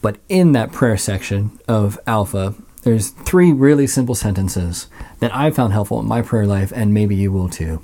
But 0.00 0.18
in 0.28 0.52
that 0.52 0.72
prayer 0.72 0.96
section 0.96 1.58
of 1.66 1.98
alpha, 2.06 2.54
there's 2.82 3.10
three 3.10 3.52
really 3.52 3.86
simple 3.86 4.14
sentences 4.14 4.86
that 5.20 5.34
I 5.34 5.50
found 5.50 5.72
helpful 5.72 5.98
in 6.00 6.06
my 6.06 6.22
prayer 6.22 6.46
life, 6.46 6.72
and 6.74 6.94
maybe 6.94 7.16
you 7.16 7.32
will 7.32 7.48
too. 7.48 7.82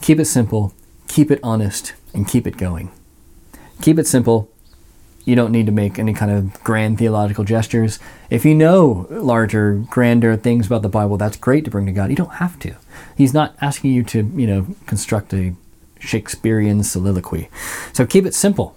Keep 0.00 0.20
it 0.20 0.24
simple 0.24 0.74
keep 1.14 1.30
it 1.30 1.38
honest 1.44 1.94
and 2.12 2.26
keep 2.26 2.44
it 2.44 2.56
going. 2.56 2.90
Keep 3.80 4.00
it 4.00 4.06
simple. 4.08 4.50
You 5.24 5.34
don't 5.34 5.52
need 5.52 5.66
to 5.66 5.72
make 5.72 5.98
any 5.98 6.12
kind 6.12 6.30
of 6.30 6.62
grand 6.62 6.98
theological 6.98 7.44
gestures. 7.44 7.98
If 8.28 8.44
you 8.44 8.54
know 8.54 9.06
larger, 9.10 9.74
grander 9.90 10.36
things 10.36 10.66
about 10.66 10.82
the 10.82 10.88
Bible, 10.88 11.16
that's 11.16 11.36
great 11.36 11.64
to 11.64 11.70
bring 11.70 11.86
to 11.86 11.92
God. 11.92 12.10
You 12.10 12.16
don't 12.16 12.34
have 12.34 12.58
to. 12.60 12.74
He's 13.16 13.32
not 13.32 13.56
asking 13.60 13.92
you 13.92 14.02
to, 14.04 14.22
you 14.34 14.46
know, 14.46 14.66
construct 14.86 15.32
a 15.32 15.54
Shakespearean 15.98 16.82
soliloquy. 16.82 17.48
So 17.92 18.06
keep 18.06 18.26
it 18.26 18.34
simple. 18.34 18.76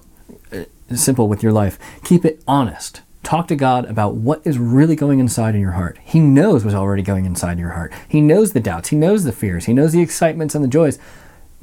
Uh, 0.52 0.64
simple 0.96 1.28
with 1.28 1.44
your 1.44 1.52
life. 1.52 1.78
Keep 2.04 2.24
it 2.24 2.42
honest. 2.48 3.02
Talk 3.24 3.50
to 3.50 3.58
God 3.58 3.84
about 3.86 4.16
what 4.16 4.42
is 4.46 4.58
really 4.58 4.96
going 4.96 5.20
inside 5.20 5.54
in 5.54 5.60
your 5.60 5.72
heart. 5.72 5.98
He 6.02 6.22
knows 6.22 6.64
what's 6.64 6.76
already 6.76 7.04
going 7.04 7.26
inside 7.26 7.60
your 7.60 7.72
heart. 7.72 7.92
He 8.08 8.22
knows 8.22 8.54
the 8.54 8.62
doubts. 8.62 8.88
He 8.88 8.96
knows 8.96 9.26
the 9.26 9.34
fears. 9.34 9.66
He 9.66 9.74
knows 9.74 9.92
the 9.92 10.02
excitements 10.02 10.56
and 10.56 10.64
the 10.64 10.70
joys. 10.70 10.98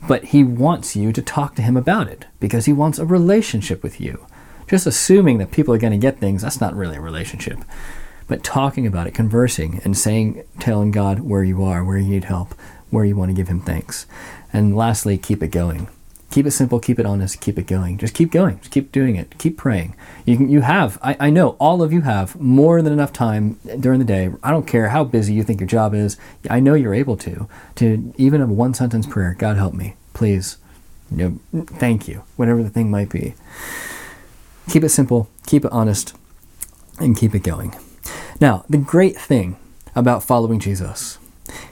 But 0.07 0.25
he 0.25 0.45
wants 0.45 0.95
you 0.95 1.11
to 1.13 1.23
talk 1.23 1.55
to 1.55 1.63
him 1.63 1.75
about 1.75 2.09
it 2.09 2.27
because 2.39 2.67
he 2.67 2.75
wants 2.75 2.99
a 2.99 3.07
relationship 3.07 3.83
with 3.83 3.99
you. 3.99 4.27
Just 4.69 4.87
assuming 4.87 5.39
that 5.39 5.51
people 5.51 5.75
are 5.75 5.79
going 5.79 5.93
to 5.93 5.99
get 5.99 6.19
things, 6.19 6.43
that's 6.43 6.61
not 6.61 6.75
really 6.75 6.97
a 6.97 7.01
relationship. 7.01 7.59
But 8.27 8.43
talking 8.43 8.87
about 8.87 9.07
it, 9.07 9.15
conversing, 9.15 9.81
and 9.85 9.97
saying, 9.97 10.45
telling 10.59 10.91
God 10.91 11.21
where 11.21 11.45
you 11.45 11.63
are, 11.63 11.85
where 11.85 11.99
you 11.99 12.09
need 12.09 12.25
help, 12.25 12.55
where 12.91 13.05
you 13.05 13.17
want 13.17 13.31
to 13.31 13.35
give 13.35 13.49
him 13.49 13.61
thanks. 13.61 14.07
And 14.53 14.77
lastly, 14.77 15.19
keep 15.19 15.43
it 15.43 15.49
going. 15.49 15.89
Keep 16.31 16.47
it 16.47 16.51
simple, 16.51 16.81
keep 16.81 16.99
it 16.99 17.07
honest, 17.07 17.41
keep 17.41 17.59
it 17.59 17.67
going. 17.69 17.97
Just 17.97 18.13
keep 18.15 18.33
going, 18.33 18.59
just 18.59 18.73
keep 18.73 18.91
doing 18.91 19.15
it, 19.15 19.39
keep 19.39 19.57
praying. 19.57 19.95
You, 20.27 20.37
can, 20.37 20.49
you 20.49 20.63
have, 20.63 20.99
I, 21.01 21.17
I 21.21 21.31
know 21.31 21.51
all 21.61 21.81
of 21.81 21.93
you 21.93 22.01
have 22.01 22.35
more 22.41 22.83
than 22.83 22.93
enough 22.93 23.13
time 23.13 23.61
during 23.79 24.01
the 24.01 24.05
day. 24.05 24.33
I 24.43 24.51
don't 24.51 24.67
care 24.67 24.89
how 24.89 25.05
busy 25.05 25.33
you 25.33 25.45
think 25.45 25.61
your 25.61 25.69
job 25.69 25.95
is, 25.95 26.17
I 26.51 26.59
know 26.59 26.75
you're 26.75 26.93
able 26.93 27.17
to, 27.19 27.49
to 27.77 28.13
even 28.17 28.41
a 28.41 28.47
one 28.47 28.75
sentence 28.75 29.07
prayer 29.07 29.37
God 29.39 29.57
help 29.57 29.75
me, 29.75 29.95
please, 30.13 30.57
you 31.09 31.41
know, 31.53 31.65
thank 31.67 32.09
you, 32.09 32.25
whatever 32.35 32.65
the 32.65 32.71
thing 32.71 32.91
might 32.91 33.11
be. 33.11 33.35
Keep 34.69 34.85
it 34.85 34.89
simple, 34.91 35.29
keep 35.47 35.65
it 35.65 35.73
honest, 35.73 36.15
and 36.99 37.17
keep 37.17 37.35
it 37.35 37.43
going. 37.43 37.75
Now, 38.41 38.65
the 38.69 38.79
great 38.79 39.17
thing 39.17 39.57
about 39.95 40.23
following 40.23 40.59
Jesus 40.59 41.19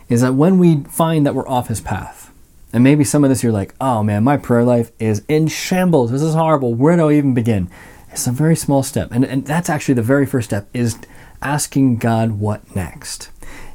is 0.08 0.20
that 0.20 0.34
when 0.34 0.58
we 0.58 0.82
find 0.84 1.26
that 1.26 1.34
we're 1.34 1.48
off 1.48 1.68
his 1.68 1.80
path, 1.80 2.30
and 2.72 2.82
maybe 2.82 3.04
some 3.04 3.24
of 3.24 3.30
this 3.30 3.42
you're 3.42 3.52
like, 3.52 3.74
oh 3.80 4.02
man, 4.02 4.24
my 4.24 4.36
prayer 4.36 4.64
life 4.64 4.92
is 4.98 5.22
in 5.28 5.48
shambles. 5.48 6.10
This 6.10 6.22
is 6.22 6.34
horrible. 6.34 6.74
Where 6.74 6.96
do 6.96 7.10
I 7.10 7.14
even 7.14 7.34
begin? 7.34 7.70
It's 8.10 8.26
a 8.26 8.32
very 8.32 8.56
small 8.56 8.82
step. 8.82 9.10
And, 9.10 9.24
and 9.24 9.44
that's 9.46 9.70
actually 9.70 9.94
the 9.94 10.02
very 10.02 10.26
first 10.26 10.48
step 10.48 10.68
is 10.72 10.98
asking 11.40 11.96
God 11.96 12.32
what 12.32 12.74
next. 12.74 13.30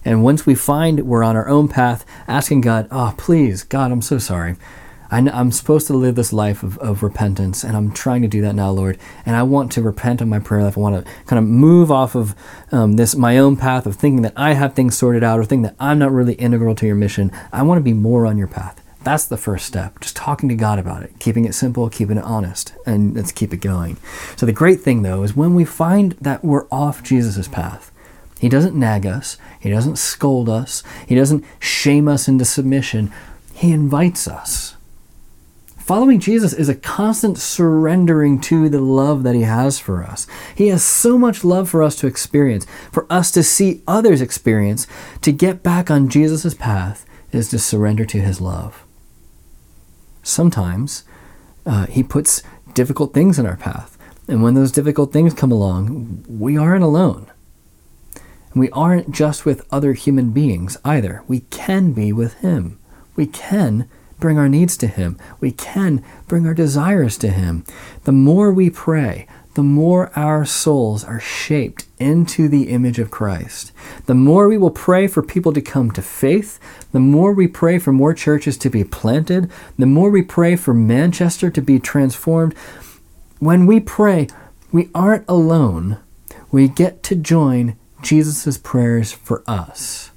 And 0.05 0.23
once 0.23 0.45
we 0.45 0.55
find 0.55 1.01
we're 1.01 1.23
on 1.23 1.35
our 1.35 1.47
own 1.47 1.67
path, 1.67 2.05
asking 2.27 2.61
God, 2.61 2.87
oh, 2.91 3.13
please, 3.17 3.63
God, 3.63 3.91
I'm 3.91 4.01
so 4.01 4.17
sorry. 4.17 4.55
I 5.09 5.19
am 5.19 5.51
supposed 5.51 5.87
to 5.87 5.93
live 5.93 6.15
this 6.15 6.33
life 6.33 6.63
of, 6.63 6.77
of 6.79 7.03
repentance, 7.03 7.63
and 7.63 7.77
I'm 7.77 7.91
trying 7.91 8.21
to 8.23 8.27
do 8.27 8.41
that 8.41 8.55
now, 8.55 8.71
Lord. 8.71 8.97
And 9.25 9.35
I 9.35 9.43
want 9.43 9.71
to 9.73 9.81
repent 9.81 10.21
of 10.21 10.27
my 10.27 10.39
prayer 10.39 10.63
life. 10.63 10.77
I 10.77 10.81
want 10.81 11.05
to 11.05 11.11
kind 11.25 11.39
of 11.39 11.45
move 11.45 11.91
off 11.91 12.15
of 12.15 12.35
um, 12.71 12.93
this 12.93 13.15
my 13.15 13.37
own 13.37 13.57
path 13.57 13.85
of 13.85 13.95
thinking 13.95 14.21
that 14.23 14.33
I 14.35 14.53
have 14.53 14.73
things 14.73 14.97
sorted 14.97 15.23
out 15.23 15.39
or 15.39 15.45
thinking 15.45 15.63
that 15.63 15.75
I'm 15.79 15.99
not 15.99 16.11
really 16.11 16.33
integral 16.35 16.75
to 16.75 16.85
your 16.85 16.95
mission. 16.95 17.31
I 17.51 17.63
want 17.63 17.79
to 17.79 17.83
be 17.83 17.93
more 17.93 18.25
on 18.25 18.37
your 18.37 18.47
path. 18.47 18.83
That's 19.03 19.25
the 19.25 19.37
first 19.37 19.65
step. 19.65 20.01
Just 20.01 20.17
talking 20.17 20.49
to 20.49 20.55
God 20.55 20.79
about 20.79 21.03
it, 21.03 21.17
keeping 21.19 21.45
it 21.45 21.53
simple, 21.55 21.89
keeping 21.89 22.17
it 22.17 22.23
honest, 22.23 22.73
and 22.85 23.15
let's 23.15 23.31
keep 23.31 23.53
it 23.53 23.61
going. 23.61 23.97
So 24.35 24.45
the 24.45 24.51
great 24.51 24.81
thing 24.81 25.01
though 25.01 25.23
is 25.23 25.35
when 25.35 25.55
we 25.55 25.63
find 25.63 26.11
that 26.19 26.43
we're 26.43 26.67
off 26.69 27.03
Jesus' 27.03 27.47
path, 27.47 27.91
he 28.39 28.49
doesn't 28.49 28.75
nag 28.75 29.05
us, 29.05 29.37
he 29.59 29.69
doesn't 29.69 29.95
scold 29.95 30.49
us, 30.49 30.83
he 31.07 31.15
doesn't 31.15 31.43
shame 31.59 32.07
us 32.07 32.27
into 32.27 32.45
submission. 32.45 33.11
He 33.53 33.71
invites 33.71 34.27
us. 34.27 34.76
Following 35.87 36.19
Jesus 36.19 36.53
is 36.53 36.69
a 36.69 36.75
constant 36.75 37.37
surrendering 37.37 38.39
to 38.41 38.69
the 38.69 38.81
love 38.81 39.23
that 39.23 39.35
He 39.35 39.43
has 39.43 39.79
for 39.79 40.03
us. 40.03 40.27
He 40.53 40.67
has 40.67 40.83
so 40.83 41.17
much 41.17 41.43
love 41.43 41.69
for 41.69 41.81
us 41.81 41.95
to 41.97 42.07
experience, 42.07 42.67
for 42.91 43.07
us 43.09 43.31
to 43.31 43.41
see 43.41 43.81
others 43.87 44.21
experience. 44.21 44.85
To 45.21 45.31
get 45.31 45.63
back 45.63 45.89
on 45.89 46.09
Jesus' 46.09 46.53
path 46.53 47.05
is 47.31 47.49
to 47.49 47.57
surrender 47.57 48.05
to 48.05 48.19
His 48.19 48.39
love 48.39 48.83
sometimes 50.27 51.03
uh, 51.65 51.85
He 51.87 52.03
puts 52.03 52.43
difficult 52.73 53.13
things 53.13 53.39
in 53.39 53.45
our 53.45 53.57
path. 53.57 53.97
And 54.27 54.43
when 54.43 54.53
those 54.53 54.71
difficult 54.71 55.13
things 55.13 55.33
come 55.33 55.51
along, 55.51 56.25
we 56.27 56.57
aren't 56.57 56.83
alone. 56.83 57.27
we 58.53 58.69
aren't 58.71 59.11
just 59.11 59.45
with 59.45 59.67
other 59.71 59.93
human 59.93 60.31
beings 60.31 60.77
either. 60.83 61.23
We 61.27 61.41
can 61.41 61.93
be 61.93 62.11
with 62.11 62.33
Him. 62.35 62.79
We 63.15 63.27
can 63.27 63.87
bring 64.19 64.37
our 64.37 64.49
needs 64.49 64.77
to 64.77 64.87
Him. 64.87 65.17
We 65.39 65.51
can 65.51 66.03
bring 66.27 66.45
our 66.45 66.53
desires 66.53 67.17
to 67.19 67.29
Him. 67.29 67.63
The 68.03 68.11
more 68.11 68.51
we 68.51 68.69
pray, 68.69 69.27
the 69.57 69.63
more 69.63 70.11
our 70.15 70.45
souls 70.45 71.03
are 71.03 71.19
shaped 71.19 71.85
into 71.97 72.47
the 72.47 72.69
image 72.69 72.99
of 72.99 73.09
Christ. 73.09 73.71
The 74.05 74.13
more 74.13 74.47
we 74.47 74.55
will 74.55 74.69
pray 74.69 75.07
for 75.07 75.23
people 75.23 75.51
to 75.53 75.61
come 75.61 75.89
to 75.91 76.01
faith, 76.03 76.59
the 76.91 76.99
more 76.99 77.33
we 77.33 77.47
pray 77.47 77.79
for 77.79 77.91
more 77.91 78.13
churches 78.13 78.55
to 78.59 78.69
be 78.69 78.83
planted, 78.83 79.49
the 79.75 79.87
more 79.87 80.11
we 80.11 80.21
pray 80.21 80.55
for 80.55 80.75
Manchester 80.75 81.49
to 81.49 81.61
be 81.61 81.79
transformed. 81.79 82.53
When 83.39 83.65
we 83.65 83.79
pray, 83.79 84.27
we 84.71 84.91
aren't 84.93 85.25
alone. 85.27 85.97
We 86.51 86.67
get 86.67 87.01
to 87.03 87.15
join 87.15 87.77
Jesus' 88.03 88.59
prayers 88.59 89.11
for 89.11 89.43
us. 89.47 90.11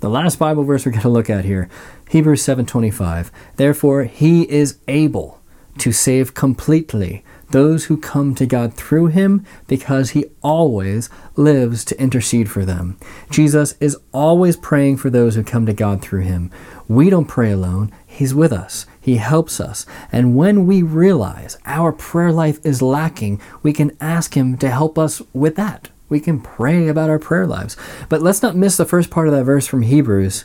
The 0.00 0.10
last 0.10 0.38
Bible 0.38 0.64
verse 0.64 0.84
we're 0.84 0.92
going 0.92 1.02
to 1.02 1.08
look 1.08 1.30
at 1.30 1.44
here, 1.44 1.70
Hebrews 2.10 2.42
7:25. 2.42 3.30
Therefore 3.54 4.02
he 4.02 4.42
is 4.50 4.78
able 4.88 5.38
to 5.78 5.92
save 5.92 6.34
completely 6.34 7.22
those 7.52 7.84
who 7.84 7.96
come 7.96 8.34
to 8.34 8.46
God 8.46 8.74
through 8.74 9.06
him 9.06 9.44
because 9.68 10.10
he 10.10 10.24
always 10.42 11.08
lives 11.36 11.84
to 11.84 12.00
intercede 12.02 12.50
for 12.50 12.64
them. 12.64 12.96
Jesus 13.30 13.76
is 13.78 13.96
always 14.12 14.56
praying 14.56 14.96
for 14.96 15.08
those 15.08 15.36
who 15.36 15.44
come 15.44 15.66
to 15.66 15.72
God 15.72 16.02
through 16.02 16.22
him. 16.22 16.50
We 16.88 17.10
don't 17.10 17.26
pray 17.26 17.52
alone, 17.52 17.92
he's 18.04 18.34
with 18.34 18.52
us. 18.52 18.86
He 19.00 19.16
helps 19.18 19.60
us. 19.60 19.86
And 20.10 20.34
when 20.34 20.66
we 20.66 20.82
realize 20.82 21.58
our 21.64 21.92
prayer 21.92 22.32
life 22.32 22.58
is 22.64 22.82
lacking, 22.82 23.40
we 23.62 23.72
can 23.72 23.96
ask 24.00 24.36
him 24.36 24.56
to 24.58 24.68
help 24.68 24.98
us 24.98 25.22
with 25.32 25.54
that. 25.54 25.90
We 26.08 26.18
can 26.18 26.40
pray 26.40 26.88
about 26.88 27.08
our 27.08 27.20
prayer 27.20 27.46
lives. 27.46 27.76
But 28.08 28.20
let's 28.20 28.42
not 28.42 28.56
miss 28.56 28.76
the 28.76 28.84
first 28.84 29.10
part 29.10 29.28
of 29.28 29.34
that 29.34 29.44
verse 29.44 29.68
from 29.68 29.82
Hebrews. 29.82 30.44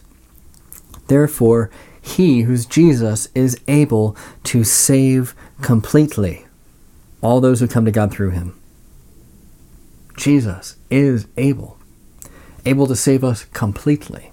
Therefore, 1.08 1.70
he, 2.01 2.41
who's 2.41 2.66
Jesus, 2.66 3.28
is 3.34 3.60
able 3.68 4.16
to 4.45 4.64
save 4.64 5.36
completely 5.62 6.45
all 7.22 7.41
those 7.41 7.60
who 7.60 7.68
come 7.68 7.86
to 7.86 7.91
God 7.91 8.12
through 8.12 8.30
him. 8.32 8.60
Jesus 10.16 10.78
is 10.89 11.28
able, 11.38 11.78
able 12.66 12.88
to 12.88 12.95
save 12.95 13.24
us 13.24 13.45
completely, 13.45 14.32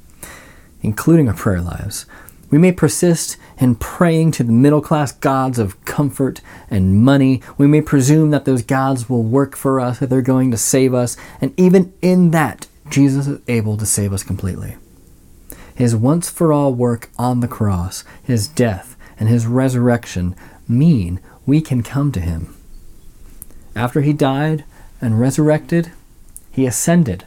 including 0.82 1.28
our 1.28 1.34
prayer 1.34 1.60
lives. 1.60 2.06
We 2.50 2.58
may 2.58 2.72
persist 2.72 3.38
in 3.58 3.76
praying 3.76 4.32
to 4.32 4.44
the 4.44 4.52
middle 4.52 4.82
class 4.82 5.10
gods 5.10 5.58
of 5.58 5.82
comfort 5.86 6.42
and 6.70 7.02
money. 7.02 7.40
We 7.56 7.66
may 7.66 7.80
presume 7.80 8.30
that 8.30 8.44
those 8.44 8.62
gods 8.62 9.08
will 9.08 9.22
work 9.22 9.56
for 9.56 9.80
us, 9.80 10.00
that 10.00 10.10
they're 10.10 10.20
going 10.20 10.50
to 10.50 10.58
save 10.58 10.92
us, 10.92 11.16
and 11.40 11.58
even 11.58 11.94
in 12.02 12.30
that, 12.32 12.66
Jesus 12.90 13.26
is 13.26 13.40
able 13.48 13.78
to 13.78 13.86
save 13.86 14.12
us 14.12 14.22
completely. 14.22 14.76
His 15.74 15.96
once 15.96 16.30
for 16.30 16.52
all 16.52 16.74
work 16.74 17.10
on 17.18 17.40
the 17.40 17.48
cross, 17.48 18.04
his 18.22 18.48
death, 18.48 18.96
and 19.18 19.28
his 19.28 19.46
resurrection 19.46 20.34
mean 20.68 21.20
we 21.46 21.60
can 21.60 21.82
come 21.82 22.12
to 22.12 22.20
him. 22.20 22.54
After 23.74 24.00
he 24.00 24.12
died 24.12 24.64
and 25.00 25.20
resurrected, 25.20 25.92
he 26.50 26.66
ascended. 26.66 27.24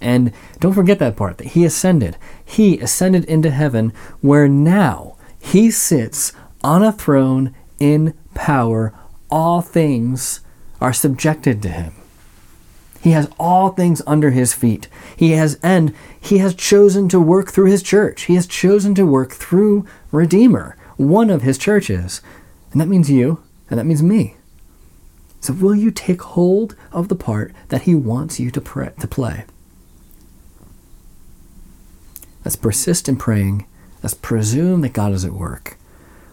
And 0.00 0.32
don't 0.60 0.74
forget 0.74 0.98
that 0.98 1.16
part 1.16 1.38
that 1.38 1.48
he 1.48 1.64
ascended. 1.64 2.16
He 2.44 2.78
ascended 2.78 3.24
into 3.24 3.50
heaven 3.50 3.92
where 4.20 4.48
now 4.48 5.16
he 5.38 5.70
sits 5.70 6.32
on 6.62 6.82
a 6.82 6.92
throne 6.92 7.54
in 7.78 8.14
power. 8.34 8.94
All 9.30 9.60
things 9.60 10.40
are 10.80 10.92
subjected 10.92 11.62
to 11.62 11.68
him. 11.68 11.94
He 13.00 13.12
has 13.12 13.30
all 13.38 13.70
things 13.70 14.02
under 14.06 14.30
his 14.30 14.52
feet. 14.52 14.88
He 15.16 15.32
has 15.32 15.58
and 15.62 15.94
he 16.20 16.38
has 16.38 16.54
chosen 16.54 17.08
to 17.08 17.20
work 17.20 17.50
through 17.50 17.70
his 17.70 17.82
church. 17.82 18.22
He 18.22 18.34
has 18.34 18.46
chosen 18.46 18.94
to 18.96 19.06
work 19.06 19.32
through 19.32 19.86
Redeemer, 20.12 20.76
one 20.96 21.30
of 21.30 21.42
his 21.42 21.56
churches. 21.56 22.20
And 22.72 22.80
that 22.80 22.88
means 22.88 23.10
you, 23.10 23.42
and 23.68 23.78
that 23.78 23.86
means 23.86 24.02
me. 24.02 24.36
So, 25.40 25.54
will 25.54 25.74
you 25.74 25.90
take 25.90 26.20
hold 26.20 26.76
of 26.92 27.08
the 27.08 27.14
part 27.14 27.52
that 27.68 27.82
He 27.82 27.94
wants 27.94 28.38
you 28.38 28.50
to, 28.50 28.60
pray, 28.60 28.92
to 29.00 29.08
play? 29.08 29.44
Let's 32.44 32.56
persist 32.56 33.08
in 33.08 33.16
praying. 33.16 33.66
Let's 34.02 34.14
presume 34.14 34.82
that 34.82 34.92
God 34.92 35.12
is 35.12 35.24
at 35.24 35.32
work. 35.32 35.78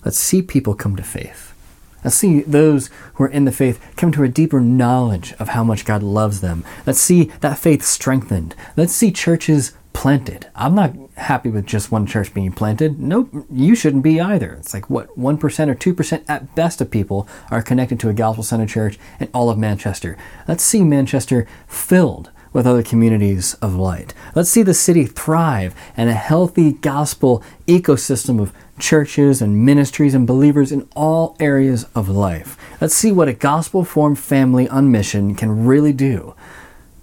Let's 0.04 0.20
see 0.20 0.42
people 0.42 0.74
come 0.76 0.96
to 0.98 1.04
faith. 1.04 1.54
Let's 2.04 2.16
see 2.16 2.42
those 2.42 2.90
who 3.16 3.24
are 3.26 3.30
in 3.30 3.46
the 3.46 3.52
faith 3.52 3.80
come 3.96 4.12
to 4.14 4.24
a 4.24 4.30
deeper 4.30 4.62
knowledge 4.62 5.34
of 5.40 5.50
how 5.50 5.64
much 5.64 5.86
God 5.86 6.04
loves 6.04 6.42
them. 6.42 6.64
Let's 6.86 7.02
see 7.02 7.26
that 7.42 7.58
faith 7.58 7.84
strengthened. 7.84 8.56
Let's 8.76 8.94
see 8.94 9.12
churches 9.12 9.74
planted. 9.94 10.48
I'm 10.56 10.76
not 10.76 10.94
happy 11.16 11.50
with 11.50 11.66
just 11.66 11.92
one 11.92 12.06
church 12.06 12.32
being 12.32 12.52
planted. 12.52 13.00
Nope, 13.00 13.48
you 13.52 13.74
shouldn't 13.74 14.04
be 14.04 14.22
either. 14.22 14.54
It's 14.54 14.72
like 14.72 14.92
what 14.92 15.18
1% 15.18 15.42
or 15.42 15.76
2% 15.76 16.24
at 16.28 16.54
best 16.54 16.82
of 16.82 16.92
people 16.92 17.28
are 17.50 17.64
connected 17.64 18.00
to 18.02 18.10
a 18.10 18.14
gospel 18.14 18.44
centered 18.44 18.70
church 18.70 19.00
in 19.20 19.28
all 19.34 19.50
of 19.50 19.58
Manchester. 19.58 20.16
Let's 20.48 20.64
see 20.64 20.84
Manchester 20.84 21.48
filled 21.66 22.30
with 22.58 22.66
other 22.66 22.82
communities 22.82 23.54
of 23.62 23.76
light. 23.76 24.16
Let's 24.34 24.50
see 24.50 24.64
the 24.64 24.74
city 24.74 25.06
thrive 25.06 25.76
and 25.96 26.10
a 26.10 26.14
healthy 26.14 26.72
gospel 26.72 27.44
ecosystem 27.68 28.42
of 28.42 28.52
churches 28.80 29.44
and 29.44 29.64
ministries 29.64 30.16
and 30.16 30.26
believers 30.26 30.72
in 30.72 30.90
all 30.96 31.38
areas 31.40 31.86
of 31.94 32.10
life. 32.10 32.58
Let's 32.82 32.96
see 32.96 33.12
what 33.12 33.28
a 33.28 33.34
gospel 33.34 33.86
formed 33.86 34.18
family 34.18 34.68
on 34.70 34.92
mission 34.92 35.36
can 35.36 35.68
really 35.68 35.94
do 35.94 36.34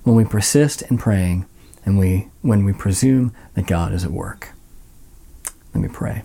when 0.03 0.17
we 0.17 0.25
persist 0.25 0.83
in 0.83 0.99
praying 0.99 1.47
and 1.87 2.01
we 2.01 2.31
when 2.43 2.65
we 2.65 2.73
presume 2.73 3.33
that 3.55 3.69
God 3.69 3.93
is 3.93 4.05
at 4.05 4.11
work. 4.11 4.55
Let 5.73 5.83
me 5.83 5.89
pray. 5.89 6.25